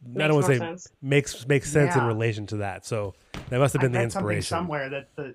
I 0.05 0.09
Makes 0.09 0.19
don't 0.29 0.35
want 0.35 0.47
to 0.47 0.53
say 0.53 0.59
sense. 0.59 0.89
makes 1.01 1.47
makes 1.49 1.71
sense 1.71 1.95
in 1.97 2.05
relation 2.05 2.47
to 2.49 2.57
that. 2.59 2.85
So 2.85 3.15
that 3.51 3.59
must 3.59 3.73
have 3.75 3.81
been 3.83 3.95
I 3.95 3.99
the 3.99 4.05
read 4.05 4.13
something 4.13 4.37
inspiration. 4.37 4.43
somewhere 4.57 4.89
that 4.91 5.09
the 5.17 5.35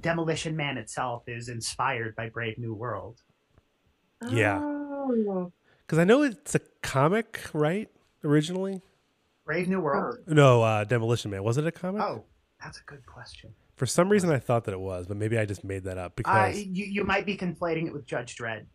Demolition 0.00 0.56
Man 0.56 0.76
itself 0.78 1.24
is 1.28 1.48
inspired 1.48 2.16
by 2.16 2.28
Brave 2.28 2.58
New 2.58 2.74
World. 2.74 3.20
Yeah. 4.30 4.58
Oh. 4.62 5.52
Because 5.86 5.98
I 5.98 6.04
know 6.04 6.22
it's 6.22 6.54
a 6.54 6.60
comic, 6.82 7.40
right? 7.52 7.88
Originally, 8.24 8.80
Brave 9.44 9.68
New 9.68 9.80
World. 9.80 10.18
no, 10.26 10.62
uh, 10.62 10.84
Demolition 10.84 11.30
Man. 11.30 11.42
Was 11.42 11.58
it 11.58 11.66
a 11.66 11.72
comic? 11.72 12.02
Oh, 12.02 12.24
that's 12.62 12.78
a 12.78 12.82
good 12.84 13.04
question. 13.06 13.52
For 13.76 13.86
some 13.86 14.08
reason, 14.08 14.30
I 14.30 14.38
thought 14.38 14.64
that 14.64 14.72
it 14.72 14.80
was, 14.80 15.06
but 15.06 15.16
maybe 15.16 15.36
I 15.38 15.44
just 15.44 15.64
made 15.64 15.84
that 15.84 15.98
up 15.98 16.12
Uh, 16.12 16.14
because. 16.16 16.62
you 16.64 16.84
you 16.86 17.04
might 17.04 17.26
be 17.26 17.36
conflating 17.36 17.86
it 17.86 17.92
with 17.92 18.06
Judge 18.06 18.36
Dredd. 18.36 18.66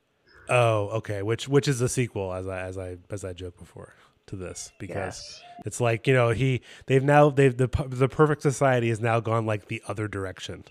oh, 0.50 0.88
okay. 0.98 1.22
Which 1.22 1.48
which 1.48 1.68
is 1.68 1.80
the 1.80 1.88
sequel, 1.90 2.34
as 2.34 2.48
I 2.48 2.60
as 2.62 2.78
I 2.78 2.98
as 3.10 3.24
I 3.24 3.32
joked 3.34 3.58
before 3.60 3.94
to 4.28 4.36
this, 4.36 4.72
because 4.80 4.96
Yes. 4.96 5.44
it's 5.66 5.82
like 5.82 6.08
you 6.08 6.14
know 6.14 6.30
he 6.30 6.62
they've 6.86 7.04
now 7.04 7.30
they've 7.30 7.56
the 7.56 7.68
the 7.88 8.08
perfect 8.10 8.42
society 8.42 8.90
has 8.90 9.00
now 9.02 9.20
gone 9.20 9.46
like 9.46 9.68
the 9.68 9.82
other 9.88 10.08
direction. 10.08 10.64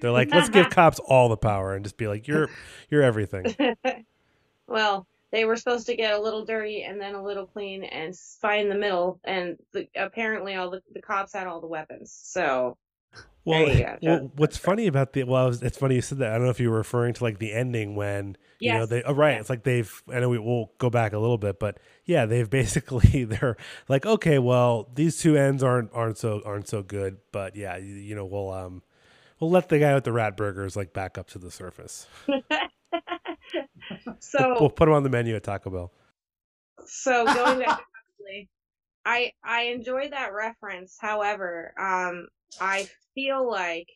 They're 0.00 0.10
like, 0.10 0.32
let's 0.32 0.48
give 0.48 0.68
cops 0.70 0.98
all 0.98 1.28
the 1.28 1.36
power 1.36 1.74
and 1.74 1.84
just 1.84 1.96
be 1.96 2.08
like, 2.08 2.26
you're 2.26 2.48
you're 2.90 3.02
everything. 3.02 3.54
well, 4.66 5.06
they 5.30 5.44
were 5.44 5.56
supposed 5.56 5.86
to 5.86 5.96
get 5.96 6.12
a 6.14 6.20
little 6.20 6.44
dirty 6.44 6.82
and 6.82 7.00
then 7.00 7.14
a 7.14 7.22
little 7.22 7.46
clean 7.46 7.84
and 7.84 8.16
find 8.16 8.70
the 8.70 8.74
middle, 8.74 9.20
and 9.24 9.58
the, 9.72 9.88
apparently 9.96 10.54
all 10.56 10.70
the, 10.70 10.82
the 10.92 11.00
cops 11.02 11.32
had 11.32 11.46
all 11.46 11.60
the 11.60 11.66
weapons. 11.68 12.12
So 12.12 12.76
Well, 13.44 13.96
well, 14.02 14.30
what's 14.36 14.56
funny 14.56 14.86
about 14.86 15.14
the 15.14 15.24
well, 15.24 15.48
it's 15.48 15.76
funny 15.76 15.96
you 15.96 16.00
said 16.00 16.18
that. 16.18 16.30
I 16.30 16.34
don't 16.34 16.44
know 16.44 16.50
if 16.50 16.60
you 16.60 16.70
were 16.70 16.76
referring 16.76 17.12
to 17.14 17.24
like 17.24 17.38
the 17.38 17.52
ending 17.52 17.96
when 17.96 18.36
you 18.60 18.72
know 18.72 18.80
Yes. 18.80 18.88
they. 18.88 19.02
Oh, 19.02 19.12
right, 19.14 19.32
Yes. 19.32 19.40
it's 19.42 19.50
like 19.50 19.64
they've. 19.64 20.02
I 20.08 20.20
know 20.20 20.28
we 20.28 20.38
will 20.38 20.72
go 20.78 20.90
back 20.90 21.12
a 21.12 21.18
little 21.18 21.38
bit, 21.38 21.58
but 21.58 21.78
yeah, 22.04 22.24
they've 22.24 22.48
basically 22.60 23.24
they're 23.24 23.56
like, 23.88 24.06
okay, 24.06 24.38
well, 24.38 24.88
these 24.94 25.18
two 25.18 25.36
ends 25.36 25.62
aren't 25.62 25.90
aren't 25.92 26.18
so 26.18 26.40
aren't 26.44 26.68
so 26.68 26.82
good, 26.82 27.16
but 27.32 27.56
yeah, 27.56 27.76
you, 27.76 27.94
you 27.94 28.14
know, 28.14 28.24
we'll 28.24 28.50
um, 28.52 28.82
we'll 29.40 29.50
let 29.50 29.68
the 29.68 29.78
guy 29.80 29.94
with 29.94 30.04
the 30.04 30.12
rat 30.12 30.36
burgers 30.36 30.76
like 30.76 30.92
back 30.92 31.18
up 31.18 31.28
to 31.30 31.38
the 31.38 31.50
surface. 31.50 32.06
so 34.20 34.56
we'll 34.60 34.70
put 34.70 34.86
him 34.88 34.94
on 34.94 35.02
the 35.02 35.10
menu 35.10 35.34
at 35.34 35.42
Taco 35.42 35.70
Bell. 35.70 35.92
So 36.86 37.24
going 37.24 37.58
back 37.60 37.80
I 39.04 39.32
I 39.44 39.62
enjoy 39.62 40.10
that 40.10 40.32
reference. 40.32 40.96
However, 41.00 41.74
um, 41.78 42.28
I 42.60 42.88
feel 43.14 43.48
like 43.48 43.88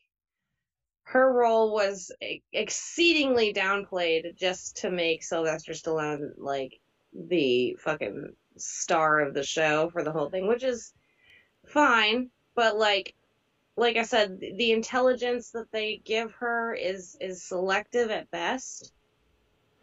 her 1.03 1.31
role 1.31 1.73
was 1.73 2.11
exceedingly 2.51 3.53
downplayed 3.53 4.35
just 4.35 4.77
to 4.77 4.91
make 4.91 5.23
Sylvester 5.23 5.71
Stallone 5.71 6.33
like 6.37 6.79
the 7.13 7.77
fucking 7.79 8.35
star 8.57 9.21
of 9.21 9.33
the 9.33 9.43
show 9.43 9.89
for 9.89 10.03
the 10.03 10.11
whole 10.11 10.29
thing, 10.29 10.47
which 10.47 10.63
is 10.63 10.93
fine, 11.65 12.29
but 12.55 12.77
like 12.77 13.15
like 13.77 13.95
I 13.95 14.03
said, 14.03 14.39
the 14.39 14.71
intelligence 14.71 15.51
that 15.51 15.71
they 15.71 16.01
give 16.03 16.33
her 16.33 16.73
is 16.73 17.15
is 17.21 17.43
selective 17.43 18.09
at 18.09 18.29
best. 18.31 18.91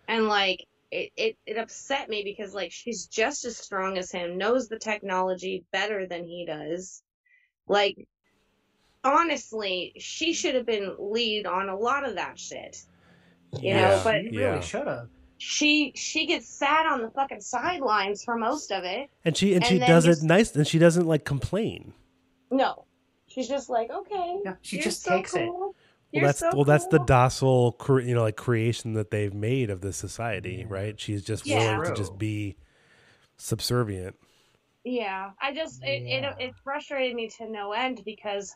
And 0.09 0.29
like 0.29 0.67
it, 0.91 1.11
it, 1.17 1.37
it 1.47 1.57
upset 1.57 2.09
me 2.09 2.23
because 2.23 2.55
like 2.55 2.73
she's 2.73 3.07
just 3.07 3.45
as 3.45 3.57
strong 3.57 3.97
as 3.97 4.11
him, 4.11 4.37
knows 4.37 4.69
the 4.69 4.79
technology 4.79 5.65
better 5.73 6.07
than 6.07 6.25
he 6.25 6.45
does. 6.45 7.03
Like 7.67 8.07
honestly, 9.05 9.93
she 9.99 10.33
should 10.33 10.55
have 10.55 10.67
been 10.67 10.95
lead 10.99 11.47
on 11.47 11.69
a 11.69 11.77
lot 11.77 12.09
of 12.09 12.15
that 12.17 12.39
shit. 12.39 12.83
You 13.61 13.75
know, 13.75 13.81
Yeah, 13.81 14.01
but- 14.05 14.23
He 14.23 14.31
yeah. 14.31 14.41
really 14.51 14.63
should 14.63 14.87
have. 14.87 15.09
She 15.39 15.93
she 15.95 16.27
gets 16.27 16.49
sat 16.49 16.87
on 16.87 17.03
the 17.03 17.11
fucking 17.11 17.41
sidelines 17.41 18.25
for 18.25 18.37
most 18.37 18.71
of 18.73 18.85
it. 18.85 19.11
and 19.25 19.37
she 19.37 19.55
and, 19.55 19.63
and 19.65 19.69
she 19.73 19.79
does 19.79 20.05
just- 20.05 20.23
it 20.23 20.27
nice, 20.27 20.55
and 20.57 20.67
she 20.67 20.79
doesn't 20.79 21.07
like 21.07 21.25
complain. 21.25 21.93
No. 22.51 22.87
She's 23.27 23.49
just 23.49 23.69
like, 23.69 23.91
okay. 23.91 24.39
Yeah, 24.45 24.55
she 24.63 24.79
just 24.79 25.03
so 25.03 25.17
takes 25.17 25.35
it. 25.35 25.49
Well, 25.49 25.75
You're 26.13 26.27
that's 26.27 26.39
so 26.39 26.51
well, 26.55 26.65
that's 26.65 26.87
the 26.87 27.01
docile, 27.01 27.73
cre- 27.73 28.01
you 28.01 28.15
know, 28.15 28.23
like 28.23 28.37
creation 28.37 28.93
that 28.95 29.11
they've 29.11 29.35
made 29.35 29.71
of 29.71 29.81
this 29.81 29.97
society, 29.97 30.65
right? 30.69 30.99
She's 31.01 31.25
just 31.25 31.45
Yeah. 31.45 31.77
willing 31.79 31.91
to 31.91 31.97
just 31.97 32.17
be 32.17 32.57
subservient. 33.37 34.17
Yeah, 34.85 35.31
I 35.41 35.53
just 35.53 35.83
it, 35.83 36.03
Yeah. 36.03 36.35
it 36.39 36.49
it 36.51 36.55
frustrated 36.63 37.17
me 37.17 37.29
to 37.39 37.49
no 37.51 37.73
end 37.73 38.03
because 38.05 38.55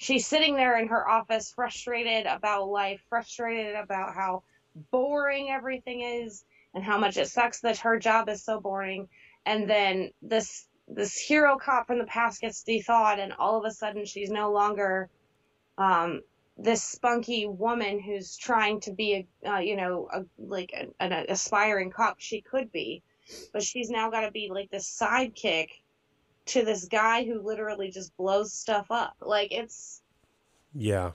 she's 0.00 0.26
sitting 0.26 0.56
there 0.56 0.78
in 0.78 0.88
her 0.88 1.06
office 1.06 1.52
frustrated 1.52 2.24
about 2.24 2.68
life, 2.68 3.02
frustrated 3.10 3.76
about 3.76 4.14
how 4.14 4.42
boring 4.90 5.50
everything 5.50 6.00
is 6.00 6.42
and 6.74 6.82
how 6.82 6.98
much 6.98 7.18
it 7.18 7.28
sucks 7.28 7.60
that 7.60 7.76
her 7.76 7.98
job 7.98 8.30
is 8.30 8.42
so 8.42 8.58
boring. 8.60 9.06
And 9.44 9.68
then 9.68 10.10
this 10.22 10.66
this 10.88 11.18
hero 11.18 11.56
cop 11.58 11.86
from 11.86 11.98
the 11.98 12.06
past 12.06 12.40
gets 12.40 12.64
thawed 12.86 13.18
and 13.18 13.34
all 13.34 13.58
of 13.58 13.64
a 13.64 13.70
sudden 13.70 14.04
she's 14.06 14.30
no 14.30 14.50
longer 14.50 15.08
um 15.78 16.22
this 16.56 16.82
spunky 16.82 17.46
woman 17.46 18.00
who's 18.00 18.36
trying 18.36 18.80
to 18.80 18.92
be 18.92 19.26
a 19.44 19.48
uh, 19.50 19.58
you 19.58 19.76
know 19.76 20.08
a, 20.12 20.24
like 20.38 20.70
an, 20.72 20.92
an 20.98 21.26
aspiring 21.28 21.90
cop. 21.90 22.16
She 22.18 22.40
could 22.40 22.72
be 22.72 23.02
but 23.52 23.62
she's 23.62 23.90
now 23.90 24.10
got 24.10 24.22
to 24.22 24.30
be 24.30 24.48
like 24.50 24.70
this 24.70 24.88
sidekick 24.88 25.68
to 26.50 26.64
this 26.64 26.86
guy 26.86 27.24
who 27.24 27.40
literally 27.42 27.90
just 27.90 28.16
blows 28.16 28.52
stuff 28.54 28.86
up. 28.90 29.14
Like 29.20 29.52
it's 29.52 30.02
Yeah, 30.74 31.12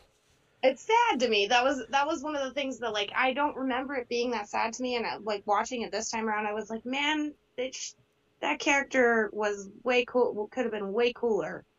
it's 0.63 0.81
sad 0.83 1.19
to 1.19 1.29
me. 1.29 1.47
That 1.47 1.63
was 1.63 1.86
that 1.89 2.07
was 2.07 2.23
one 2.23 2.36
of 2.36 2.43
the 2.43 2.53
things 2.53 2.79
that 2.79 2.93
like 2.93 3.11
I 3.15 3.33
don't 3.33 3.55
remember 3.55 3.95
it 3.95 4.09
being 4.09 4.31
that 4.31 4.49
sad 4.49 4.73
to 4.73 4.83
me. 4.83 4.95
And 4.95 5.05
I, 5.05 5.17
like 5.17 5.43
watching 5.45 5.81
it 5.83 5.91
this 5.91 6.09
time 6.09 6.27
around, 6.27 6.47
I 6.47 6.53
was 6.53 6.69
like, 6.69 6.86
man, 6.86 7.33
it 7.57 7.75
sh- 7.75 7.93
that 8.41 8.59
character 8.59 9.29
was 9.33 9.69
way 9.83 10.05
cool. 10.05 10.47
Could 10.51 10.65
have 10.65 10.71
been 10.73 10.93
way 10.93 11.13
cooler. 11.13 11.65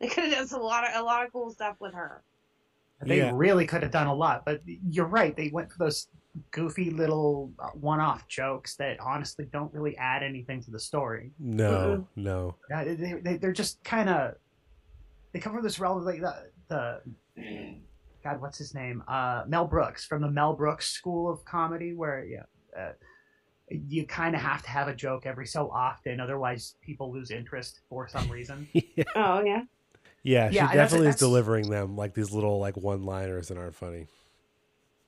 They 0.00 0.08
could 0.08 0.24
have 0.32 0.50
done 0.50 0.60
a 0.60 0.64
lot 0.64 0.84
of 0.84 0.90
a 1.00 1.04
lot 1.04 1.24
of 1.26 1.32
cool 1.32 1.50
stuff 1.52 1.76
with 1.80 1.94
her. 1.94 2.22
They 3.00 3.18
Yeah. 3.18 3.30
really 3.30 3.66
could 3.66 3.82
have 3.82 3.92
done 3.92 4.06
a 4.06 4.14
lot, 4.14 4.44
but 4.44 4.62
you're 4.66 5.06
right. 5.06 5.36
They 5.36 5.48
went 5.48 5.70
for 5.72 5.78
those 5.78 6.08
goofy 6.50 6.90
little 6.90 7.50
uh, 7.58 7.68
one-off 7.70 8.26
jokes 8.28 8.76
that 8.76 8.98
honestly 9.00 9.46
don't 9.52 9.72
really 9.72 9.96
add 9.96 10.22
anything 10.22 10.62
to 10.62 10.70
the 10.70 10.80
story. 10.80 11.32
no, 11.38 12.06
no. 12.16 12.54
Yeah, 12.70 12.84
they, 12.84 12.94
they 13.22 13.36
they're 13.36 13.52
just 13.52 13.82
kind 13.84 14.08
of 14.08 14.34
they 15.32 15.40
come 15.40 15.52
from 15.54 15.62
this 15.62 15.78
realm 15.78 15.98
of 15.98 16.04
like 16.04 16.20
the 16.20 16.34
the 16.68 17.00
God, 18.24 18.40
what's 18.40 18.58
his 18.58 18.74
name? 18.74 19.02
Uh, 19.06 19.44
Mel 19.46 19.66
Brooks 19.66 20.04
from 20.04 20.20
the 20.22 20.30
Mel 20.30 20.54
Brooks 20.54 20.90
School 20.90 21.30
of 21.30 21.44
Comedy, 21.44 21.92
where 21.94 22.24
yeah, 22.24 22.42
uh, 22.76 22.92
you 23.70 24.04
kind 24.06 24.34
of 24.34 24.40
have 24.40 24.62
to 24.62 24.68
have 24.70 24.88
a 24.88 24.94
joke 24.94 25.26
every 25.26 25.46
so 25.46 25.70
often, 25.70 26.20
otherwise 26.20 26.74
people 26.82 27.12
lose 27.12 27.30
interest 27.30 27.80
for 27.88 28.08
some 28.08 28.28
reason. 28.30 28.68
yeah, 28.72 29.04
Oh 29.14 29.42
yeah. 29.44 29.62
yeah, 30.22 30.50
she 30.50 30.56
Yeah, 30.56 30.62
and 30.62 30.70
that's- 30.70 30.74
definitely 30.90 31.08
is 31.08 31.14
that's- 31.14 31.18
delivering 31.20 31.70
them 31.70 31.96
like 31.96 32.14
these 32.14 32.32
little 32.32 32.58
like 32.58 32.76
one-liners 32.76 33.48
that 33.48 33.58
aren't 33.58 33.74
funny. 33.76 34.06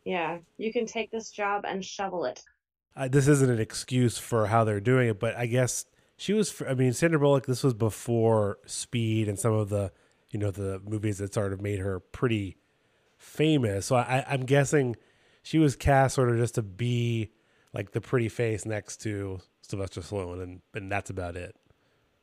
Yeah, 0.09 0.39
you 0.57 0.73
can 0.73 0.87
take 0.87 1.11
this 1.11 1.31
job 1.31 1.65
and 1.67 1.85
shovel 1.85 2.25
it. 2.25 2.43
uh, 2.97 3.09
this 3.09 3.29
isn't 3.29 3.51
an 3.51 3.61
excuse 3.61 4.19
for 4.19 4.47
how 4.47 4.65
they're 4.65 4.81
doing 4.81 5.09
it, 5.09 5.21
but 5.21 5.37
I 5.37 5.47
guess 5.47 5.85
she 6.17 6.33
was. 6.33 6.63
I 6.69 6.75
mean, 6.75 6.93
Sandra 6.93 7.19
Bullock. 7.21 7.47
This 7.47 7.63
was 7.63 7.75
before 7.75 8.59
Speed 8.67 9.29
and 9.29 9.39
some 9.39 9.53
of 9.53 9.69
the, 9.69 9.93
you 10.31 10.39
know, 10.39 10.51
the 10.51 10.81
movies 10.85 11.19
that 11.19 11.35
sort 11.35 11.53
of 11.53 11.61
made 11.61 11.79
her 11.81 12.01
pretty 12.01 12.57
famous. 13.19 13.87
So 13.87 13.97
I, 13.97 14.25
I'm 14.29 14.45
guessing 14.47 14.97
she 15.43 15.59
was 15.59 15.77
cast 15.77 16.15
sort 16.17 16.31
of 16.31 16.37
just 16.39 16.57
to 16.57 16.63
be 16.63 17.33
like 17.73 17.93
the 17.93 18.01
pretty 18.01 18.29
face 18.29 18.67
next 18.67 18.99
to 19.03 19.41
Sylvester 19.63 20.01
Stallone, 20.01 20.43
and 20.43 20.63
and 20.75 20.91
that's 20.91 21.11
about 21.11 21.37
it. 21.37 21.55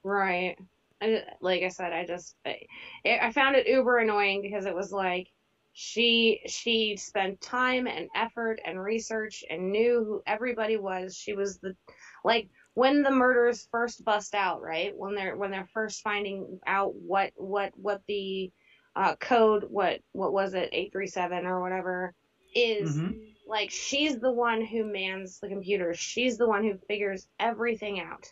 Right. 0.04 0.58
I, 1.02 1.24
like 1.42 1.64
I 1.64 1.70
said, 1.70 1.94
I 1.94 2.06
just 2.06 2.36
I, 2.46 2.60
I 3.06 3.32
found 3.32 3.56
it 3.56 3.68
uber 3.68 4.00
annoying 4.00 4.42
because 4.42 4.66
it 4.66 4.76
was 4.76 4.92
like 4.92 5.30
she 5.78 6.42
she 6.48 6.96
spent 6.98 7.42
time 7.42 7.88
and 7.88 8.10
effort 8.16 8.62
and 8.66 8.82
research 8.82 9.44
and 9.50 9.72
knew 9.74 10.06
who 10.06 10.24
everybody 10.26 10.78
was. 10.78 11.16
She 11.18 11.34
was 11.36 11.60
the 11.60 11.76
like 12.24 12.50
when 12.76 13.04
the 13.04 13.12
murders 13.12 13.68
first 13.72 14.04
bust 14.06 14.36
out, 14.36 14.62
right? 14.62 14.98
When 14.98 15.16
they're 15.16 15.36
when 15.38 15.52
they're 15.52 15.70
first 15.74 16.02
finding 16.02 16.62
out 16.66 16.96
what 16.96 17.34
what 17.36 17.74
what 17.78 18.02
the 18.08 18.52
uh, 18.96 19.16
code 19.18 19.66
what 19.70 20.00
what 20.14 20.34
was 20.34 20.54
it 20.56 20.70
eight 20.72 20.94
three 20.94 21.08
seven 21.08 21.46
or 21.46 21.62
whatever 21.62 22.14
is 22.56 22.98
Mhm. 22.98 23.36
like 23.46 23.70
she's 23.72 24.18
the 24.20 24.32
one 24.32 24.64
who 24.66 24.86
mans 24.86 25.40
the 25.40 25.50
computer. 25.50 25.94
She's 25.94 26.38
the 26.38 26.48
one 26.48 26.64
who 26.64 26.78
figures 26.88 27.28
everything 27.40 28.00
out. 28.00 28.32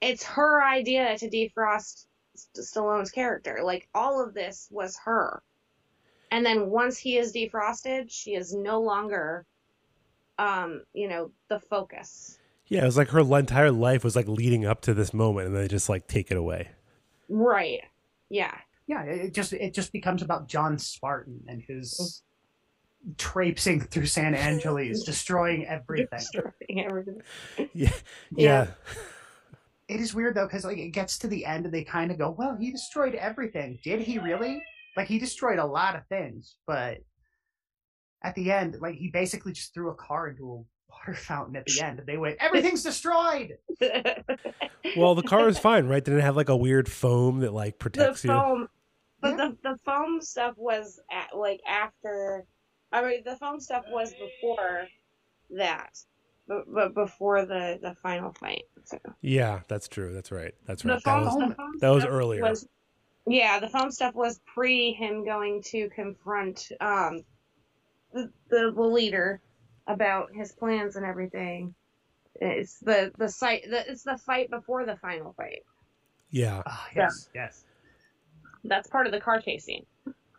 It's 0.00 0.24
her 0.24 0.64
idea 0.64 1.18
to 1.18 1.28
defrost 1.30 2.06
St- 2.34 2.66
Stallone's 2.66 3.10
character. 3.10 3.60
Like 3.62 3.88
all 3.94 4.22
of 4.24 4.34
this 4.34 4.68
was 4.70 4.98
her. 5.04 5.42
And 6.30 6.44
then 6.44 6.70
once 6.70 6.98
he 6.98 7.16
is 7.16 7.32
defrosted, 7.32 8.06
she 8.08 8.34
is 8.34 8.54
no 8.54 8.80
longer 8.80 9.46
um, 10.38 10.82
you 10.92 11.08
know, 11.08 11.30
the 11.48 11.58
focus. 11.58 12.38
Yeah, 12.66 12.82
it 12.82 12.86
was 12.86 12.96
like 12.96 13.08
her 13.08 13.20
entire 13.20 13.70
life 13.70 14.04
was 14.04 14.14
like 14.14 14.28
leading 14.28 14.64
up 14.64 14.82
to 14.82 14.94
this 14.94 15.12
moment, 15.12 15.48
and 15.48 15.56
they 15.56 15.68
just 15.68 15.88
like 15.88 16.06
take 16.06 16.30
it 16.30 16.36
away. 16.36 16.68
Right. 17.28 17.82
Yeah. 18.30 18.54
yeah, 18.86 19.02
it 19.04 19.26
it 19.26 19.34
just 19.34 19.52
it 19.52 19.74
just 19.74 19.92
becomes 19.92 20.22
about 20.22 20.48
John 20.48 20.78
Spartan 20.78 21.44
and 21.48 21.62
his 21.62 22.22
traipsing 23.16 23.80
through 23.80 24.06
San 24.06 24.34
Angeles, 24.34 25.02
destroying 25.02 25.66
everything. 25.66 26.18
Destroying 26.18 26.84
everything. 26.84 27.22
Yeah, 27.58 27.68
yeah. 27.74 27.90
Yeah. 28.30 28.66
It 29.88 30.00
is 30.00 30.14
weird 30.14 30.34
though, 30.34 30.46
because 30.46 30.64
like 30.64 30.76
it 30.76 30.90
gets 30.90 31.18
to 31.20 31.28
the 31.28 31.46
end 31.46 31.64
and 31.64 31.72
they 31.72 31.84
kind 31.84 32.10
of 32.10 32.18
go, 32.18 32.30
"Well, 32.30 32.54
he 32.60 32.70
destroyed 32.70 33.14
everything. 33.14 33.78
Did 33.82 34.02
he 34.02 34.18
really? 34.18 34.62
Like 34.98 35.06
he 35.06 35.20
destroyed 35.20 35.60
a 35.60 35.64
lot 35.64 35.94
of 35.94 36.04
things, 36.08 36.56
but 36.66 36.98
at 38.24 38.34
the 38.34 38.50
end, 38.50 38.78
like 38.80 38.96
he 38.96 39.10
basically 39.12 39.52
just 39.52 39.72
threw 39.72 39.90
a 39.90 39.94
car 39.94 40.26
into 40.26 40.42
a 40.42 40.56
water 40.92 41.14
fountain 41.14 41.54
at 41.54 41.66
the 41.66 41.80
end, 41.80 42.00
and 42.00 42.08
they 42.08 42.16
went, 42.16 42.36
"Everything's 42.40 42.82
destroyed." 42.82 43.56
Well, 44.96 45.14
the 45.14 45.22
car 45.22 45.48
is 45.48 45.56
fine, 45.68 45.86
right? 45.86 46.04
Didn't 46.04 46.18
it 46.18 46.24
have 46.24 46.34
like 46.34 46.48
a 46.48 46.56
weird 46.56 46.90
foam 46.90 47.38
that 47.40 47.54
like 47.54 47.74
the 47.74 47.78
protects 47.78 48.24
you? 48.24 48.30
foam 48.30 48.68
But 49.20 49.36
Yeah. 49.38 49.50
the 49.62 49.70
the 49.70 49.78
foam 49.84 50.20
stuff 50.20 50.54
was 50.56 50.98
at, 51.12 51.28
like 51.36 51.60
after. 51.64 52.44
I 52.90 53.02
mean, 53.02 53.22
the 53.24 53.36
foam 53.36 53.60
stuff 53.60 53.84
was 53.92 54.12
before 54.14 54.88
that, 55.50 55.96
but, 56.48 56.64
but 56.74 56.94
before 56.94 57.46
the 57.46 57.78
the 57.80 57.94
final 58.02 58.32
fight. 58.32 58.64
So 58.84 58.98
Yeah, 59.20 59.60
that's 59.68 59.86
true. 59.86 60.12
That's 60.12 60.32
right. 60.32 60.54
That's 60.66 60.82
the 60.82 60.94
right. 60.94 61.04
That 61.04 61.14
foam, 61.14 61.24
was, 61.24 61.48
the 61.50 61.54
foam 61.54 61.72
that 61.80 61.90
was 61.90 62.04
earlier. 62.04 62.42
Was, 62.42 62.66
yeah, 63.28 63.58
the 63.60 63.68
foam 63.68 63.90
stuff 63.90 64.14
was 64.14 64.40
pre 64.46 64.92
him 64.92 65.24
going 65.24 65.62
to 65.66 65.88
confront 65.90 66.68
um 66.80 67.22
the, 68.12 68.30
the 68.48 68.72
the 68.74 68.82
leader 68.82 69.40
about 69.86 70.28
his 70.34 70.52
plans 70.52 70.96
and 70.96 71.04
everything. 71.04 71.74
It's 72.40 72.78
the 72.78 73.12
the 73.18 73.28
site. 73.28 73.64
The, 73.68 73.90
it's 73.90 74.04
the 74.04 74.18
fight 74.18 74.50
before 74.50 74.86
the 74.86 74.96
final 74.96 75.32
fight. 75.32 75.62
yeah. 76.30 76.62
Ah, 76.66 76.86
yes, 76.94 77.28
yes. 77.34 77.64
That's 78.64 78.88
part 78.88 79.06
of 79.06 79.12
the 79.12 79.20
car 79.20 79.40
chase 79.40 79.64
scene. 79.64 79.86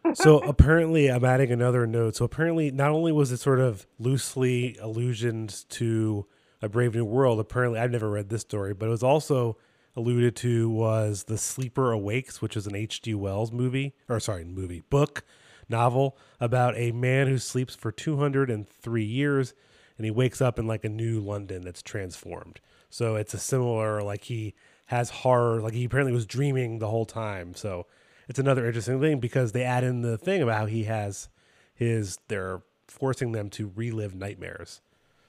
so 0.13 0.39
apparently 0.39 1.11
i'm 1.11 1.25
adding 1.25 1.51
another 1.51 1.85
note 1.85 2.15
so 2.15 2.23
apparently 2.23 2.71
not 2.71 2.89
only 2.89 3.11
was 3.11 3.33
it 3.33 3.37
sort 3.37 3.59
of 3.59 3.85
loosely 3.99 4.77
allusions 4.81 5.65
to 5.65 6.25
a 6.61 6.69
brave 6.69 6.95
new 6.95 7.03
world 7.03 7.37
apparently 7.39 7.77
i've 7.77 7.91
never 7.91 8.09
read 8.09 8.29
this 8.29 8.41
story 8.41 8.73
but 8.73 8.85
it 8.85 8.89
was 8.89 9.03
also 9.03 9.57
alluded 9.99 10.35
to 10.35 10.69
was 10.69 11.25
the 11.25 11.37
sleeper 11.37 11.91
awakes 11.91 12.41
which 12.41 12.57
is 12.57 12.65
an 12.65 12.73
hg 12.73 13.15
wells 13.15 13.51
movie 13.51 13.93
or 14.07 14.19
sorry 14.19 14.43
movie 14.43 14.83
book 14.89 15.23
novel 15.69 16.17
about 16.39 16.75
a 16.77 16.91
man 16.91 17.27
who 17.27 17.37
sleeps 17.37 17.75
for 17.75 17.91
203 17.91 19.03
years 19.03 19.53
and 19.97 20.05
he 20.05 20.11
wakes 20.11 20.41
up 20.41 20.57
in 20.57 20.65
like 20.65 20.83
a 20.83 20.89
new 20.89 21.19
london 21.19 21.61
that's 21.61 21.81
transformed. 21.81 22.59
So 22.89 23.15
it's 23.15 23.35
a 23.35 23.37
similar 23.37 24.01
like 24.01 24.23
he 24.23 24.55
has 24.85 25.09
horror 25.09 25.61
like 25.61 25.73
he 25.73 25.85
apparently 25.85 26.13
was 26.13 26.25
dreaming 26.25 26.79
the 26.79 26.87
whole 26.87 27.05
time. 27.05 27.53
So 27.53 27.85
it's 28.27 28.39
another 28.39 28.65
interesting 28.65 28.99
thing 28.99 29.19
because 29.19 29.51
they 29.51 29.63
add 29.63 29.83
in 29.83 30.01
the 30.01 30.17
thing 30.17 30.41
about 30.41 30.57
how 30.57 30.65
he 30.65 30.85
has 30.85 31.29
his 31.73 32.17
they're 32.27 32.61
forcing 32.87 33.33
them 33.33 33.49
to 33.51 33.71
relive 33.75 34.15
nightmares. 34.15 34.81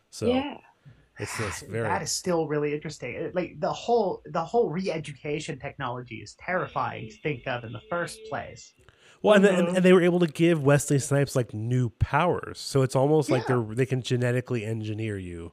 So 0.08 0.26
yeah. 0.28 0.58
It's 1.20 1.36
this 1.38 1.60
very 1.68 1.88
That 1.88 2.02
is 2.02 2.12
still 2.12 2.48
really 2.48 2.74
interesting. 2.74 3.30
Like 3.34 3.60
the 3.60 3.72
whole 3.72 4.22
the 4.26 4.44
whole 4.44 4.70
re-education 4.70 5.58
technology 5.58 6.16
is 6.16 6.34
terrifying 6.34 7.08
to 7.08 7.16
think 7.16 7.46
of 7.46 7.64
in 7.64 7.72
the 7.72 7.82
first 7.88 8.18
place. 8.28 8.72
well 9.22 9.34
and, 9.34 9.44
then, 9.44 9.54
and, 9.54 9.76
and 9.76 9.84
they 9.84 9.92
were 9.92 10.02
able 10.02 10.18
to 10.20 10.26
give 10.26 10.64
wesley 10.64 10.98
snipes 10.98 11.36
like 11.36 11.52
new 11.52 11.90
powers 11.90 12.58
so 12.58 12.82
it's 12.82 12.96
almost 12.96 13.30
like 13.30 13.46
they're 13.46 13.60
they 13.62 13.84
can 13.86 14.00
genetically 14.02 14.64
engineer 14.64 15.18
you 15.18 15.52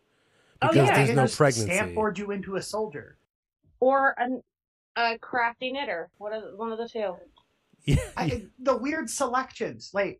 Oh, 0.61 0.69
because 0.69 0.87
yeah, 0.89 0.95
there's 0.95 1.09
they 1.09 1.15
no 1.15 1.23
just 1.23 1.37
pregnancy 1.37 1.71
Stanford 1.71 2.17
you 2.17 2.31
into 2.31 2.55
a 2.55 2.61
soldier. 2.61 3.17
Or 3.79 4.15
an, 4.17 4.41
a 4.95 5.17
crafty 5.19 5.71
knitter. 5.71 6.09
One 6.17 6.33
of 6.33 6.43
the, 6.43 6.55
one 6.55 6.71
of 6.71 6.77
the 6.79 6.89
two. 6.89 7.15
yeah, 7.85 7.97
I, 8.17 8.47
the 8.59 8.75
weird 8.75 9.09
selections, 9.09 9.91
like 9.93 10.19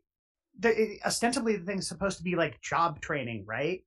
the, 0.60 1.00
ostensibly 1.06 1.56
the 1.58 1.66
thing's 1.66 1.88
supposed 1.88 2.18
to 2.18 2.24
be 2.24 2.36
like 2.36 2.62
job 2.62 3.02
training, 3.02 3.46
right? 3.48 3.84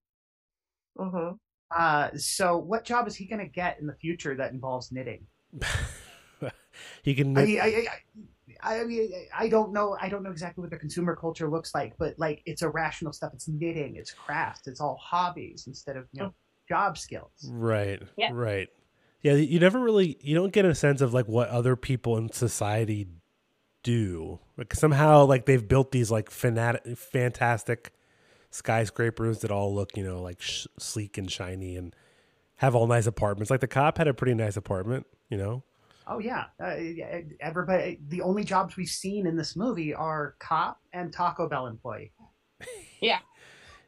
hmm 0.98 1.30
Uh, 1.76 2.08
so 2.16 2.56
what 2.56 2.84
job 2.84 3.06
is 3.06 3.14
he 3.14 3.24
going 3.24 3.40
to 3.40 3.46
get 3.46 3.78
in 3.80 3.86
the 3.86 3.94
future 3.94 4.34
that 4.34 4.52
involves 4.52 4.90
knitting? 4.90 5.26
he 7.02 7.14
can 7.14 7.36
I 7.36 7.44
mean, 7.44 7.60
I, 7.60 7.64
I, 7.64 7.86
I, 8.62 8.80
I 8.80 8.84
mean, 8.84 9.12
I 9.36 9.48
don't 9.48 9.72
know. 9.72 9.96
I 10.00 10.08
don't 10.08 10.22
know 10.22 10.30
exactly 10.30 10.62
what 10.62 10.70
the 10.70 10.76
consumer 10.76 11.16
culture 11.16 11.48
looks 11.48 11.74
like, 11.74 11.94
but 11.98 12.18
like 12.18 12.42
it's 12.46 12.62
irrational 12.62 13.12
stuff. 13.12 13.32
It's 13.34 13.48
knitting, 13.48 13.96
it's 13.96 14.12
craft, 14.12 14.66
it's 14.66 14.80
all 14.80 14.98
hobbies 15.00 15.64
instead 15.66 15.96
of 15.96 16.06
you 16.12 16.22
know 16.22 16.34
job 16.68 16.98
skills. 16.98 17.30
Right. 17.48 18.02
Yeah. 18.16 18.30
Right. 18.32 18.68
Yeah, 19.22 19.34
you 19.34 19.60
never 19.60 19.78
really 19.78 20.18
you 20.22 20.34
don't 20.34 20.52
get 20.52 20.64
a 20.64 20.74
sense 20.74 21.00
of 21.00 21.12
like 21.12 21.28
what 21.28 21.48
other 21.48 21.76
people 21.76 22.16
in 22.16 22.32
society 22.32 23.08
do. 23.82 24.40
Like 24.56 24.74
somehow 24.74 25.24
like 25.24 25.46
they've 25.46 25.66
built 25.66 25.92
these 25.92 26.10
like 26.10 26.30
fanatic 26.30 26.96
fantastic 26.96 27.92
skyscrapers 28.50 29.40
that 29.40 29.50
all 29.50 29.74
look, 29.74 29.96
you 29.96 30.04
know, 30.04 30.20
like 30.22 30.40
sh- 30.40 30.66
sleek 30.78 31.18
and 31.18 31.30
shiny 31.30 31.76
and 31.76 31.94
have 32.56 32.74
all 32.74 32.86
nice 32.86 33.06
apartments. 33.06 33.50
Like 33.50 33.60
the 33.60 33.66
cop 33.68 33.98
had 33.98 34.08
a 34.08 34.14
pretty 34.14 34.34
nice 34.34 34.56
apartment, 34.56 35.06
you 35.28 35.38
know. 35.38 35.62
Oh 36.06 36.18
yeah, 36.18 36.46
uh, 36.62 36.74
everybody. 37.40 37.98
The 38.08 38.22
only 38.22 38.42
jobs 38.42 38.76
we've 38.76 38.88
seen 38.88 39.26
in 39.26 39.36
this 39.36 39.54
movie 39.54 39.94
are 39.94 40.34
cop 40.40 40.80
and 40.92 41.12
Taco 41.12 41.48
Bell 41.48 41.66
employee. 41.66 42.12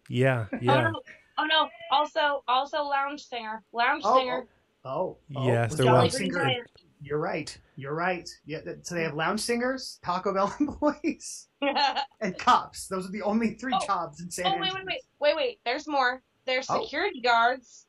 Yeah, 0.09 0.47
Oh 0.53 0.57
yeah. 0.61 0.91
no! 0.91 1.01
Oh 1.39 1.45
no! 1.45 1.69
Also, 1.91 2.43
also 2.49 2.83
lounge 2.83 3.23
singer, 3.23 3.63
lounge 3.73 4.03
Oh, 4.05 4.19
singer. 4.19 4.47
Oh, 4.85 5.17
oh, 5.37 5.47
Yes, 5.47 5.71
was 5.71 5.79
there 5.79 5.87
Jolly 5.87 6.05
was. 6.05 6.17
Singer- 6.17 6.43
Giant. 6.45 6.67
You're 7.03 7.19
right. 7.19 7.57
You're 7.77 7.95
right. 7.95 8.29
Yeah. 8.47 8.61
So 8.83 8.95
they 8.95 9.03
have 9.03 9.15
lounge 9.15 9.41
singers, 9.41 9.99
Taco 10.05 10.33
Bell 10.33 10.55
employees, 10.61 11.49
oh 11.63 11.95
and 12.21 12.39
cops. 12.39 12.87
Those 12.87 13.09
are 13.09 13.13
the 13.13 13.23
only 13.23 13.55
three 13.55 13.73
Oh. 13.75 13.85
jobs 13.87 14.21
in 14.21 14.31
San 14.31 14.45
wait, 14.45 14.53
Andreas. 14.71 14.75
wait, 14.75 14.85
wait, 14.87 15.01
wait, 15.21 15.37
wait. 15.37 15.61
There's 15.65 15.89
more. 15.89 16.23
There's 16.47 16.67
Oh. 16.71 16.83
security 16.83 17.21
guards 17.21 17.87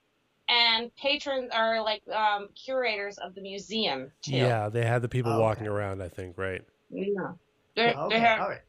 and 0.50 0.94
patrons 0.96 1.50
are 1.54 1.82
like 1.82 2.02
um 2.10 2.50
curators 2.56 3.18
of 3.20 3.36
the 3.36 3.42
museum 3.42 4.12
too. 4.24 4.36
Yeah, 4.36 4.68
they 4.70 4.86
had 4.86 5.02
the 5.02 5.10
people 5.10 5.32
Oh, 5.34 5.40
walking 5.40 5.68
okay. 5.68 5.76
around, 5.76 6.02
I 6.02 6.10
think, 6.10 6.38
right? 6.38 6.62
Yeah. 6.90 7.34
They, 7.76 7.94
Okay, 7.94 8.16
they 8.16 8.20
have 8.20 8.40
all 8.42 8.50
right. 8.50 8.62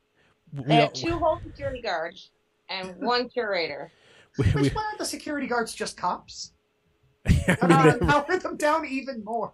They 0.53 0.75
have 0.77 0.85
all- 0.85 0.93
two 0.93 1.19
whole 1.19 1.39
security 1.43 1.81
guards 1.81 2.31
and 2.69 2.95
one 2.99 3.29
curator. 3.29 3.91
we, 4.39 4.45
we, 4.55 4.63
Which 4.63 4.75
one 4.75 4.85
are 4.85 4.99
the 4.99 5.05
security 5.05 5.47
guards 5.47 5.75
just 5.75 5.97
cops? 5.97 6.53
I 7.27 7.57
I 7.63 7.67
mean, 7.67 7.77
mean, 7.87 7.99
they, 8.01 8.07
power 8.07 8.37
them 8.39 8.57
down 8.59 8.85
even 8.87 9.25
more. 9.25 9.53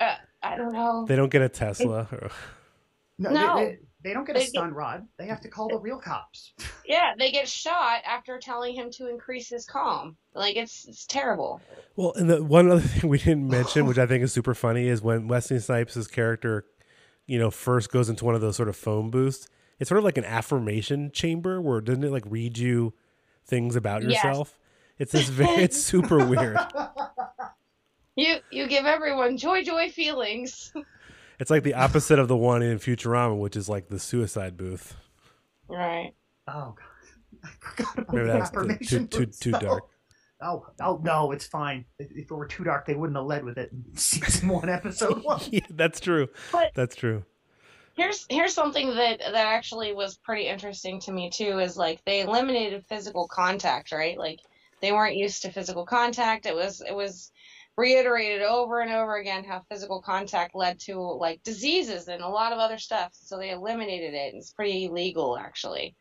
Uh, 0.00 0.14
I 0.42 0.56
don't 0.56 0.72
know. 0.72 1.04
they 1.08 1.16
don't 1.16 1.30
get 1.30 1.42
a 1.42 1.48
Tesla. 1.48 2.08
or- 2.12 2.30
No, 3.18 3.30
No. 3.30 3.56
They, 3.56 3.64
they, 3.64 3.78
they 4.04 4.12
don't 4.14 4.24
get 4.24 4.36
a 4.36 4.38
They 4.38 4.44
get- 4.44 4.50
stun 4.50 4.72
rod. 4.72 5.06
They 5.18 5.26
have 5.26 5.40
to 5.40 5.48
call 5.48 5.68
the 5.68 5.78
real 5.78 5.98
cops. 5.98 6.52
Yeah, 6.88 7.12
they 7.18 7.30
get 7.30 7.46
shot 7.46 8.00
after 8.06 8.38
telling 8.38 8.74
him 8.74 8.90
to 8.92 9.10
increase 9.10 9.50
his 9.50 9.66
calm. 9.66 10.16
Like 10.32 10.56
it's 10.56 10.86
it's 10.88 11.04
terrible. 11.04 11.60
Well, 11.96 12.14
and 12.16 12.30
the 12.30 12.42
one 12.42 12.70
other 12.70 12.80
thing 12.88 13.10
we 13.10 13.18
didn't 13.18 13.46
mention, 13.46 13.84
which 13.84 13.98
I 13.98 14.06
think 14.06 14.24
is 14.24 14.32
super 14.32 14.54
funny, 14.54 14.88
is 14.88 15.02
when 15.02 15.28
Wesley 15.28 15.58
Snipes' 15.58 16.06
character, 16.06 16.64
you 17.26 17.38
know, 17.38 17.50
first 17.50 17.92
goes 17.92 18.08
into 18.08 18.24
one 18.24 18.34
of 18.34 18.40
those 18.40 18.56
sort 18.56 18.70
of 18.70 18.76
phone 18.76 19.10
booths. 19.10 19.50
It's 19.78 19.88
sort 19.90 19.98
of 19.98 20.04
like 20.04 20.16
an 20.16 20.24
affirmation 20.24 21.10
chamber 21.12 21.60
where 21.60 21.82
doesn't 21.82 22.02
it 22.02 22.10
like 22.10 22.24
read 22.26 22.56
you 22.56 22.94
things 23.44 23.76
about 23.76 24.02
Yes. 24.02 24.24
yourself? 24.24 24.58
It's 24.98 25.12
this 25.12 25.28
very, 25.28 25.62
it's 25.64 25.78
super 25.78 26.24
weird. 26.24 26.56
You 28.18 28.38
you 28.50 28.66
give 28.66 28.84
everyone 28.84 29.36
joy 29.36 29.62
joy 29.62 29.90
feelings. 29.90 30.72
It's 31.40 31.52
like 31.52 31.62
the 31.62 31.74
opposite 31.74 32.18
of 32.18 32.26
the 32.26 32.36
one 32.36 32.62
in 32.62 32.80
Futurama, 32.80 33.38
which 33.38 33.54
is 33.54 33.68
like 33.68 33.88
the 33.88 34.00
suicide 34.00 34.56
booth. 34.56 34.96
Right. 35.68 36.12
Oh 36.48 36.74
god, 36.74 37.38
I 37.44 37.48
forgot 37.60 37.98
about 38.00 38.12
Maybe 38.14 38.26
the 38.26 38.32
that's 38.32 38.50
too 38.50 38.56
affirmation 38.58 39.06
too 39.06 39.18
booth 39.26 39.38
too 39.38 39.50
spell. 39.54 39.60
dark. 39.60 39.84
Oh, 40.42 40.66
oh 40.82 41.00
no, 41.04 41.30
it's 41.30 41.46
fine. 41.46 41.84
If 42.00 42.10
if 42.10 42.28
it 42.28 42.34
were 42.34 42.48
too 42.48 42.64
dark, 42.64 42.86
they 42.86 42.94
wouldn't 42.96 43.16
have 43.16 43.26
led 43.26 43.44
with 43.44 43.56
it 43.56 43.70
in 43.70 43.84
season 43.96 44.48
one, 44.48 44.68
episode 44.68 45.22
one. 45.22 45.40
Yeah, 45.52 45.60
that's 45.70 46.00
true. 46.00 46.26
But- 46.50 46.72
That's 46.74 46.96
true. 46.96 47.24
Here's 47.94 48.26
here's 48.28 48.52
something 48.54 48.88
that 48.96 49.20
that 49.20 49.34
actually 49.46 49.92
was 49.92 50.16
pretty 50.16 50.48
interesting 50.48 50.98
to 51.02 51.12
me 51.12 51.30
too 51.30 51.60
is 51.60 51.76
like 51.76 52.04
they 52.04 52.22
eliminated 52.22 52.84
physical 52.88 53.28
contact, 53.28 53.92
right? 53.92 54.18
Like 54.18 54.40
they 54.82 54.90
weren't 54.90 55.14
used 55.16 55.42
to 55.42 55.52
physical 55.52 55.86
contact. 55.86 56.46
It 56.46 56.54
was 56.56 56.80
it 56.80 56.94
was 56.96 57.30
reiterated 57.78 58.42
over 58.42 58.80
and 58.80 58.92
over 58.92 59.18
again 59.18 59.44
how 59.44 59.64
physical 59.70 60.02
contact 60.02 60.52
led 60.52 60.80
to 60.80 60.98
like 60.98 61.40
diseases 61.44 62.08
and 62.08 62.22
a 62.22 62.28
lot 62.28 62.52
of 62.52 62.58
other 62.58 62.76
stuff. 62.76 63.12
So 63.12 63.38
they 63.38 63.50
eliminated 63.50 64.14
it. 64.14 64.34
It's 64.34 64.52
pretty 64.52 64.86
illegal 64.86 65.38
actually. 65.38 65.94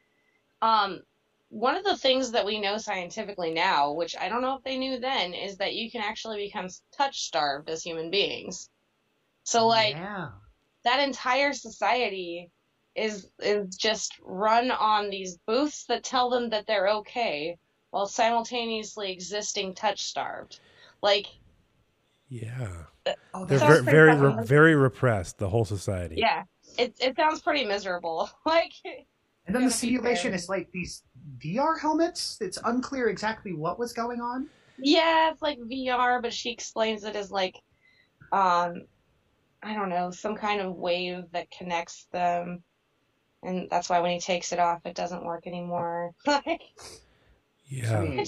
Um 0.62 1.02
one 1.50 1.76
of 1.76 1.84
the 1.84 1.96
things 1.96 2.32
that 2.32 2.46
we 2.46 2.60
know 2.60 2.78
scientifically 2.78 3.54
now, 3.54 3.94
which 3.94 4.18
I 4.18 4.28
don't 4.28 4.42
know 4.42 4.56
if 4.56 4.64
they 4.64 4.78
knew 4.78 5.00
then, 5.00 5.34
is 5.36 5.58
that 5.58 5.76
you 5.76 5.90
can 5.92 6.02
actually 6.02 6.48
become 6.48 6.68
touch 6.98 7.22
starved 7.22 7.70
as 7.70 7.84
human 7.84 8.10
beings. 8.10 8.70
So 9.44 9.68
like 9.68 9.96
yeah. 9.96 10.30
that 10.84 11.00
entire 11.00 11.54
society 11.54 12.50
is 12.96 13.30
is 13.40 13.76
just 13.76 14.14
run 14.24 14.72
on 14.72 15.12
these 15.12 15.38
booths 15.46 15.86
that 15.86 16.04
tell 16.04 16.32
them 16.32 16.50
that 16.50 16.66
they're 16.66 16.90
okay 16.90 17.60
while 17.92 18.08
simultaneously 18.08 19.12
existing 19.12 19.76
touch 19.76 20.02
starved. 20.02 20.60
Like, 21.04 21.28
Yeah, 22.30 22.68
Oh, 23.34 23.46
they're 23.46 23.60
that's 23.60 23.82
very 23.82 24.16
very, 24.16 24.16
re- 24.16 24.46
very 24.46 24.76
repressed. 24.76 25.38
The 25.38 25.50
whole 25.50 25.66
society. 25.66 26.16
yeah, 26.18 26.44
it 26.78 26.96
it 27.00 27.16
sounds 27.16 27.42
pretty 27.42 27.66
miserable. 27.66 28.30
like, 28.46 28.74
And 29.46 29.56
then 29.56 29.64
the 29.64 29.68
be 29.70 29.74
simulation 29.74 30.34
is 30.34 30.50
like 30.50 30.70
these 30.74 31.04
VR 31.40 31.78
helmets. 31.78 32.38
It's 32.42 32.58
unclear 32.66 33.08
exactly 33.08 33.54
what 33.54 33.80
was 33.80 33.94
going 33.94 34.20
on. 34.20 34.50
yeah, 34.78 35.32
it's 35.32 35.42
like 35.42 35.58
VR, 35.60 36.22
but 36.22 36.34
she 36.34 36.52
explains 36.52 37.04
it 37.04 37.16
as 37.16 37.32
like, 37.32 37.56
um, 38.32 38.84
I 39.64 39.74
don't 39.74 39.90
know, 39.90 40.12
some 40.12 40.36
kind 40.36 40.62
of 40.62 40.76
wave 40.76 41.24
that 41.34 41.50
connects 41.52 42.08
them. 42.12 42.64
And 43.44 43.70
that's 43.70 43.90
why 43.90 44.00
when 44.00 44.12
he 44.12 44.20
takes 44.20 44.52
it 44.52 44.60
off, 44.60 44.82
it 44.86 44.96
doesn't 44.96 45.24
work 45.26 45.48
anymore. 45.48 46.14
Like, 46.28 46.62
yeah. 47.66 47.98
I 47.98 48.02
mean, 48.02 48.26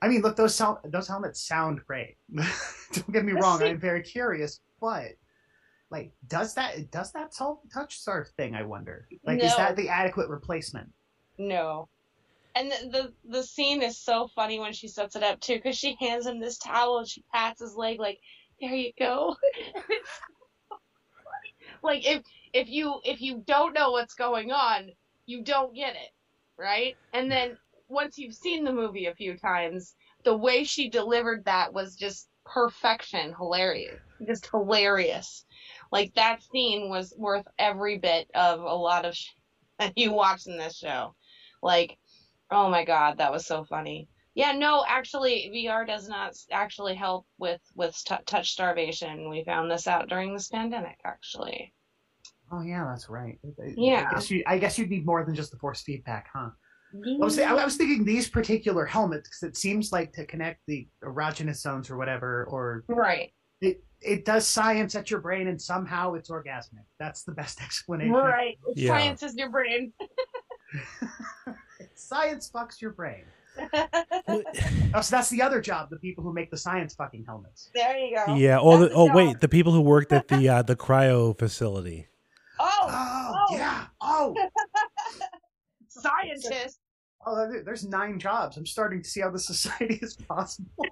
I 0.00 0.08
mean, 0.08 0.22
look, 0.22 0.36
those 0.36 0.60
those 0.84 1.08
helmets 1.08 1.46
sound 1.46 1.80
great. 1.86 2.16
Don't 2.34 3.12
get 3.12 3.24
me 3.24 3.32
wrong. 3.32 3.62
I'm 3.62 3.80
very 3.80 4.02
curious, 4.02 4.60
but 4.80 5.12
like 5.90 6.12
does 6.28 6.54
that 6.54 6.90
does 6.90 7.12
that 7.12 7.32
touch 7.72 7.98
star 7.98 8.26
thing? 8.36 8.54
I 8.54 8.62
wonder. 8.62 9.08
Like, 9.24 9.42
is 9.42 9.56
that 9.56 9.76
the 9.76 9.88
adequate 9.88 10.28
replacement? 10.28 10.92
No. 11.38 11.88
And 12.54 12.70
the, 12.70 12.88
the 12.90 13.12
the 13.38 13.42
scene 13.42 13.82
is 13.82 13.98
so 13.98 14.28
funny 14.34 14.58
when 14.58 14.72
she 14.72 14.88
sets 14.88 15.16
it 15.16 15.22
up 15.22 15.40
too, 15.40 15.56
because 15.56 15.76
she 15.76 15.96
hands 16.00 16.26
him 16.26 16.40
this 16.40 16.58
towel 16.58 16.98
and 16.98 17.08
she 17.08 17.24
pats 17.32 17.60
his 17.60 17.74
leg 17.76 17.98
like, 17.98 18.18
"There 18.60 18.74
you 18.74 18.92
go." 18.98 19.36
It's 19.88 20.10
so 20.68 20.76
funny. 21.24 21.54
like 21.82 22.06
if 22.06 22.22
if 22.52 22.68
you 22.68 23.00
if 23.04 23.20
you 23.20 23.42
don't 23.46 23.74
know 23.74 23.92
what's 23.92 24.14
going 24.14 24.50
on, 24.52 24.90
you 25.26 25.42
don't 25.42 25.74
get 25.74 25.94
it, 25.94 26.10
right? 26.56 26.96
And 27.12 27.30
then 27.30 27.56
once 27.88 28.18
you've 28.18 28.34
seen 28.34 28.64
the 28.64 28.72
movie 28.72 29.06
a 29.06 29.14
few 29.14 29.36
times, 29.36 29.94
the 30.24 30.36
way 30.36 30.64
she 30.64 30.88
delivered 30.90 31.44
that 31.44 31.72
was 31.72 31.96
just 31.96 32.28
perfection, 32.44 33.34
hilarious, 33.34 34.00
just 34.26 34.48
hilarious. 34.50 35.44
Like 35.90 36.14
that 36.14 36.42
scene 36.42 36.90
was 36.90 37.14
worth 37.16 37.46
every 37.58 37.98
bit 37.98 38.30
of 38.34 38.60
a 38.60 38.74
lot 38.74 39.04
of 39.04 39.14
sh- 39.16 39.30
you 39.96 40.12
watching 40.12 40.56
this 40.56 40.76
show. 40.76 41.14
Like, 41.62 41.96
oh 42.50 42.68
my 42.68 42.84
god, 42.84 43.18
that 43.18 43.32
was 43.32 43.46
so 43.46 43.64
funny. 43.64 44.08
Yeah, 44.34 44.52
no, 44.52 44.84
actually, 44.86 45.50
VR 45.52 45.84
does 45.84 46.08
not 46.08 46.34
actually 46.52 46.94
help 46.94 47.26
with 47.38 47.60
with 47.74 47.96
t- 48.06 48.14
touch 48.26 48.52
starvation. 48.52 49.28
We 49.28 49.44
found 49.44 49.70
this 49.70 49.88
out 49.88 50.08
during 50.08 50.32
this 50.32 50.48
pandemic, 50.48 50.98
actually. 51.04 51.72
Oh 52.52 52.62
yeah, 52.62 52.84
that's 52.84 53.08
right. 53.08 53.38
Yeah. 53.76 54.08
I 54.08 54.14
guess 54.14 54.30
you 54.30 54.44
I 54.46 54.58
guess 54.58 54.78
you'd 54.78 54.90
need 54.90 55.04
more 55.04 55.24
than 55.24 55.34
just 55.34 55.50
the 55.50 55.58
force 55.58 55.82
feedback, 55.82 56.28
huh? 56.32 56.50
I 56.94 57.16
was, 57.18 57.38
I 57.38 57.52
was 57.64 57.76
thinking 57.76 58.04
these 58.04 58.28
particular 58.28 58.86
helmets 58.86 59.28
because 59.28 59.42
it 59.42 59.56
seems 59.56 59.92
like 59.92 60.12
to 60.14 60.24
connect 60.24 60.60
the 60.66 60.88
erogenous 61.04 61.56
zones 61.60 61.90
or 61.90 61.96
whatever, 61.98 62.44
or 62.50 62.84
right, 62.88 63.32
it 63.60 63.82
it 64.00 64.24
does 64.24 64.46
science 64.46 64.94
at 64.94 65.10
your 65.10 65.20
brain 65.20 65.48
and 65.48 65.60
somehow 65.60 66.14
it's 66.14 66.30
orgasmic. 66.30 66.84
That's 66.98 67.24
the 67.24 67.32
best 67.32 67.60
explanation. 67.62 68.12
right. 68.14 68.58
Yeah. 68.74 68.88
Science 68.88 69.22
is 69.22 69.34
your 69.36 69.50
brain. 69.50 69.92
science 71.94 72.50
fucks 72.54 72.80
your 72.80 72.92
brain. 72.92 73.24
Oh, 74.94 75.00
so 75.02 75.16
that's 75.16 75.28
the 75.28 75.42
other 75.42 75.60
job, 75.60 75.90
the 75.90 75.98
people 75.98 76.24
who 76.24 76.32
make 76.32 76.50
the 76.50 76.56
science 76.56 76.94
fucking 76.94 77.24
helmets. 77.26 77.70
there 77.74 77.96
you 77.98 78.16
go. 78.16 78.34
yeah. 78.36 78.58
Oh, 78.58 78.78
the, 78.78 78.86
That's 78.86 78.94
oh, 78.96 79.12
wait. 79.14 79.40
The 79.40 79.48
people 79.48 79.72
who 79.72 79.80
worked 79.82 80.12
at 80.12 80.28
the 80.28 80.48
uh, 80.48 80.62
the 80.62 80.76
cryo 80.76 81.38
facility. 81.38 82.06
Oh, 82.58 82.68
Oh, 82.88 83.34
Oh. 83.50 83.56
yeah. 83.56 83.86
Oh, 84.00 84.34
scientist. 86.00 86.78
oh, 87.26 87.50
there's 87.64 87.84
nine 87.84 88.18
jobs. 88.18 88.56
I'm 88.56 88.66
starting 88.66 89.02
to 89.02 89.08
see 89.08 89.20
how 89.20 89.30
the 89.30 89.38
society 89.52 89.98
is 90.00 90.16
possible. 90.16 90.70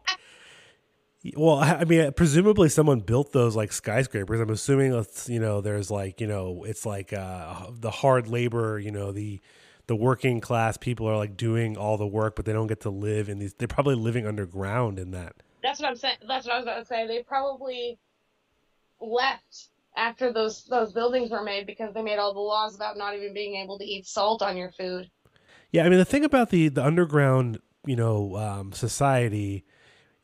Well, 1.35 1.57
I 1.57 1.77
I 1.77 1.85
mean, 1.85 2.13
presumably 2.13 2.69
someone 2.69 3.01
built 3.01 3.33
those 3.33 3.57
like 3.57 3.73
skyscrapers. 3.73 4.39
I'm 4.39 4.51
assuming 4.51 4.93
it's 4.95 5.29
you 5.29 5.41
know 5.41 5.61
there's 5.61 5.91
like 5.91 6.21
you 6.21 6.29
know 6.29 6.63
it's 6.65 6.87
like 6.87 7.13
uh, 7.13 7.67
the 7.73 7.91
hard 7.91 8.29
labor. 8.29 8.79
You 8.79 8.93
know 8.93 9.11
the 9.11 9.41
the 9.87 9.97
working 9.97 10.41
class 10.41 10.77
people 10.77 11.09
are 11.09 11.17
like 11.17 11.37
doing 11.37 11.77
all 11.77 11.97
the 11.97 12.07
work, 12.07 12.37
but 12.37 12.45
they 12.45 12.53
don't 12.53 12.67
get 12.67 12.81
to 12.83 12.91
live 12.91 13.29
in 13.29 13.39
these. 13.39 13.55
They're 13.55 13.69
probably 13.69 13.95
living 13.95 14.27
underground 14.27 14.99
in 14.99 15.13
that. 15.13 15.35
That's 15.63 15.81
what 15.81 15.89
I'm 15.89 15.97
saying. 15.97 16.19
That's 16.29 16.47
what 16.47 16.55
I 16.55 16.59
was 16.59 16.65
about 16.65 16.79
to 16.81 16.85
say. 16.85 17.07
They 17.07 17.23
probably 17.23 17.99
left 19.01 19.69
after 19.97 20.32
those 20.32 20.64
those 20.64 20.92
buildings 20.92 21.30
were 21.30 21.42
made 21.42 21.66
because 21.66 21.92
they 21.94 22.03
made 22.03 22.18
all 22.18 22.34
the 22.34 22.40
laws 22.40 22.74
about 22.74 22.97
not 22.97 23.14
even 23.14 23.34
being 23.34 23.57
able 23.57 23.78
to 23.78 23.84
eat 23.84 24.07
salt 24.07 24.42
on 24.42 24.57
your 24.57 24.70
food. 24.72 25.11
Yeah, 25.72 25.84
I 25.84 25.88
mean 25.88 25.99
the 25.99 26.05
thing 26.05 26.24
about 26.24 26.51
the 26.51 26.68
the 26.68 26.84
underground, 26.84 27.61
you 27.84 27.97
know, 27.97 28.36
um, 28.36 28.72
society 28.72 29.64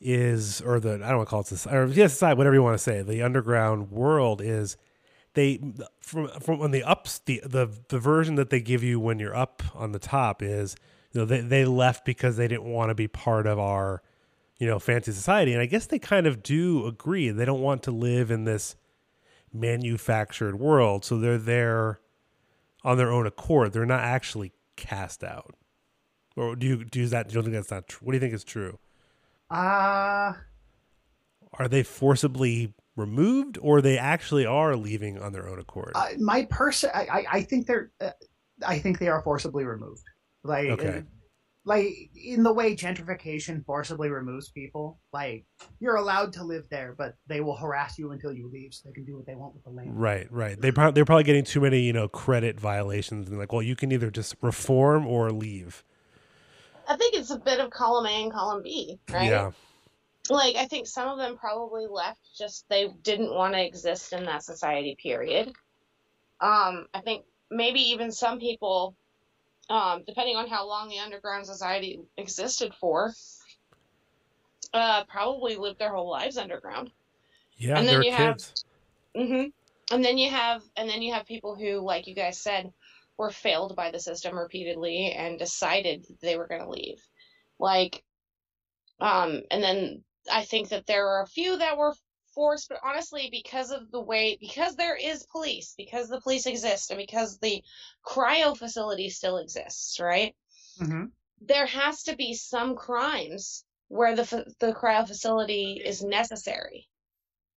is, 0.00 0.60
or 0.60 0.80
the 0.80 0.94
I 0.94 1.08
don't 1.08 1.18
want 1.18 1.28
to 1.28 1.30
call 1.30 1.40
it 1.40 1.46
society, 1.46 1.78
or 1.78 1.86
yeah, 1.86 2.06
society, 2.08 2.36
whatever 2.36 2.54
you 2.54 2.62
want 2.62 2.74
to 2.74 2.82
say. 2.82 3.02
The 3.02 3.22
underground 3.22 3.90
world 3.90 4.40
is 4.40 4.76
they 5.34 5.60
from 6.00 6.28
from 6.40 6.58
when 6.58 6.70
the 6.70 6.82
ups 6.82 7.20
the 7.20 7.42
the 7.44 7.68
the 7.88 7.98
version 7.98 8.34
that 8.34 8.50
they 8.50 8.60
give 8.60 8.82
you 8.82 9.00
when 9.00 9.18
you're 9.18 9.36
up 9.36 9.62
on 9.74 9.92
the 9.92 9.98
top 9.98 10.42
is 10.42 10.76
you 11.12 11.20
know 11.20 11.24
they 11.24 11.40
they 11.40 11.64
left 11.64 12.04
because 12.04 12.36
they 12.36 12.48
didn't 12.48 12.64
want 12.64 12.90
to 12.90 12.94
be 12.94 13.08
part 13.08 13.46
of 13.46 13.58
our 13.58 14.02
you 14.58 14.66
know 14.66 14.78
fancy 14.78 15.12
society, 15.12 15.52
and 15.52 15.62
I 15.62 15.66
guess 15.66 15.86
they 15.86 15.98
kind 15.98 16.26
of 16.26 16.42
do 16.42 16.86
agree. 16.86 17.30
They 17.30 17.44
don't 17.44 17.62
want 17.62 17.82
to 17.84 17.90
live 17.90 18.30
in 18.30 18.44
this 18.44 18.76
manufactured 19.52 20.58
world, 20.58 21.04
so 21.04 21.18
they're 21.18 21.38
there 21.38 22.00
on 22.84 22.96
their 22.96 23.10
own 23.10 23.26
accord. 23.26 23.72
They're 23.72 23.86
not 23.86 24.00
actually 24.00 24.52
cast 24.76 25.22
out. 25.22 25.54
Or 26.36 26.56
do 26.56 26.66
you 26.66 26.84
do 26.84 27.00
you- 27.00 27.08
that 27.08 27.28
do 27.28 27.34
you 27.36 27.42
think 27.42 27.54
that's 27.54 27.70
not 27.70 27.88
true? 27.88 28.00
What 28.06 28.12
do 28.12 28.16
you 28.16 28.20
think 28.20 28.34
is 28.34 28.44
true? 28.44 28.78
Uh, 29.50 30.32
Are 31.58 31.68
they 31.68 31.82
forcibly 31.82 32.72
removed, 32.96 33.58
or 33.60 33.82
they 33.82 33.98
actually 33.98 34.46
are 34.46 34.74
leaving 34.76 35.18
on 35.18 35.32
their 35.32 35.46
own 35.48 35.58
accord? 35.58 35.92
uh, 35.94 36.08
my 36.18 36.46
person, 36.50 36.90
I, 36.94 37.00
I, 37.06 37.24
I 37.32 37.42
think 37.42 37.66
they're, 37.66 37.90
uh, 38.00 38.10
I 38.66 38.78
think 38.78 38.98
they 38.98 39.08
are 39.08 39.20
forcibly 39.22 39.64
removed. 39.64 40.04
Like, 40.42 40.68
Okay. 40.70 41.02
Like 41.64 42.10
in 42.16 42.42
the 42.42 42.52
way 42.52 42.74
gentrification 42.74 43.64
forcibly 43.64 44.08
removes 44.08 44.50
people. 44.50 44.98
Like, 45.12 45.44
you're 45.78 45.96
allowed 45.96 46.32
to 46.34 46.44
live 46.44 46.64
there, 46.70 46.94
but 46.96 47.14
they 47.28 47.40
will 47.40 47.56
harass 47.56 47.98
you 47.98 48.10
until 48.10 48.32
you 48.32 48.50
leave, 48.52 48.74
so 48.74 48.88
they 48.88 48.92
can 48.92 49.04
do 49.04 49.16
what 49.16 49.26
they 49.26 49.34
want 49.34 49.54
with 49.54 49.64
the 49.64 49.70
land. 49.70 50.00
right, 50.00 50.26
right. 50.32 50.60
They 50.60 50.72
probably 50.72 50.92
they're 50.92 51.04
probably 51.04 51.24
getting 51.24 51.44
too 51.44 51.60
many 51.60 51.80
you 51.80 51.92
know 51.92 52.08
credit 52.08 52.58
violations, 52.58 53.28
and 53.28 53.38
like, 53.38 53.52
well, 53.52 53.62
you 53.62 53.76
can 53.76 53.92
either 53.92 54.10
just 54.10 54.34
reform 54.40 55.06
or 55.06 55.30
leave. 55.30 55.84
I 56.88 56.96
think 56.96 57.14
it's 57.14 57.30
a 57.30 57.38
bit 57.38 57.60
of 57.60 57.70
column 57.70 58.06
A 58.06 58.22
and 58.24 58.32
column 58.32 58.62
B, 58.62 58.98
right? 59.10 59.30
Yeah, 59.30 59.52
Like 60.30 60.56
I 60.56 60.66
think 60.66 60.88
some 60.88 61.08
of 61.08 61.18
them 61.18 61.36
probably 61.36 61.86
left 61.88 62.20
just 62.36 62.68
they 62.68 62.88
didn't 63.02 63.32
want 63.32 63.54
to 63.54 63.64
exist 63.64 64.12
in 64.12 64.24
that 64.24 64.42
society. 64.42 64.96
Period. 65.00 65.52
Um, 66.40 66.86
I 66.92 67.00
think 67.04 67.24
maybe 67.52 67.80
even 67.92 68.10
some 68.10 68.40
people, 68.40 68.96
um, 69.68 70.02
depending 70.06 70.36
on 70.36 70.48
how 70.48 70.66
long 70.66 70.88
the 70.88 70.98
underground 70.98 71.46
society 71.46 72.00
existed 72.16 72.72
for, 72.80 73.12
uh, 74.74 75.04
probably 75.04 75.56
lived 75.56 75.78
their 75.78 75.92
whole 75.94 76.10
lives 76.10 76.36
underground. 76.36 76.90
yeah. 77.56 77.78
And 77.78 77.88
then 77.88 78.02
you 78.02 78.12
have- 78.12 78.36
kids. 78.36 78.64
hmm 79.14 79.44
And 79.90 80.04
then 80.04 80.16
you 80.18 80.30
have, 80.30 80.62
and 80.76 80.88
then 80.88 81.02
you 81.02 81.12
have 81.12 81.26
people 81.26 81.54
who, 81.54 81.80
like 81.80 82.06
you 82.06 82.14
guys 82.14 82.40
said, 82.40 82.72
were 83.18 83.30
failed 83.30 83.76
by 83.76 83.90
the 83.90 84.00
system 84.00 84.38
repeatedly 84.38 85.12
and 85.12 85.38
decided 85.38 86.06
they 86.22 86.36
were 86.36 86.46
going 86.46 86.62
to 86.62 86.68
leave. 86.70 87.00
Like, 87.58 88.02
um, 89.00 89.42
and 89.50 89.62
then 89.62 90.04
I 90.30 90.44
think 90.44 90.70
that 90.70 90.86
there 90.86 91.08
are 91.08 91.22
a 91.22 91.26
few 91.26 91.58
that 91.58 91.76
were 91.76 91.94
forced, 92.34 92.68
but 92.68 92.80
honestly, 92.84 93.28
because 93.30 93.70
of 93.70 93.90
the 93.90 94.00
way, 94.00 94.36
because 94.40 94.76
there 94.76 94.96
is 94.96 95.26
police, 95.32 95.74
because 95.76 96.08
the 96.08 96.20
police 96.20 96.46
exist, 96.46 96.90
and 96.90 96.98
because 96.98 97.38
the 97.38 97.62
cryo 98.04 98.56
facility 98.56 99.10
still 99.10 99.38
exists, 99.38 100.00
right? 100.00 100.34
hmm 100.78 101.04
There 101.42 101.66
has 101.66 102.04
to 102.04 102.16
be 102.16 102.34
some 102.34 102.74
crimes 102.76 103.64
where 103.88 104.16
the 104.16 104.54
the 104.60 104.72
cryo 104.72 105.06
facility 105.06 105.82
is 105.84 106.02
necessary 106.02 106.88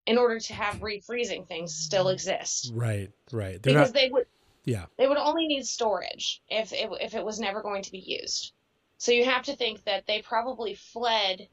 in 0.05 0.17
order 0.17 0.39
to 0.39 0.53
have 0.53 0.75
refreezing 0.81 1.47
things 1.47 1.75
still 1.75 2.09
exist 2.09 2.73
Right, 2.75 3.11
right. 3.31 3.61
They're 3.61 3.73
because 3.73 3.91
not. 3.91 3.93
they 3.93 4.09
would 4.09 4.27
Yeah, 4.65 4.85
they 4.97 5.07
would 5.07 5.17
only 5.17 5.47
need 5.47 5.65
storage 5.65 6.41
if 6.49 6.73
it, 6.73 6.89
if 7.01 7.15
it 7.15 7.25
was 7.25 7.39
never 7.39 7.61
going 7.61 7.83
to 7.83 7.91
be 7.91 7.99
used. 7.99 8.53
So 8.97 9.11
you 9.11 9.25
have 9.25 9.43
to 9.43 9.55
think 9.55 9.83
that 9.83 10.05
they 10.07 10.21
probably 10.21 10.75
fled 10.75 11.47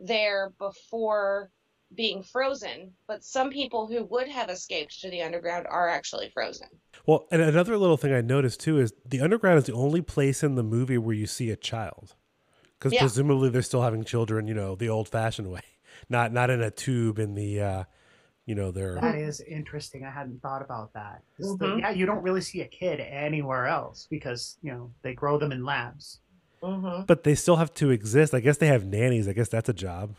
there 0.00 0.50
before 0.58 1.50
being 1.94 2.22
frozen, 2.22 2.92
but 3.06 3.22
some 3.24 3.50
people 3.50 3.86
who 3.86 4.04
would 4.04 4.28
have 4.28 4.48
escaped 4.50 5.00
to 5.00 5.10
the 5.10 5.22
underground 5.22 5.66
are 5.68 5.88
actually 5.88 6.30
frozen. 6.32 6.68
Well, 7.06 7.26
and 7.30 7.42
another 7.42 7.76
little 7.76 7.96
thing 7.96 8.12
I 8.12 8.20
noticed 8.20 8.60
too 8.60 8.78
is 8.78 8.92
the 9.04 9.20
underground 9.20 9.58
is 9.58 9.64
the 9.64 9.72
only 9.74 10.00
place 10.02 10.42
in 10.42 10.54
the 10.54 10.62
movie 10.62 10.98
where 10.98 11.14
you 11.14 11.26
see 11.26 11.50
a 11.50 11.56
child, 11.56 12.14
because 12.78 12.92
Yeah. 12.92 13.00
presumably 13.00 13.48
they're 13.50 13.62
still 13.62 13.82
having 13.82 14.04
children, 14.04 14.46
you 14.46 14.54
know, 14.54 14.74
the 14.74 14.88
old-fashioned 14.88 15.50
way, 15.50 15.62
not 16.08 16.32
not 16.32 16.50
in 16.50 16.62
a 16.62 16.70
tube 16.70 17.18
in 17.18 17.34
the, 17.34 17.60
uh, 17.60 17.84
you 18.46 18.54
know, 18.54 18.70
they're 18.70 18.94
That 19.00 19.14
is 19.16 19.40
interesting. 19.40 20.04
I 20.04 20.10
hadn't 20.10 20.42
thought 20.42 20.62
about 20.62 20.92
that 20.94 21.22
the- 21.38 21.44
Mhm. 21.46 21.80
yeah, 21.80 21.90
you 21.90 22.06
don't 22.06 22.22
really 22.22 22.40
see 22.40 22.60
a 22.62 22.66
kid 22.68 23.00
anywhere 23.00 23.66
else 23.66 24.06
because 24.10 24.58
you 24.62 24.70
know 24.72 24.92
they 25.02 25.14
grow 25.14 25.38
them 25.38 25.52
in 25.52 25.64
labs. 25.64 26.20
Mm-hmm. 26.62 27.06
but 27.06 27.24
they 27.24 27.34
still 27.34 27.56
have 27.56 27.74
to 27.74 27.90
exist. 27.90 28.32
I 28.32 28.38
guess 28.38 28.56
they 28.58 28.68
have 28.68 28.84
nannies. 28.86 29.26
I 29.26 29.32
guess 29.32 29.48
that's 29.48 29.68
a 29.68 29.72
job. 29.72 30.14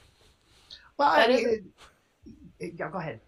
Well, 1.04 1.12
I 1.12 1.18
That 1.28 1.30
is 1.32 1.44
mean, 1.44 1.74
it- 2.60 2.66
it- 2.66 2.74
yeah, 2.80 2.90
go 2.90 2.98
ahead. 2.98 3.20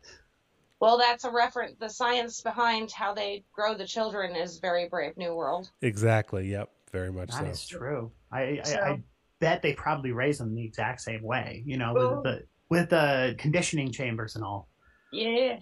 Well, 0.79 0.97
that's 0.97 1.25
a 1.25 1.31
reference. 1.31 1.75
The 1.77 1.89
science 1.89 2.39
behind 2.41 2.89
how 2.91 3.13
they 3.13 3.43
grow 3.51 3.73
the 3.73 3.85
children 3.85 4.33
is 4.35 4.59
very 4.59 4.87
Brave 4.87 5.17
New 5.17 5.35
World. 5.35 5.69
Exactly. 5.81 6.49
Yep. 6.51 6.69
Very 6.91 7.11
much 7.11 7.31
That 7.31 7.39
so. 7.39 7.45
is 7.47 7.67
true. 7.67 8.11
I, 8.31 8.41
I, 8.41 8.61
So- 8.63 8.79
I 8.79 9.03
bet 9.39 9.61
they 9.61 9.73
probably 9.73 10.13
raise 10.13 10.37
them 10.37 10.55
the 10.55 10.63
exact 10.63 11.01
same 11.01 11.21
way. 11.21 11.63
You 11.65 11.77
know, 11.77 11.93
Well- 11.93 12.15
with 12.15 12.23
the 12.23 12.47
with 12.69 12.89
the 12.89 13.35
conditioning 13.37 13.91
chambers 13.91 14.35
and 14.35 14.43
all. 14.43 14.69
Yeah. 15.11 15.59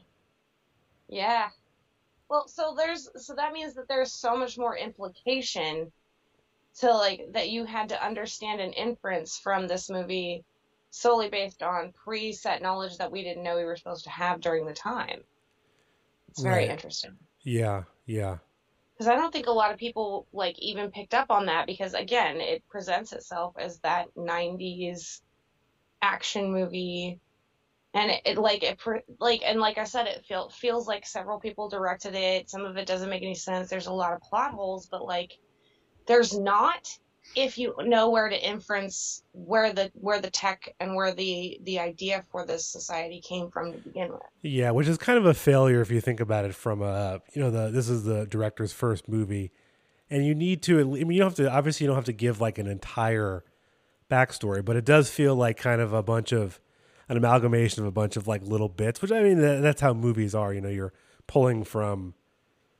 Yeah. 1.10 1.50
Well, 2.30 2.48
so 2.48 2.76
there's 2.78 3.10
so 3.26 3.34
that 3.36 3.54
means 3.54 3.74
that 3.74 3.88
there's 3.88 4.14
so 4.14 4.38
much 4.38 4.58
more 4.58 4.78
implication 4.78 5.92
to 6.76 6.92
like 6.92 7.26
that 7.32 7.50
you 7.50 7.66
had 7.66 7.90
to 7.90 8.06
understand 8.06 8.62
an 8.62 8.72
inference 8.74 9.38
from 9.40 9.68
this 9.68 9.90
movie 9.90 10.46
solely 10.94 11.30
based 11.30 11.64
on 11.64 11.92
preset 11.92 12.62
knowledge 12.62 12.98
that 13.00 13.12
we 13.12 13.24
didn't 13.24 13.44
know 13.44 13.58
we 13.58 13.66
were 13.66 13.76
supposed 13.76 14.06
to 14.06 14.12
have 14.12 14.42
during 14.42 14.66
the 14.66 14.74
time. 14.74 15.26
It's 16.28 16.42
very 16.42 16.68
Right. 16.68 16.70
interesting. 16.70 17.18
Yeah, 17.44 17.84
yeah. 18.06 18.40
because 18.94 19.08
I 19.08 19.16
don't 19.16 19.32
think 19.32 19.48
a 19.48 19.52
lot 19.52 19.72
of 19.72 19.78
people 19.78 20.28
like 20.34 20.58
even 20.60 20.92
picked 20.92 21.14
up 21.14 21.32
on 21.32 21.48
that 21.48 21.68
because 21.68 21.94
again, 21.94 22.38
it 22.42 22.68
presents 22.70 23.14
itself 23.14 23.56
as 23.58 23.80
that 23.80 24.16
'90s 24.16 25.22
action 26.02 26.52
movie, 26.54 27.20
and 27.94 28.12
it, 28.12 28.22
it 28.26 28.38
like 28.40 28.64
it 28.64 28.80
like 29.20 29.42
and 29.46 29.60
like 29.60 29.78
I 29.80 29.86
said, 29.86 30.08
it 30.08 30.26
feel, 30.26 30.50
feels 30.50 30.88
like 30.88 31.06
several 31.08 31.40
people 31.40 31.70
directed 31.70 32.16
it. 32.16 32.50
Some 32.50 32.66
of 32.66 32.78
it 32.78 32.88
doesn't 32.88 33.10
make 33.10 33.24
any 33.24 33.36
sense. 33.36 33.70
There's 33.70 33.88
a 33.88 33.94
lot 33.94 34.14
of 34.14 34.22
plot 34.22 34.54
holes, 34.54 34.88
but 34.92 35.06
like 35.06 35.34
there's 36.08 36.38
not 36.38 36.88
if 37.36 37.58
you 37.58 37.74
know 37.80 38.10
where 38.10 38.30
to 38.30 38.48
inference 38.48 39.24
where 39.32 39.74
the 39.74 39.92
where 39.96 40.22
the 40.22 40.30
tech 40.30 40.74
and 40.80 40.96
where 40.96 41.14
the 41.14 41.60
the 41.64 41.80
idea 41.80 42.24
for 42.32 42.46
this 42.46 42.66
society 42.66 43.22
came 43.22 43.50
from 43.50 43.72
to 43.72 43.78
begin 43.80 44.12
with. 44.12 44.22
Yeah, 44.42 44.72
which 44.72 44.88
is 44.88 44.98
kind 44.98 45.18
of 45.18 45.26
a 45.26 45.34
failure 45.34 45.82
if 45.82 45.90
you 45.90 46.02
think 46.02 46.20
about 46.20 46.46
it 46.46 46.54
from 46.54 46.82
a 46.82 47.22
you 47.34 47.42
know 47.42 47.50
the 47.50 47.70
this 47.72 47.90
is 47.90 48.04
the 48.04 48.26
director's 48.26 48.72
first 48.72 49.08
movie, 49.08 49.52
and 50.10 50.26
you 50.26 50.36
need 50.36 50.62
to. 50.64 50.80
I 50.80 50.84
mean, 50.84 51.12
you 51.12 51.20
don't 51.20 51.30
have 51.30 51.36
to 51.38 51.52
obviously 51.52 51.86
you 51.86 51.88
don't 51.88 51.98
have 51.98 52.06
to 52.06 52.14
give 52.14 52.40
like 52.40 52.58
an 52.58 52.68
entire 52.68 53.44
backstory, 54.10 54.64
but 54.64 54.76
it 54.76 54.86
does 54.86 55.10
feel 55.10 55.36
like 55.36 55.58
kind 55.58 55.82
of 55.82 55.94
a 55.94 56.04
bunch 56.04 56.32
of 56.32 56.60
an 57.10 57.18
amalgamation 57.18 57.82
of 57.82 57.88
a 57.88 57.92
bunch 57.92 58.16
of 58.16 58.28
like 58.28 58.44
little 58.44 58.70
bits. 58.70 59.02
Which 59.02 59.12
I 59.12 59.22
mean, 59.22 59.40
that's 59.40 59.82
how 59.82 59.94
movies 59.94 60.36
are. 60.36 60.54
You 60.54 60.62
know, 60.62 60.70
you're 60.70 60.94
pulling 61.26 61.64
from 61.64 62.14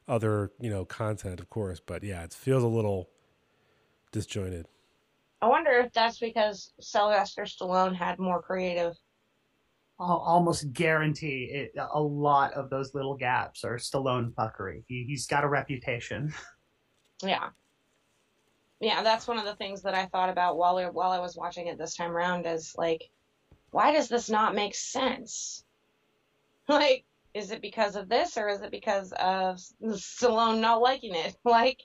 other 0.08 0.52
you 0.60 0.70
know 0.70 0.86
content, 0.86 1.40
of 1.40 1.50
course, 1.50 1.80
but 1.80 2.04
yeah, 2.04 2.24
it 2.24 2.34
feels 2.34 2.62
a 2.62 2.68
little 2.68 3.10
disjointed. 4.14 4.66
I 5.42 5.48
wonder 5.48 5.72
if 5.72 5.92
that's 5.92 6.20
because 6.20 6.72
Sylvester 6.80 7.44
Stallone 7.44 7.94
had 7.94 8.18
more 8.18 8.42
creative 8.42 8.96
I'll 10.00 10.18
almost 10.18 10.74
guarantee 10.74 11.50
it, 11.52 11.72
a 11.94 12.02
lot 12.02 12.54
of 12.54 12.70
those 12.70 12.94
little 12.94 13.16
gaps 13.16 13.64
are 13.64 13.78
Stallone 13.78 14.34
fuckery. 14.34 14.84
He, 14.88 15.06
he's 15.08 15.28
got 15.28 15.44
a 15.44 15.50
reputation. 15.50 16.34
Yeah. 17.22 17.52
Yeah, 18.82 19.02
that's 19.02 19.30
one 19.30 19.38
of 19.38 19.46
the 19.46 19.56
things 19.56 19.84
that 19.84 19.94
I 19.94 20.08
thought 20.08 20.30
about 20.30 20.58
while 20.58 20.76
I, 20.78 20.90
while 20.90 21.12
I 21.12 21.20
was 21.20 21.38
watching 21.38 21.68
it 21.68 21.78
this 21.78 21.96
time 21.96 22.12
around 22.12 22.46
is 22.46 22.76
like, 22.78 23.10
why 23.72 23.94
does 23.94 24.10
this 24.10 24.30
not 24.30 24.56
make 24.56 24.76
sense? 24.76 25.64
Like, 26.68 27.06
is 27.34 27.52
it 27.52 27.62
because 27.62 27.96
of 27.96 28.10
this 28.10 28.36
or 28.36 28.50
is 28.50 28.62
it 28.62 28.72
because 28.72 29.14
of 29.14 29.58
Stallone 29.84 30.60
not 30.60 30.82
liking 30.82 31.16
it? 31.16 31.38
Like, 31.46 31.80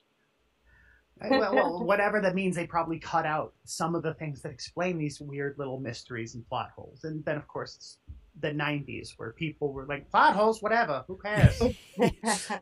well, 1.21 1.53
well, 1.55 1.79
whatever 1.83 2.21
that 2.21 2.35
means, 2.35 2.55
they 2.55 2.65
probably 2.67 2.99
cut 2.99 3.25
out 3.25 3.53
some 3.65 3.95
of 3.95 4.03
the 4.03 4.13
things 4.15 4.41
that 4.41 4.51
explain 4.51 4.97
these 4.97 5.19
weird 5.19 5.55
little 5.57 5.79
mysteries 5.79 6.35
and 6.35 6.47
plot 6.47 6.69
holes. 6.75 7.03
And 7.03 7.23
then, 7.25 7.37
of 7.37 7.47
course, 7.47 7.75
it's 7.75 7.97
the 8.39 8.51
90s 8.51 9.13
where 9.17 9.33
people 9.33 9.73
were 9.73 9.85
like, 9.85 10.09
plot 10.09 10.35
holes, 10.35 10.61
whatever, 10.61 11.03
who 11.07 11.17
cares? 11.17 11.59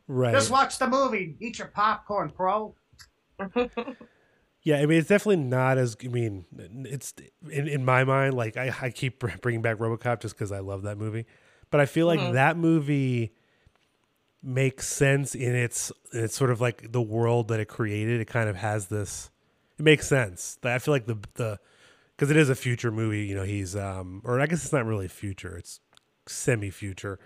Right. 0.08 0.32
Just 0.32 0.50
watch 0.50 0.78
the 0.78 0.88
movie, 0.88 1.36
eat 1.38 1.58
your 1.58 1.68
popcorn, 1.68 2.32
bro. 2.36 2.74
Yeah, 4.64 4.78
I 4.80 4.86
mean, 4.86 4.98
it's 4.98 5.08
definitely 5.08 5.44
not 5.44 5.78
as. 5.78 5.96
I 6.04 6.08
mean, 6.08 6.44
it's 6.84 7.14
in 7.50 7.68
in 7.68 7.84
my 7.84 8.02
mind. 8.04 8.34
Like 8.34 8.56
I, 8.56 8.74
I 8.82 8.90
keep 8.90 9.20
bringing 9.40 9.62
back 9.62 9.78
RoboCop 9.78 10.20
just 10.20 10.34
because 10.34 10.50
I 10.52 10.58
love 10.58 10.82
that 10.82 10.98
movie, 10.98 11.24
but 11.70 11.80
I 11.80 11.86
feel 11.86 12.06
like 12.06 12.18
Mhm. 12.20 12.32
that 12.32 12.56
movie 12.58 13.32
makes 14.42 14.86
sense 14.88 15.34
in 15.34 15.54
its 15.54 15.90
it's 16.12 16.36
sort 16.36 16.50
of 16.50 16.60
like 16.60 16.92
the 16.92 17.02
world 17.02 17.48
that 17.48 17.60
it 17.60 17.66
created. 17.66 18.20
It 18.20 18.26
kind 18.26 18.48
of 18.48 18.56
has 18.56 18.86
this. 18.86 19.30
It 19.78 19.84
makes 19.84 20.06
sense. 20.06 20.58
I 20.62 20.78
feel 20.78 20.94
like 20.94 21.06
the 21.06 21.18
the 21.34 21.58
because 22.16 22.30
it 22.30 22.36
is 22.36 22.48
a 22.50 22.54
future 22.54 22.90
movie. 22.90 23.24
You 23.26 23.34
know, 23.34 23.44
he's 23.44 23.76
um, 23.76 24.22
or 24.24 24.40
I 24.40 24.46
guess 24.46 24.64
it's 24.64 24.72
not 24.72 24.86
really 24.86 25.08
future. 25.08 25.56
It's 25.56 25.80
semi 26.26 26.70
future. 26.70 27.18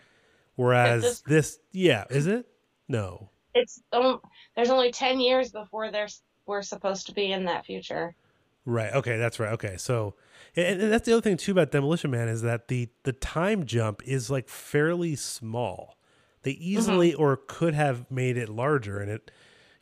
Whereas 0.57 1.03
this- 1.03 1.21
this, 1.23 1.59
yeah, 1.73 2.05
is 2.11 2.27
it? 2.27 2.47
No. 2.89 3.31
it's 3.55 3.83
um, 3.93 4.21
there's 4.55 4.69
only 4.71 4.93
10 4.93 5.19
years 5.19 5.51
before 5.51 5.91
there's 5.91 6.21
we're 6.47 6.63
supposed 6.63 7.07
to 7.07 7.15
be 7.15 7.33
in 7.33 7.45
that 7.47 7.65
future. 7.65 8.15
Right. 8.67 8.93
Okay, 8.93 9.17
that's 9.17 9.41
right. 9.41 9.53
Okay, 9.55 9.77
so 9.79 10.15
and, 10.55 10.83
and 10.83 10.93
that's 10.93 11.07
the 11.07 11.13
other 11.13 11.23
thing 11.23 11.37
too 11.37 11.53
about 11.53 11.71
Demolition 11.71 12.11
Man 12.11 12.29
is 12.29 12.43
that 12.43 12.69
the 12.69 12.89
the 13.05 13.13
time 13.13 13.65
jump 13.65 14.03
is 14.05 14.31
like 14.31 14.49
fairly 14.49 15.17
small. 15.17 15.97
They 16.43 16.53
easily 16.53 17.15
or 17.15 17.37
could 17.47 17.75
have 17.75 18.11
made 18.11 18.37
it 18.37 18.49
larger, 18.49 18.99
and 19.01 19.11
it, 19.11 19.31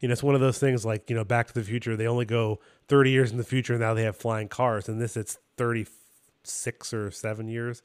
you 0.00 0.08
know, 0.08 0.12
it's 0.12 0.22
one 0.22 0.34
of 0.34 0.40
those 0.40 0.58
things 0.58 0.84
like 0.84 1.08
you 1.08 1.16
know, 1.16 1.24
Back 1.24 1.46
to 1.48 1.54
the 1.54 1.62
Future. 1.62 1.96
They 1.96 2.06
only 2.06 2.24
go 2.26 2.60
thirty 2.88 3.10
years 3.10 3.30
in 3.32 3.38
the 3.38 3.44
future, 3.44 3.74
and 3.74 3.80
now 3.80 3.94
they 3.94 4.02
have 4.04 4.16
flying 4.16 4.48
cars. 4.48 4.88
And 4.88 5.00
this, 5.00 5.16
it's 5.16 5.38
thirty 5.56 5.86
six 6.42 6.92
or 6.94 7.10
seven 7.10 7.48
years. 7.48 7.82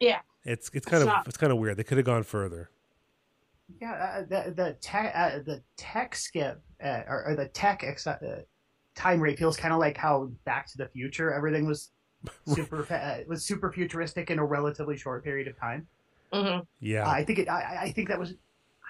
Yeah. 0.00 0.20
It's 0.44 0.70
it's 0.72 0.86
kind 0.86 1.02
It's 1.02 1.08
of 1.10 1.14
not- 1.16 1.28
it's 1.28 1.36
kind 1.36 1.52
of 1.52 1.58
weird. 1.58 1.76
They 1.76 1.84
could 1.84 1.98
have 1.98 2.06
gone 2.06 2.22
further. 2.22 2.70
Yeah, 3.80 3.92
uh, 3.92 4.20
the 4.22 4.52
the 4.54 4.76
tech 4.80 5.12
uh, 5.14 5.38
the 5.44 5.60
tech 5.76 6.14
skip 6.14 6.62
uh, 6.84 7.00
or, 7.08 7.24
or 7.30 7.34
the 7.36 7.48
tech 7.48 7.82
ex- 7.82 8.06
uh, 8.06 8.42
time 8.94 9.20
rate 9.20 9.38
feels 9.38 9.56
kind 9.56 9.74
of 9.74 9.80
like 9.80 9.96
how 9.96 10.30
Back 10.44 10.68
to 10.68 10.78
the 10.78 10.86
Future 10.88 11.32
everything 11.32 11.66
was 11.66 11.90
super 12.46 12.84
fa- 12.84 13.02
uh, 13.22 13.24
was 13.28 13.44
super 13.44 13.72
futuristic 13.72 14.30
in 14.30 14.38
a 14.38 14.44
relatively 14.44 14.96
short 14.96 15.24
period 15.24 15.48
of 15.48 15.58
time. 15.58 15.88
Hmm 16.32 16.58
Yeah. 16.80 17.08
I 17.08 17.24
think 17.24 17.38
it. 17.40 17.48
I, 17.48 17.78
I 17.82 17.92
think 17.92 18.08
that 18.08 18.18
was. 18.18 18.34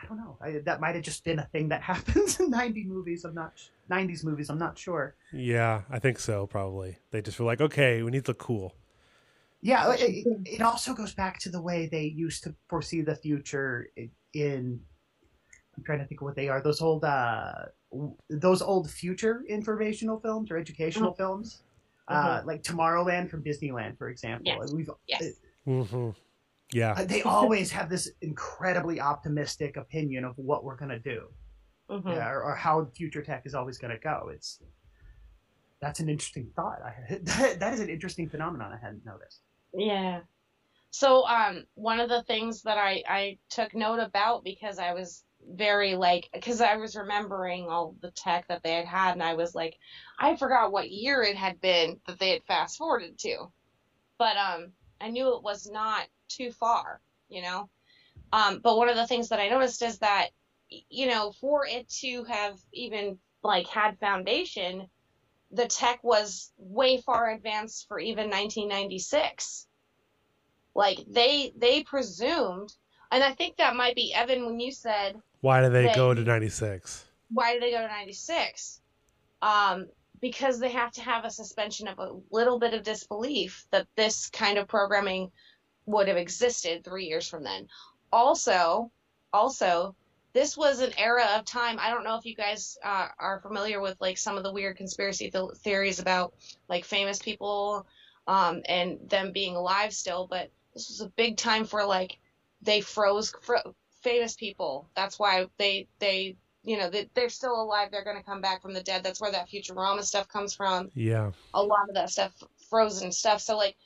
I 0.02 0.06
don't 0.06 0.18
know. 0.18 0.36
I, 0.42 0.60
that 0.66 0.80
might 0.80 0.94
have 0.94 1.04
just 1.04 1.24
been 1.24 1.38
a 1.38 1.46
thing 1.46 1.68
that 1.68 1.82
happens 1.92 2.38
in 2.40 2.50
ninety 2.50 2.84
movies. 2.84 3.24
I'm 3.24 3.34
not. 3.34 3.52
Nineties 3.88 4.24
movies. 4.24 4.50
I'm 4.50 4.58
not 4.58 4.78
sure. 4.78 5.14
yeah, 5.32 5.82
I 5.90 5.98
think 5.98 6.18
so. 6.18 6.46
Probably 6.46 6.98
they 7.10 7.22
just 7.22 7.38
were 7.38 7.46
like, 7.46 7.60
okay, 7.60 8.02
we 8.02 8.10
need 8.10 8.24
to 8.24 8.30
look 8.30 8.38
cool. 8.38 8.74
Yeah, 9.62 9.90
it, 9.94 10.00
it, 10.02 10.26
it 10.44 10.62
also 10.62 10.92
goes 10.94 11.14
back 11.14 11.38
to 11.40 11.48
the 11.50 11.60
way 11.60 11.88
they 11.90 12.04
used 12.04 12.44
to 12.44 12.54
foresee 12.68 13.00
the 13.00 13.16
future 13.16 13.88
in. 14.34 14.80
I'm 15.76 15.84
trying 15.84 15.98
to 15.98 16.06
think 16.06 16.20
of 16.20 16.26
what 16.26 16.36
they 16.36 16.48
are. 16.48 16.62
Those 16.62 16.80
old, 16.80 17.04
uh, 17.04 17.66
those 18.30 18.62
old 18.62 18.90
future 18.90 19.44
informational 19.48 20.20
films 20.20 20.50
or 20.50 20.56
educational 20.56 21.14
films, 21.14 21.62
uh, 22.08 22.42
like 22.44 22.62
Tomorrowland 22.62 23.28
from 23.28 23.42
Disneyland, 23.42 23.98
for 23.98 24.08
example. 24.08 24.58
Yes. 24.62 24.72
We've 24.72 24.90
Yes. 25.06 25.24
hmm 25.64 26.10
Yeah. 26.72 26.94
uh, 26.96 27.04
they 27.04 27.22
always 27.22 27.70
have 27.72 27.88
this 27.88 28.10
incredibly 28.22 29.00
optimistic 29.00 29.76
opinion 29.76 30.24
of 30.24 30.36
what 30.36 30.64
we're 30.64 30.76
gonna 30.76 30.98
do, 30.98 31.28
hmm 31.88 32.08
yeah, 32.10 32.28
or, 32.28 32.42
or 32.42 32.54
how 32.56 32.86
future 32.96 33.22
tech 33.22 33.42
is 33.46 33.54
always 33.54 33.78
gonna 33.78 33.98
go. 33.98 34.30
It's 34.32 34.60
that's 35.80 36.00
an 36.00 36.08
interesting 36.08 36.50
thought. 36.56 36.80
I, 36.82 37.18
that, 37.22 37.60
that 37.60 37.74
is 37.74 37.80
an 37.80 37.88
interesting 37.88 38.28
phenomenon 38.28 38.72
I 38.72 38.78
hadn't 38.84 39.04
noticed. 39.04 39.42
Yeah. 39.74 40.20
So 40.90 41.26
um 41.26 41.64
one 41.74 42.00
of 42.00 42.08
the 42.08 42.22
things 42.24 42.62
that 42.62 42.78
I 42.78 43.02
I 43.08 43.38
took 43.50 43.74
note 43.74 44.00
about 44.00 44.44
because 44.44 44.78
I 44.78 44.94
was 44.94 45.24
very 45.48 45.94
like 45.94 46.28
because 46.32 46.60
I 46.60 46.76
was 46.76 46.96
remembering 46.96 47.68
all 47.68 47.94
the 48.00 48.10
tech 48.12 48.48
that 48.48 48.62
they 48.62 48.74
had 48.74 48.86
had 48.86 49.12
and 49.12 49.22
I 49.22 49.34
was 49.34 49.54
like 49.54 49.76
I 50.18 50.36
forgot 50.36 50.72
what 50.72 50.90
year 50.90 51.22
it 51.22 51.36
had 51.36 51.60
been 51.60 52.00
that 52.06 52.18
they 52.18 52.30
had 52.30 52.44
fast 52.44 52.78
forwarded 52.78 53.18
to. 53.20 53.52
But 54.18 54.36
um 54.36 54.72
I 55.00 55.10
knew 55.10 55.36
it 55.36 55.42
was 55.42 55.68
not 55.70 56.06
too 56.28 56.50
far, 56.52 57.00
you 57.28 57.42
know. 57.42 57.68
Um 58.32 58.60
but 58.62 58.76
one 58.76 58.88
of 58.88 58.96
the 58.96 59.06
things 59.06 59.28
that 59.28 59.40
I 59.40 59.48
noticed 59.48 59.82
is 59.82 59.98
that 59.98 60.28
you 60.68 61.06
know 61.06 61.32
for 61.40 61.64
it 61.66 61.88
to 61.88 62.24
have 62.24 62.58
even 62.72 63.18
like 63.42 63.68
had 63.68 63.98
foundation 64.00 64.88
the 65.52 65.66
tech 65.68 66.02
was 66.02 66.52
way 66.58 67.00
far 67.00 67.30
advanced 67.30 67.86
for 67.86 68.00
even 68.00 68.24
1996 68.30 69.68
like 70.74 70.98
they 71.08 71.52
they 71.56 71.84
presumed 71.84 72.72
and 73.12 73.22
i 73.22 73.32
think 73.32 73.56
that 73.56 73.76
might 73.76 73.94
be 73.94 74.12
evan 74.12 74.44
when 74.44 74.58
you 74.58 74.72
said 74.72 75.14
Why 75.40 75.62
do 75.62 75.70
they 75.70 75.86
They- 75.86 75.94
go 75.94 76.12
to 76.14 76.20
ninety 76.22 76.48
six? 76.48 77.04
why 77.30 77.54
do 77.54 77.60
they 77.60 77.70
go 77.70 77.80
to 77.82 77.86
96 77.88 78.80
um 79.42 79.86
because 80.20 80.58
they 80.58 80.70
have 80.70 80.90
to 80.92 81.02
have 81.02 81.24
a 81.24 81.30
suspension 81.30 81.86
of 81.86 81.98
a 82.00 82.10
little 82.32 82.58
bit 82.58 82.74
of 82.74 82.82
disbelief 82.82 83.66
that 83.70 83.86
this 83.96 84.28
kind 84.30 84.58
of 84.58 84.66
programming 84.66 85.30
would 85.86 86.08
have 86.08 86.16
existed 86.16 86.84
three 86.84 87.06
years 87.06 87.28
from 87.28 87.42
then. 87.42 87.68
Also 88.12 88.90
also 89.32 89.94
this 90.32 90.56
was 90.56 90.80
an 90.80 90.92
era 90.96 91.26
of 91.36 91.44
time 91.44 91.78
i 91.80 91.90
don't 91.90 92.04
know 92.04 92.16
if 92.16 92.24
you 92.24 92.34
guys 92.34 92.78
uh, 92.84 93.08
are 93.18 93.40
familiar 93.40 93.80
with 93.80 93.96
like 94.00 94.16
some 94.16 94.36
of 94.36 94.44
the 94.44 94.52
weird 94.52 94.76
conspiracy 94.76 95.30
th- 95.30 95.50
theories 95.58 95.98
about 95.98 96.32
like 96.68 96.84
famous 96.84 97.18
people 97.18 97.86
um, 98.28 98.62
and 98.66 98.98
them 99.10 99.32
being 99.32 99.56
alive 99.56 99.92
still 99.92 100.26
but 100.30 100.48
this 100.72 100.88
was 100.88 101.00
a 101.00 101.08
big 101.16 101.36
time 101.36 101.64
for 101.64 101.84
like 101.84 102.18
they 102.62 102.80
froze 102.80 103.32
fro- 103.40 103.74
famous 104.02 104.34
people. 104.36 104.88
That's 104.94 105.18
why 105.18 105.46
they 105.58 105.88
they 105.98 106.36
you 106.62 106.78
know 106.78 106.90
they, 106.90 107.08
they're 107.14 107.28
still 107.28 107.60
alive 107.60 107.88
they're 107.90 108.04
going 108.04 108.16
to 108.16 108.22
come 108.22 108.40
back 108.40 108.62
from 108.62 108.74
the 108.74 108.82
dead. 108.82 109.02
That's 109.02 109.20
where 109.20 109.32
that 109.32 109.48
futurama 109.48 110.02
stuff 110.02 110.28
comes 110.28 110.54
from. 110.54 110.90
Yeah. 110.94 111.30
a 111.54 111.62
lot 111.62 111.88
of 111.88 111.94
that 111.94 112.10
stuff 112.10 112.32
frozen 112.68 113.10
stuff. 113.10 113.40
So 113.40 113.56
like 113.56 113.76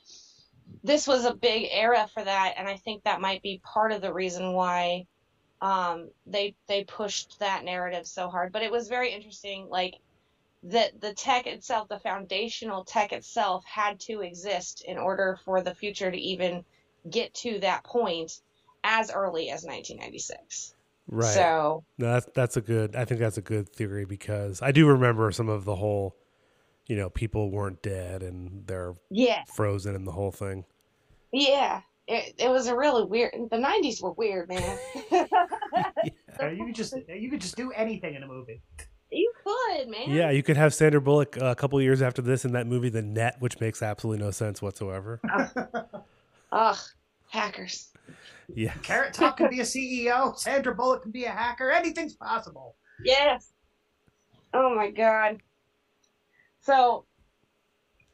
this 0.83 1.07
was 1.07 1.25
a 1.25 1.33
big 1.33 1.67
era 1.71 2.07
for 2.13 2.23
that 2.23 2.53
and 2.57 2.67
i 2.67 2.77
think 2.77 3.03
that 3.03 3.21
might 3.21 3.41
be 3.41 3.61
part 3.63 3.91
of 3.91 4.01
the 4.01 4.13
reason 4.13 4.53
why 4.53 5.05
um 5.61 6.09
they 6.25 6.55
they 6.67 6.83
pushed 6.83 7.39
that 7.39 7.63
narrative 7.63 8.07
so 8.07 8.29
hard 8.29 8.51
but 8.51 8.63
it 8.63 8.71
was 8.71 8.87
very 8.87 9.11
interesting 9.11 9.67
like 9.69 9.93
that 10.63 10.99
the 11.01 11.13
tech 11.13 11.47
itself 11.47 11.87
the 11.87 11.99
foundational 11.99 12.85
tech 12.85 13.13
itself 13.13 13.63
had 13.65 13.99
to 13.99 14.21
exist 14.21 14.83
in 14.87 14.97
order 14.97 15.39
for 15.45 15.61
the 15.61 15.73
future 15.73 16.11
to 16.11 16.17
even 16.17 16.63
get 17.09 17.33
to 17.33 17.59
that 17.59 17.83
point 17.83 18.31
as 18.83 19.11
early 19.11 19.49
as 19.49 19.63
1996. 19.63 20.75
Right. 21.07 21.25
So 21.33 21.83
No, 21.97 22.13
that's 22.13 22.27
that's 22.33 22.57
a 22.57 22.61
good. 22.61 22.95
I 22.95 23.05
think 23.05 23.19
that's 23.19 23.37
a 23.37 23.41
good 23.41 23.69
theory 23.69 24.05
because 24.05 24.61
I 24.61 24.71
do 24.71 24.87
remember 24.87 25.31
some 25.31 25.49
of 25.49 25.65
the 25.65 25.75
whole, 25.75 26.15
you 26.91 26.97
know, 26.97 27.09
people 27.09 27.49
weren't 27.51 27.81
dead 27.81 28.21
and 28.21 28.67
they're 28.67 28.93
yeah, 29.09 29.45
frozen 29.45 29.95
and 29.95 30.05
the 30.05 30.11
whole 30.11 30.31
thing. 30.31 30.65
yeah. 31.31 31.79
It, 32.07 32.33
it 32.37 32.49
was 32.49 32.67
a 32.67 32.75
really 32.75 33.05
weird. 33.05 33.31
The 33.49 33.55
90s 33.55 34.01
were 34.01 34.11
weird, 34.11 34.49
man. 34.49 34.77
Uh, 36.41 36.47
you 36.47 36.65
could 36.65 36.75
just 36.75 36.95
you 37.07 37.29
could 37.29 37.39
just 37.41 37.55
do 37.55 37.71
anything 37.73 38.15
in 38.15 38.23
a 38.23 38.27
movie. 38.27 38.61
you 39.11 39.31
could, 39.43 39.87
man. 39.87 40.09
Yeah, 40.09 40.31
you 40.31 40.41
could 40.41 40.57
have 40.57 40.73
Sandra 40.73 40.99
Bullock 40.99 41.37
uh, 41.39 41.45
a 41.45 41.55
couple 41.55 41.77
of 41.77 41.83
years 41.83 42.01
after 42.01 42.21
this 42.21 42.45
in 42.45 42.53
that 42.53 42.65
movie, 42.67 42.89
The 42.89 43.01
Net, 43.01 43.35
which 43.39 43.59
makes 43.59 43.81
absolutely 43.83 44.23
no 44.25 44.31
sense 44.31 44.61
whatsoever. 44.61 45.21
Ugh, 46.51 46.77
hackers. 47.29 47.89
Yeah. 48.53 48.73
Carrot 48.81 49.13
Top 49.13 49.37
can 49.37 49.49
be 49.49 49.59
a 49.59 49.63
CEO. 49.63 50.35
Sandra 50.37 50.73
Bullock 50.73 51.03
can 51.03 51.11
be 51.11 51.25
a 51.25 51.31
hacker. 51.31 51.69
Anything's 51.69 52.15
possible. 52.15 52.75
Yes. 53.05 53.51
Oh 54.53 54.73
my 54.75 54.89
god. 54.89 55.41
So, 56.61 57.05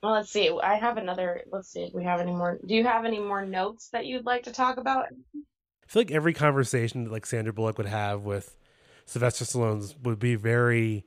well, 0.02 0.14
let's 0.14 0.32
see. 0.32 0.50
I 0.64 0.76
have 0.76 0.98
another. 0.98 1.44
Let's 1.52 1.70
see 1.70 1.84
if 1.84 1.94
we 1.94 2.04
have 2.04 2.20
any 2.20 2.32
more. 2.32 2.60
Do 2.66 2.76
you 2.76 2.84
have 2.84 3.06
any 3.06 3.20
more 3.20 3.46
notes 3.46 3.90
that 3.90 4.06
you'd 4.06 4.26
like 4.26 4.44
to 4.44 4.52
talk 4.52 4.78
about? 4.78 5.06
I 5.06 5.88
feel 5.88 6.02
like 6.02 6.12
every 6.12 6.34
conversation 6.34 7.06
that 7.06 7.12
like 7.12 7.26
Sandra 7.26 7.54
Bullock 7.54 7.78
would 7.78 7.88
have 7.88 8.24
with 8.24 8.58
Sylvester 9.06 9.46
Stallone's 9.46 9.96
would 10.04 10.20
be 10.20 10.36
very 10.36 11.06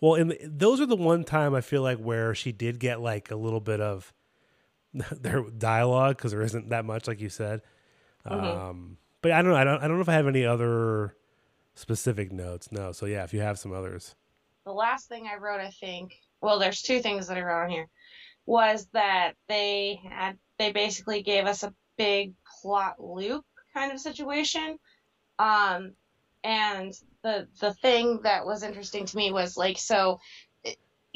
well. 0.00 0.14
And 0.14 0.36
those 0.44 0.80
are 0.80 0.86
the 0.86 0.96
one 0.96 1.24
time 1.24 1.54
I 1.54 1.60
feel 1.60 1.82
like 1.82 1.98
where 1.98 2.34
she 2.34 2.52
did 2.52 2.78
get 2.78 3.00
like 3.00 3.30
a 3.30 3.36
little 3.36 3.60
bit 3.60 3.80
of 3.80 4.12
their 4.92 5.42
dialogue 5.42 6.16
because 6.16 6.32
there 6.32 6.42
isn't 6.42 6.70
that 6.70 6.84
much, 6.84 7.06
like 7.08 7.20
you 7.20 7.28
said. 7.28 7.62
Mhm. 8.26 8.70
Um, 8.70 8.98
but 9.22 9.32
I 9.32 9.42
don't 9.42 9.50
know. 9.52 9.56
I 9.56 9.64
don't. 9.64 9.82
I 9.82 9.88
don't 9.88 9.96
know 9.96 10.02
if 10.02 10.08
I 10.08 10.14
have 10.14 10.26
any 10.26 10.44
other 10.44 11.16
specific 11.74 12.32
notes. 12.32 12.70
No. 12.70 12.92
So 12.92 13.06
yeah, 13.06 13.24
if 13.24 13.32
you 13.34 13.40
have 13.40 13.58
some 13.58 13.72
others. 13.72 14.14
The 14.64 14.72
last 14.72 15.08
thing 15.08 15.26
I 15.26 15.38
wrote, 15.38 15.60
I 15.60 15.70
think, 15.70 16.20
well, 16.40 16.58
there's 16.58 16.82
two 16.82 17.00
things 17.00 17.26
that 17.26 17.38
are 17.38 17.64
on 17.64 17.70
here, 17.70 17.88
was 18.46 18.88
that 18.92 19.32
they 19.48 20.00
had 20.08 20.38
they 20.58 20.72
basically 20.72 21.22
gave 21.22 21.46
us 21.46 21.62
a 21.62 21.74
big 21.96 22.34
plot 22.60 22.96
loop 22.98 23.44
kind 23.74 23.92
of 23.92 24.00
situation. 24.00 24.78
Um, 25.38 25.92
and 26.44 26.92
the 27.22 27.48
the 27.60 27.74
thing 27.74 28.20
that 28.22 28.46
was 28.46 28.62
interesting 28.62 29.04
to 29.06 29.16
me 29.16 29.32
was 29.32 29.56
like 29.56 29.78
so. 29.78 30.18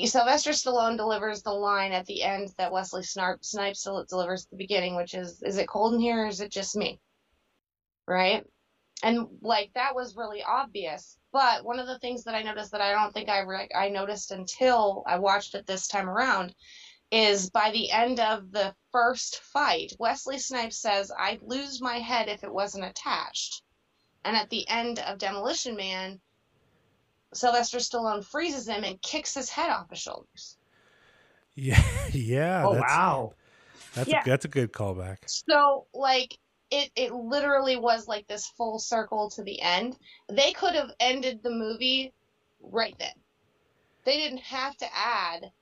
Sylvester 0.02 0.50
Stallone 0.50 0.96
delivers 0.96 1.42
the 1.42 1.52
line 1.52 1.92
at 1.92 2.06
the 2.06 2.22
end 2.22 2.48
that 2.56 2.72
Wesley 2.72 3.02
Snarp, 3.02 3.44
Snipes 3.44 3.86
delivers 4.08 4.44
at 4.44 4.50
the 4.50 4.56
beginning, 4.56 4.96
which 4.96 5.14
is, 5.14 5.42
"Is 5.42 5.58
it 5.58 5.68
cold 5.68 5.94
in 5.94 6.00
here, 6.00 6.24
or 6.24 6.26
is 6.26 6.40
it 6.40 6.50
just 6.50 6.74
me?" 6.74 6.98
Right? 8.08 8.44
And 9.02 9.26
like 9.40 9.70
that 9.74 9.94
was 9.94 10.16
really 10.16 10.42
obvious. 10.42 11.18
But 11.32 11.64
one 11.64 11.78
of 11.78 11.86
the 11.86 11.98
things 11.98 12.24
that 12.24 12.34
I 12.34 12.42
noticed 12.42 12.72
that 12.72 12.80
I 12.80 12.92
don't 12.92 13.12
think 13.12 13.28
I 13.28 13.40
re- 13.40 13.70
I 13.74 13.88
noticed 13.88 14.30
until 14.30 15.02
I 15.06 15.18
watched 15.18 15.54
it 15.54 15.66
this 15.66 15.88
time 15.88 16.08
around 16.08 16.54
is 17.10 17.50
by 17.50 17.70
the 17.72 17.90
end 17.90 18.20
of 18.20 18.52
the 18.52 18.74
first 18.90 19.40
fight, 19.40 19.92
Wesley 19.98 20.38
Snipes 20.38 20.78
says, 20.78 21.10
"I'd 21.18 21.42
lose 21.42 21.80
my 21.80 21.98
head 21.98 22.28
if 22.28 22.44
it 22.44 22.52
wasn't 22.52 22.84
attached." 22.84 23.62
And 24.24 24.36
at 24.36 24.50
the 24.50 24.68
end 24.68 25.00
of 25.00 25.18
Demolition 25.18 25.74
Man, 25.74 26.20
Sylvester 27.34 27.78
Stallone 27.78 28.24
freezes 28.24 28.68
him 28.68 28.84
and 28.84 29.00
kicks 29.02 29.34
his 29.34 29.50
head 29.50 29.70
off 29.70 29.90
his 29.90 29.98
shoulders. 29.98 30.56
Yeah. 31.54 31.82
yeah. 32.12 32.64
oh 32.66 32.72
that's, 32.72 32.86
wow. 32.88 33.34
That's 33.94 34.08
Yeah. 34.08 34.22
a, 34.22 34.24
that's 34.24 34.44
a 34.46 34.48
good 34.48 34.72
callback. 34.72 35.18
So 35.26 35.86
like 35.92 36.38
it 36.72 36.90
it 36.96 37.12
literally 37.14 37.76
was 37.76 38.08
like 38.08 38.26
this 38.28 38.46
full 38.56 38.78
circle 38.80 39.30
to 39.30 39.44
the 39.44 39.60
end. 39.60 39.96
They 40.30 40.52
could 40.52 40.74
have 40.74 40.90
ended 41.00 41.42
the 41.42 41.50
movie 41.50 42.14
right 42.60 42.96
then. 42.98 43.14
They 44.04 44.16
didn't 44.18 44.40
have 44.40 44.76
to 44.78 44.86
add 44.96 45.52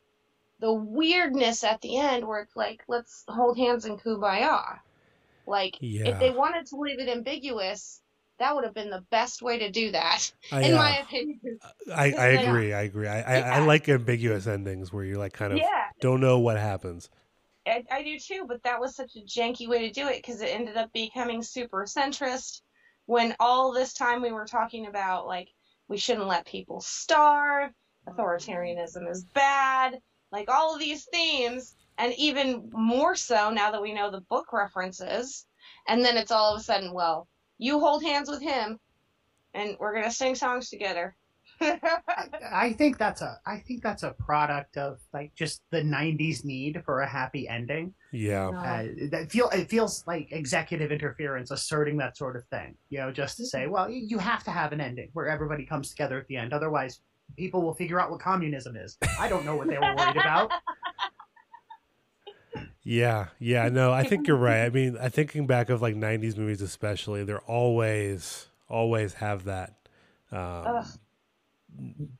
the 0.60 0.72
weirdness 0.72 1.64
at 1.64 1.80
the 1.82 1.98
end 1.98 2.26
where 2.26 2.40
it's 2.42 2.56
like 2.56 2.82
let's 2.88 3.24
hold 3.28 3.58
hands 3.58 3.84
and 3.86 4.00
kumbaya. 4.00 4.80
Like 5.46 5.76
Yeah. 5.80 6.10
if 6.12 6.20
they 6.20 6.30
wanted 6.30 6.66
to 6.66 6.76
leave 6.76 7.00
it 7.00 7.08
ambiguous, 7.08 8.02
that 8.38 8.54
would 8.54 8.64
have 8.64 8.74
been 8.74 8.90
the 8.90 9.04
best 9.10 9.42
way 9.42 9.58
to 9.60 9.70
do 9.70 9.92
that, 9.92 10.32
I, 10.52 10.64
in 10.64 10.74
uh, 10.74 10.78
my 10.78 10.98
opinion. 10.98 11.60
I, 11.94 12.12
I 12.12 12.26
agree. 12.28 12.72
I 12.72 12.82
agree. 12.82 13.08
I, 13.08 13.20
I, 13.20 13.56
I 13.56 13.58
like 13.66 13.88
ambiguous 13.88 14.46
endings 14.46 14.92
where 14.92 15.04
you're 15.04 15.18
like 15.18 15.32
kind 15.32 15.52
of 15.52 15.58
Yeah, 15.58 15.90
don't 16.00 16.20
know 16.20 16.38
what 16.38 16.56
happens. 16.58 17.10
I, 17.70 17.84
I 17.90 18.02
do 18.02 18.18
too, 18.18 18.44
but 18.48 18.62
that 18.64 18.80
was 18.80 18.94
such 18.94 19.16
a 19.16 19.20
janky 19.20 19.68
way 19.68 19.88
to 19.88 19.92
do 19.92 20.08
it 20.08 20.16
because 20.16 20.40
it 20.40 20.46
ended 20.46 20.76
up 20.76 20.92
becoming 20.92 21.42
super 21.42 21.84
centrist. 21.84 22.62
When 23.06 23.34
all 23.40 23.72
this 23.72 23.94
time 23.94 24.22
we 24.22 24.32
were 24.32 24.46
talking 24.46 24.86
about 24.86 25.26
like 25.26 25.48
we 25.88 25.96
shouldn't 25.96 26.26
let 26.26 26.46
people 26.46 26.80
starve, 26.80 27.72
authoritarianism 28.08 29.10
is 29.10 29.24
bad, 29.24 30.00
like 30.32 30.48
all 30.48 30.74
of 30.74 30.80
these 30.80 31.06
themes, 31.06 31.74
and 31.98 32.12
even 32.14 32.70
more 32.72 33.16
so 33.16 33.50
now 33.50 33.70
that 33.70 33.82
we 33.82 33.92
know 33.92 34.10
the 34.10 34.20
book 34.22 34.52
references, 34.52 35.46
and 35.88 36.04
then 36.04 36.16
it's 36.16 36.30
all 36.30 36.54
of 36.54 36.60
a 36.60 36.64
sudden, 36.64 36.92
well, 36.92 37.28
you 37.58 37.80
hold 37.80 38.02
hands 38.02 38.30
with 38.30 38.40
him, 38.40 38.78
and 39.54 39.76
we're 39.78 39.94
gonna 39.94 40.10
sing 40.10 40.34
songs 40.34 40.70
together. 40.70 41.16
I 41.60 42.74
think 42.76 42.98
that's 42.98 43.22
a 43.22 43.38
I 43.46 43.58
think 43.58 43.82
that's 43.82 44.02
a 44.02 44.12
product 44.12 44.76
of 44.76 44.98
like 45.12 45.34
just 45.34 45.62
the 45.70 45.82
'90s 45.82 46.44
need 46.44 46.82
for 46.84 47.00
a 47.00 47.08
happy 47.08 47.48
ending. 47.48 47.94
Yeah. 48.12 48.48
Uh, 48.48 48.86
that 49.10 49.30
feel 49.30 49.48
it 49.50 49.68
feels 49.68 50.04
like 50.06 50.28
executive 50.30 50.90
interference 50.90 51.50
asserting 51.50 51.96
that 51.98 52.16
sort 52.16 52.36
of 52.36 52.44
thing. 52.46 52.74
You 52.88 52.98
know, 52.98 53.12
just 53.12 53.36
to 53.38 53.46
say, 53.46 53.66
well, 53.66 53.90
you 53.90 54.18
have 54.18 54.44
to 54.44 54.50
have 54.50 54.72
an 54.72 54.80
ending 54.80 55.10
where 55.12 55.28
everybody 55.28 55.66
comes 55.66 55.90
together 55.90 56.18
at 56.18 56.26
the 56.28 56.36
end. 56.36 56.52
Otherwise, 56.52 57.00
people 57.36 57.62
will 57.62 57.74
figure 57.74 58.00
out 58.00 58.10
what 58.10 58.20
communism 58.20 58.76
is. 58.76 58.96
I 59.18 59.28
don't 59.28 59.44
know 59.44 59.56
what 59.56 59.68
they 59.68 59.78
were 59.78 59.94
worried 59.94 60.16
about. 60.16 60.50
Yeah. 62.82 63.28
Yeah. 63.38 63.68
No, 63.68 63.92
I 63.92 64.04
think 64.04 64.26
you're 64.26 64.36
right. 64.36 64.64
I 64.64 64.70
mean, 64.74 64.96
I 64.98 65.08
thinking 65.08 65.46
back 65.46 65.70
of 65.70 65.82
like 65.82 65.94
90s 65.94 66.36
movies, 66.36 66.62
especially, 66.62 67.24
they're 67.24 67.40
always, 67.40 68.46
always 68.68 69.14
have 69.14 69.44
that. 69.44 69.74
Um, 70.32 70.64
Ugh. 70.66 70.86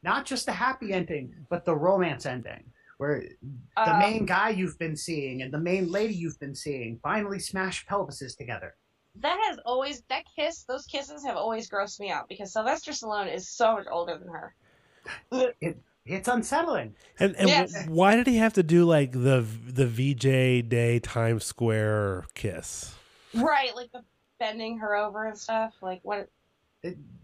Not 0.02 0.26
just 0.26 0.46
the 0.46 0.52
happy 0.52 0.92
ending, 0.92 1.34
but 1.48 1.64
the 1.64 1.74
romance 1.74 2.26
ending, 2.26 2.64
where 2.98 3.22
the 3.22 3.28
Um, 3.76 3.98
main 3.98 4.26
guy 4.26 4.50
you've 4.50 4.78
been 4.78 4.96
seeing 4.96 5.42
and 5.42 5.52
the 5.52 5.58
main 5.58 5.90
lady 5.90 6.14
you've 6.14 6.38
been 6.40 6.54
seeing 6.54 6.98
finally 7.02 7.38
smash 7.38 7.86
pelvises 7.86 8.36
together. 8.36 8.76
that 9.16 9.38
has 9.48 9.58
always 9.66 10.02
that 10.08 10.24
kiss 10.36 10.62
those 10.64 10.86
kisses 10.86 11.24
have 11.24 11.36
always 11.36 11.68
grossed 11.68 11.98
me 12.00 12.10
out 12.10 12.28
because 12.28 12.52
Sylvester 12.52 12.92
Stallone 12.92 13.32
is 13.34 13.48
so 13.48 13.74
much 13.74 13.86
older 13.90 14.16
than 14.18 14.28
her. 14.28 14.54
It, 15.60 15.78
It's 16.06 16.28
unsettling. 16.28 16.94
and 17.18 17.34
and 17.36 17.48
Yes. 17.48 17.74
wh- 17.74 17.90
why 17.90 18.16
did 18.16 18.26
he 18.26 18.36
have 18.36 18.52
to 18.54 18.62
do 18.62 18.84
like 18.84 19.12
the 19.12 19.44
the 19.80 19.86
VJ 19.86 20.62
Day 20.68 20.98
Times 21.00 21.44
Square 21.44 22.24
kiss? 22.34 22.94
Right, 23.34 23.74
like 23.76 23.92
the 23.92 24.02
bending 24.38 24.78
her 24.78 24.96
over 24.96 25.26
and 25.26 25.38
stuff. 25.38 25.74
Like 25.82 26.00
what 26.02 26.18
It, 26.20 26.30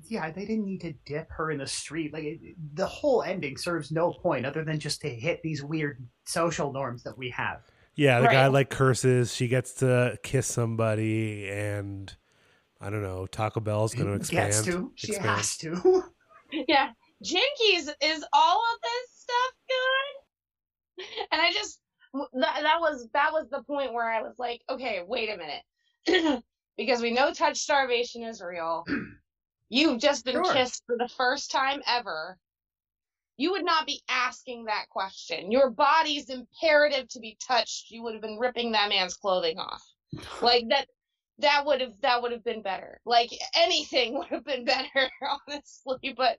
yeah, 0.08 0.30
they 0.30 0.44
didn't 0.44 0.64
need 0.64 0.80
to 0.82 0.92
dip 1.04 1.30
her 1.30 1.50
in 1.50 1.58
the 1.58 1.66
street. 1.66 2.12
Like 2.12 2.24
it, 2.24 2.40
the 2.74 2.86
whole 2.86 3.22
ending 3.22 3.56
serves 3.56 3.90
no 3.90 4.12
point 4.12 4.46
other 4.46 4.64
than 4.64 4.78
just 4.78 5.00
to 5.02 5.08
hit 5.08 5.42
these 5.42 5.62
weird 5.62 6.06
social 6.24 6.72
norms 6.72 7.02
that 7.04 7.16
we 7.16 7.30
have. 7.30 7.62
Yeah, 7.94 8.20
the 8.20 8.26
guy 8.26 8.46
like 8.48 8.68
curses. 8.68 9.34
She 9.34 9.48
gets 9.48 9.74
to 9.74 10.18
kiss 10.22 10.46
somebody, 10.46 11.48
and 11.48 12.14
I 12.80 12.90
don't 12.90 13.02
know. 13.02 13.26
Taco 13.26 13.60
Bell's 13.60 13.94
going 13.94 14.08
to 14.08 14.12
expand. 14.12 14.52
Gets 14.52 14.64
to. 14.66 14.92
She 14.94 15.08
expand. 15.12 15.30
has 15.30 15.56
to. 15.58 16.04
Yeah. 16.68 16.90
Jinkies, 17.24 17.88
is 18.00 18.24
all 18.32 18.62
of 18.72 18.80
this 18.80 19.10
stuff 19.10 19.52
good? 19.68 21.06
And 21.32 21.42
I 21.42 21.50
just 21.52 21.80
that 22.12 22.62
that 22.62 22.80
was 22.80 23.08
that 23.14 23.32
was 23.32 23.48
the 23.50 23.62
point 23.64 23.92
where 23.92 24.08
I 24.08 24.22
was 24.22 24.34
like, 24.38 24.60
okay, 24.70 25.02
wait 25.04 25.28
a 25.28 25.36
minute. 25.36 26.42
because 26.76 27.02
we 27.02 27.10
know 27.10 27.32
touch 27.32 27.58
starvation 27.58 28.22
is 28.22 28.40
real. 28.40 28.84
You've 29.68 30.00
just 30.00 30.24
been 30.24 30.42
Sure. 30.42 30.52
kissed 30.52 30.84
for 30.86 30.96
the 30.96 31.08
first 31.08 31.50
time 31.50 31.82
ever. 31.86 32.38
You 33.36 33.50
would 33.52 33.64
not 33.64 33.86
be 33.86 34.02
asking 34.08 34.64
that 34.64 34.88
question. 34.88 35.50
Your 35.52 35.70
body's 35.70 36.30
imperative 36.30 37.08
to 37.08 37.20
be 37.20 37.36
touched. 37.46 37.90
You 37.90 38.02
would 38.02 38.14
have 38.14 38.22
been 38.22 38.38
ripping 38.38 38.72
that 38.72 38.88
man's 38.88 39.16
clothing 39.16 39.58
off. 39.58 39.82
Like 40.40 40.68
that 40.68 40.88
that 41.38 41.66
would 41.66 41.80
have 41.80 42.00
that 42.00 42.22
would 42.22 42.32
have 42.32 42.44
been 42.44 42.62
better. 42.62 43.00
Like 43.04 43.30
anything 43.54 44.14
would 44.18 44.28
have 44.28 44.44
been 44.44 44.64
better, 44.64 45.10
honestly. 45.48 46.14
But 46.16 46.38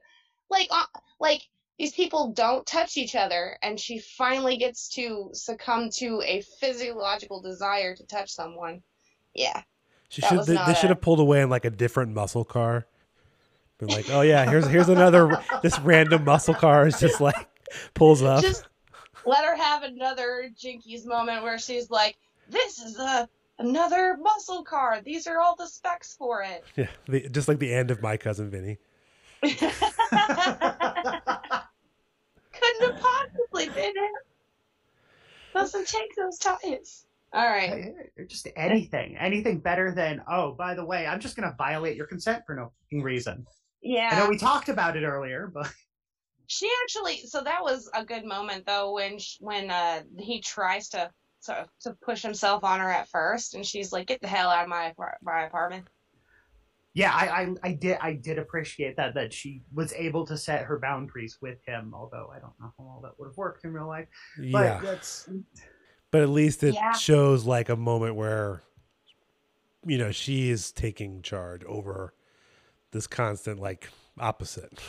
like 0.49 0.67
uh, 0.71 0.86
like 1.19 1.41
these 1.78 1.93
people 1.93 2.32
don't 2.32 2.65
touch 2.65 2.97
each 2.97 3.15
other, 3.15 3.57
and 3.61 3.80
she 3.80 3.99
finally 3.99 4.57
gets 4.57 4.89
to 4.95 5.30
succumb 5.34 5.91
to 5.97 6.21
a 6.25 6.41
physiological 6.59 7.39
desire 7.41 7.95
to 7.95 8.03
touch 8.07 8.32
someone. 8.32 8.82
Yeah, 9.36 9.61
She 10.09 10.21
should. 10.23 10.43
They, 10.45 10.55
they 10.65 10.73
should 10.73 10.89
have 10.89 11.01
pulled 11.01 11.19
away 11.19 11.41
in 11.41 11.49
like 11.51 11.65
a 11.65 11.69
different 11.69 12.13
muscle 12.13 12.43
car. 12.45 12.88
Been 13.80 13.89
like, 13.89 14.09
oh 14.09 14.21
yeah, 14.21 14.49
here's 14.49 14.65
here's 14.67 14.89
another. 14.89 15.39
this 15.61 15.78
random 15.80 16.23
muscle 16.23 16.55
car 16.55 16.88
is 16.88 16.99
just 16.99 17.21
like 17.21 17.47
pulls 17.93 18.23
up. 18.23 18.41
just 18.41 18.67
let 19.25 19.45
her 19.45 19.55
have 19.55 19.84
another 19.84 20.49
Jinkies 20.57 21.05
moment 21.05 21.43
where 21.43 21.59
she's 21.59 21.91
like, 21.91 22.17
"This 22.49 22.80
is 22.80 22.97
a 22.97 23.30
another 23.59 24.17
muscle 24.17 24.63
car. 24.63 25.01
These 25.03 25.28
are 25.28 25.39
all 25.39 25.55
the 25.55 25.67
specs 25.67 26.15
for 26.15 26.41
it. 26.43 26.63
Yeah, 26.75 26.88
the, 27.07 27.30
just 27.30 27.47
like 27.47 27.59
the 27.59 27.73
end 27.73 27.91
of 27.91 28.01
my 28.01 28.17
cousin 28.17 28.49
Vinny. 28.49 28.78
Couldn't 29.41 29.61
have 29.61 29.80
possibly 32.99 33.69
been 33.69 33.93
it. 33.95 34.11
Doesn't 35.53 35.88
take 35.88 36.15
those 36.15 36.39
tires. 36.39 37.05
All 37.34 37.47
right. 37.47 37.93
Just 38.28 38.47
anything, 38.55 39.17
anything 39.17 39.59
better 39.59 39.91
than 39.91 40.21
oh, 40.30 40.53
by 40.53 40.73
the 40.73 40.86
way, 40.86 41.05
I'm 41.05 41.19
just 41.19 41.36
gonna 41.36 41.53
violate 41.57 41.95
your 41.95 42.07
consent 42.07 42.43
for 42.45 42.55
no 42.55 42.71
reason. 43.03 43.45
Yeah. 43.88 44.09
I 44.11 44.19
know 44.19 44.29
we 44.29 44.38
talked 44.38 44.69
about 44.69 44.97
it 44.97 45.03
earlier, 45.03 45.47
but 45.47 45.71
she 46.47 46.69
actually 46.83 47.17
so 47.25 47.41
that 47.41 47.61
was 47.61 47.89
a 47.93 48.05
good 48.05 48.25
moment 48.25 48.65
though 48.65 48.93
when 48.93 49.19
sh 49.19 49.38
when 49.39 49.69
uh 49.69 50.01
he 50.17 50.41
tries 50.41 50.89
to 50.89 51.09
to 51.43 51.65
to 51.81 51.93
push 52.01 52.21
himself 52.21 52.63
on 52.63 52.79
her 52.79 52.89
at 52.89 53.07
first 53.09 53.53
and 53.53 53.65
she's 53.65 53.91
like 53.91 54.07
get 54.07 54.21
the 54.21 54.27
hell 54.27 54.49
out 54.49 54.63
of 54.63 54.69
my 54.69 54.93
my 55.21 55.43
apartment 55.43 55.88
yeah, 56.93 57.13
I, 57.13 57.43
I 57.43 57.55
I 57.61 57.73
did 57.73 57.97
I 58.01 58.13
did 58.13 58.39
appreciate 58.39 58.97
that 58.97 59.13
that 59.13 59.31
she 59.31 59.61
was 59.71 59.93
able 59.93 60.25
to 60.25 60.35
set 60.35 60.63
her 60.63 60.79
boundaries 60.79 61.38
with 61.39 61.59
him, 61.63 61.93
although 61.93 62.31
I 62.35 62.39
don't 62.39 62.59
know 62.59 62.73
how 62.75 62.83
all 62.83 63.01
that 63.03 63.11
would 63.19 63.27
have 63.27 63.38
worked 63.38 63.63
in 63.65 63.71
real 63.71 63.85
life. 63.85 64.07
But 64.35 64.45
yeah, 64.47 64.81
that's 64.81 65.29
but 66.09 66.21
at 66.23 66.29
least 66.29 66.63
it 66.63 66.73
Yeah. 66.73 66.93
shows 66.93 67.45
like 67.45 67.69
a 67.69 67.75
moment 67.75 68.15
where 68.15 68.63
you 69.85 69.99
know 69.99 70.11
she 70.11 70.49
is 70.49 70.71
taking 70.71 71.21
charge 71.21 71.63
over 71.65 72.15
this 72.91 73.07
constant 73.07 73.59
like 73.59 73.89
opposite. 74.19 74.79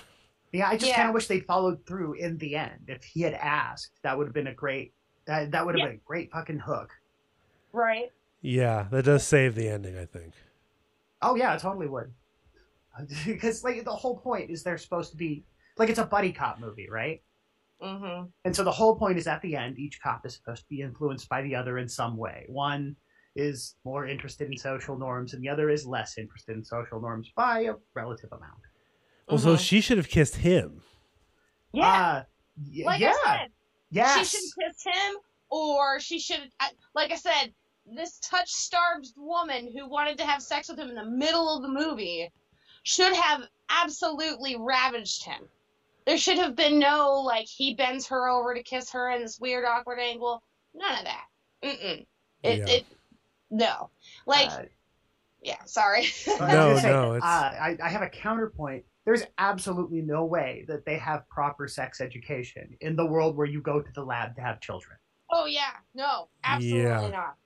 yeah, 0.53 0.69
I 0.69 0.77
just 0.77 0.91
Yeah. 0.91 0.97
kind 0.97 1.09
of 1.09 1.15
wish 1.15 1.27
they'd 1.27 1.45
followed 1.47 1.85
through 1.87 2.15
in 2.15 2.39
the 2.39 2.57
end. 2.57 2.85
If 2.89 3.05
he 3.05 3.21
had 3.23 3.35
asked, 3.35 3.93
that 4.03 4.17
would 4.17 4.27
have 4.27 4.35
been 4.35 4.47
a 4.49 4.55
great 4.55 4.95
that 5.27 5.51
that 5.51 5.67
would 5.67 5.75
have 5.75 5.81
Yeah. 5.81 5.89
been 5.89 5.97
a 5.97 6.07
great 6.07 6.31
fucking 6.33 6.59
hook. 6.61 6.91
right 7.73 8.11
Yeah, 8.41 8.87
that 8.91 9.05
does 9.05 9.27
save 9.27 9.55
the 9.55 9.69
ending, 9.69 9.99
I 9.99 10.05
think. 10.07 10.33
Oh 11.21 11.35
yeah, 11.35 11.55
it 11.55 11.61
totally 11.61 11.89
would. 11.89 12.13
because 13.27 13.63
like 13.63 13.85
the 13.85 13.91
whole 13.93 14.19
point 14.19 14.51
is 14.51 14.63
they're 14.63 14.79
supposed 14.79 15.11
to 15.13 15.17
be 15.17 15.45
like 15.77 15.89
it's 15.91 15.99
a 15.99 16.05
buddy 16.07 16.33
cop 16.33 16.59
movie, 16.61 16.89
right? 16.91 17.23
mm-hmm 17.83 18.27
And 18.45 18.57
so 18.57 18.65
the 18.65 18.73
whole 18.73 18.97
point 18.97 19.19
is 19.19 19.27
at 19.29 19.41
the 19.43 19.55
end, 19.55 19.79
each 19.79 20.01
cop 20.03 20.25
is 20.27 20.35
supposed 20.35 20.63
to 20.63 20.69
be 20.69 20.81
influenced 20.81 21.29
by 21.29 21.43
the 21.43 21.55
other 21.55 21.79
in 21.79 21.89
some 21.89 22.17
way. 22.17 22.45
One 22.49 22.97
is 23.39 23.77
more 23.85 24.07
interested 24.07 24.49
in 24.51 24.57
social 24.59 24.99
norms, 24.99 25.33
and 25.33 25.43
the 25.43 25.49
other 25.49 25.71
is 25.71 25.87
less 25.87 26.19
interested 26.19 26.57
in 26.57 26.65
social 26.65 27.01
norms 27.01 27.31
by 27.37 27.61
a 27.61 27.75
relative 27.95 28.31
amount. 28.33 28.61
Well, 29.29 29.39
so 29.39 29.55
Mhm. 29.55 29.61
she 29.61 29.81
should 29.81 29.97
have 29.99 30.09
kissed 30.09 30.37
him. 30.37 30.83
yeah 31.73 31.85
Uh, 31.87 32.25
y- 32.73 32.83
like 32.87 32.99
yeah. 33.01 33.13
i 33.27 33.37
said 33.41 33.53
yes. 33.91 34.31
she 34.31 34.39
should 34.39 34.55
kiss 34.59 34.83
him 34.85 35.17
or 35.51 36.01
she 36.01 36.19
should 36.19 36.51
like 36.95 37.13
i 37.13 37.15
said 37.15 37.53
this 37.85 38.19
touch 38.21 38.51
starved 38.51 39.09
woman 39.19 39.71
who 39.77 39.87
wanted 39.87 40.17
to 40.17 40.25
have 40.25 40.43
sex 40.43 40.69
with 40.71 40.79
him 40.79 40.89
in 40.89 40.95
the 40.95 41.05
middle 41.05 41.55
of 41.55 41.61
the 41.63 41.69
movie 41.69 42.33
should 42.85 43.13
have 43.15 43.43
absolutely 43.69 44.57
ravaged 44.59 45.23
him 45.25 45.47
there 46.07 46.17
should 46.17 46.39
have 46.39 46.57
been 46.57 46.79
no 46.79 47.21
like 47.21 47.47
he 47.47 47.75
bends 47.75 48.07
her 48.09 48.29
over 48.31 48.55
to 48.55 48.63
kiss 48.63 48.91
her 48.91 49.11
in 49.11 49.21
this 49.21 49.39
weird 49.39 49.67
awkward 49.67 49.99
angle 50.01 50.43
none 50.75 50.99
of 50.99 51.05
that 51.05 51.27
Mm-mm. 51.63 52.07
it, 52.45 52.59
Yeah. 52.61 52.67
it 52.67 52.87
no 53.51 53.91
like 54.27 54.51
Uh, 54.51 54.63
yeah 55.43 55.63
sorry 55.65 56.07
I 56.41 56.53
No, 56.53 56.75
no, 56.83 57.15
it's- 57.17 57.23
Uh, 57.23 57.27
I, 57.61 57.77
I 57.83 57.89
have 57.89 58.03
a 58.03 58.09
counterpoint. 58.09 58.85
There's 59.05 59.23
absolutely 59.39 60.03
no 60.03 60.25
way 60.27 60.65
that 60.69 60.85
they 60.85 60.99
have 60.99 61.27
proper 61.31 61.67
sex 61.67 62.01
education 62.03 62.77
in 62.83 62.95
the 62.95 63.07
world 63.07 63.37
where 63.37 63.47
you 63.47 63.63
go 63.63 63.81
to 63.81 63.93
the 63.95 64.03
lab 64.05 64.35
to 64.37 64.43
have 64.43 64.61
children. 64.61 64.99
oh 65.31 65.47
yeah 65.47 65.73
no 65.95 66.29
absolutely 66.45 66.83
Yeah. 66.83 67.09
not 67.09 67.37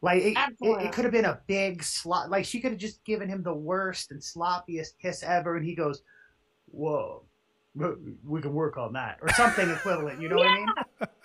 Like 0.00 0.22
it, 0.22 0.36
it, 0.60 0.82
it 0.86 0.92
could 0.92 1.04
have 1.04 1.12
been 1.12 1.24
a 1.26 1.40
big 1.46 1.82
slot. 1.82 2.30
Like 2.30 2.44
she 2.44 2.60
could 2.60 2.72
have 2.72 2.80
just 2.80 3.02
given 3.04 3.28
him 3.28 3.42
the 3.42 3.54
worst 3.54 4.10
and 4.12 4.20
sloppiest 4.20 4.98
kiss 5.00 5.22
ever, 5.22 5.56
and 5.56 5.64
he 5.64 5.74
goes, 5.76 6.02
"Whoa, 6.66 7.22
we- 7.74 8.14
we 8.24 8.40
can 8.42 8.52
work 8.52 8.76
on 8.78 8.92
that," 8.94 9.18
or 9.22 9.28
something 9.30 9.70
equivalent. 9.70 10.20
You 10.20 10.28
know 10.28 10.36
what 10.36 10.48
I 10.48 10.54
mean? 10.56 10.68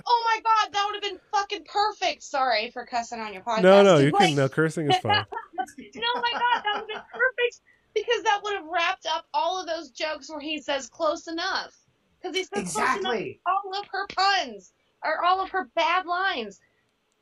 oh 0.09 0.19
my 0.29 0.37
god 0.43 0.73
that 0.73 0.83
would 0.85 0.95
have 0.95 1.03
been 1.03 1.19
fucking 1.49 1.65
perfect 1.65 2.23
sorry 2.23 2.71
for 2.71 2.85
cussing 2.85 3.19
on 3.19 3.33
your 3.33 3.43
podcast 3.43 3.63
No, 3.63 3.83
no, 3.83 3.97
you 3.97 4.11
Like, 4.11 4.27
can. 4.29 4.35
No, 4.35 4.49
cursing 4.49 4.89
is 4.89 4.97
fine. 4.97 5.25
No, 5.95 6.21
my 6.21 6.31
God, 6.33 6.63
that 6.63 6.73
would 6.75 6.79
have 6.79 6.87
been 6.87 7.01
perfect 7.11 7.61
because 7.93 8.23
that 8.23 8.39
would 8.43 8.55
have 8.55 8.65
wrapped 8.65 9.05
up 9.05 9.25
all 9.33 9.59
of 9.59 9.67
those 9.67 9.89
jokes 9.89 10.29
where 10.29 10.39
he 10.39 10.61
says 10.61 10.87
close 10.87 11.27
enough. 11.27 11.73
Because 12.21 12.35
he 12.35 12.43
says 12.43 12.73
close 12.73 12.75
enough 12.75 12.95
Exactly. 12.97 13.39
all 13.45 13.77
of 13.79 13.85
her 13.91 14.07
puns 14.15 14.71
or 15.03 15.25
all 15.25 15.41
of 15.41 15.49
her 15.49 15.69
bad 15.75 16.05
lines. 16.05 16.59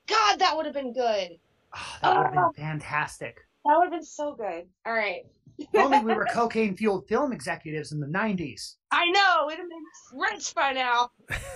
God, 0.07 0.39
that 0.39 0.55
would 0.55 0.65
have 0.65 0.75
been 0.75 0.93
good. 0.93 1.39
Ah, 1.73 1.99
oh, 2.03 2.13
that 2.13 2.17
would 2.17 2.25
have 2.25 2.53
been 2.55 2.63
fantastic. 2.63 3.37
That 3.65 3.77
would 3.77 3.85
have 3.85 3.93
been 3.93 4.03
so 4.03 4.35
good. 4.35 4.65
All 4.85 4.93
right. 4.93 5.25
If 5.57 5.67
only 5.73 5.99
we 5.99 6.13
were 6.13 6.25
cocaine 6.31 6.75
fueled 6.75 7.07
film 7.07 7.31
executives 7.31 7.91
in 7.91 7.99
the 7.99 8.07
'90s. 8.07 8.75
I 8.91 9.09
know, 9.09 9.45
we'd 9.47 9.57
have 9.57 9.69
been 9.69 10.19
rich 10.19 10.53
by 10.53 10.73
now. 10.73 11.11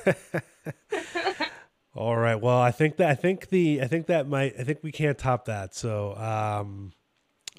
All 1.99 2.15
right. 2.15 2.35
Well, 2.35 2.57
I 2.57 2.71
think 2.71 2.95
that 2.97 3.09
I 3.09 3.15
think 3.15 3.49
the 3.49 3.81
I 3.81 3.87
think 3.87 4.07
that 4.07 4.25
might 4.25 4.53
I 4.57 4.63
think 4.63 4.79
we 4.81 4.91
can't 4.93 5.17
top 5.17 5.45
that. 5.45 5.75
So, 5.75 6.15
um, 6.15 6.93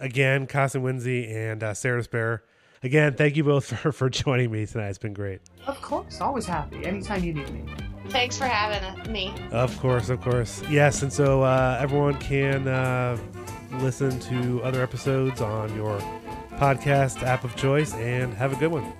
again, 0.00 0.46
Costume 0.46 0.82
Whimsy 0.82 1.30
and 1.30 1.62
uh, 1.62 1.74
Serra 1.74 1.98
Despair. 1.98 2.42
Again, 2.82 3.12
thank 3.12 3.36
you 3.36 3.44
both 3.44 3.66
for, 3.78 3.92
for 3.92 4.08
joining 4.08 4.50
me 4.50 4.64
tonight. 4.64 4.88
It's 4.88 4.98
been 4.98 5.12
great. 5.12 5.42
Of 5.66 5.82
course, 5.82 6.22
always 6.22 6.46
happy. 6.46 6.82
Anytime 6.86 7.22
you 7.22 7.34
need 7.34 7.50
me. 7.50 7.66
Thanks 8.08 8.38
for 8.38 8.46
having 8.46 9.12
me. 9.12 9.34
Of 9.52 9.78
course, 9.78 10.08
of 10.08 10.22
course. 10.22 10.62
Yes, 10.70 11.02
and 11.02 11.12
so 11.12 11.42
uh, 11.42 11.76
everyone 11.78 12.14
can 12.14 12.66
uh, 12.66 13.18
listen 13.72 14.18
to 14.20 14.62
other 14.64 14.82
episodes 14.82 15.42
on 15.42 15.76
your 15.76 15.98
podcast 16.52 17.22
app 17.24 17.44
of 17.44 17.54
choice 17.56 17.92
and 17.92 18.32
have 18.32 18.54
a 18.54 18.56
good 18.56 18.72
one. 18.72 18.90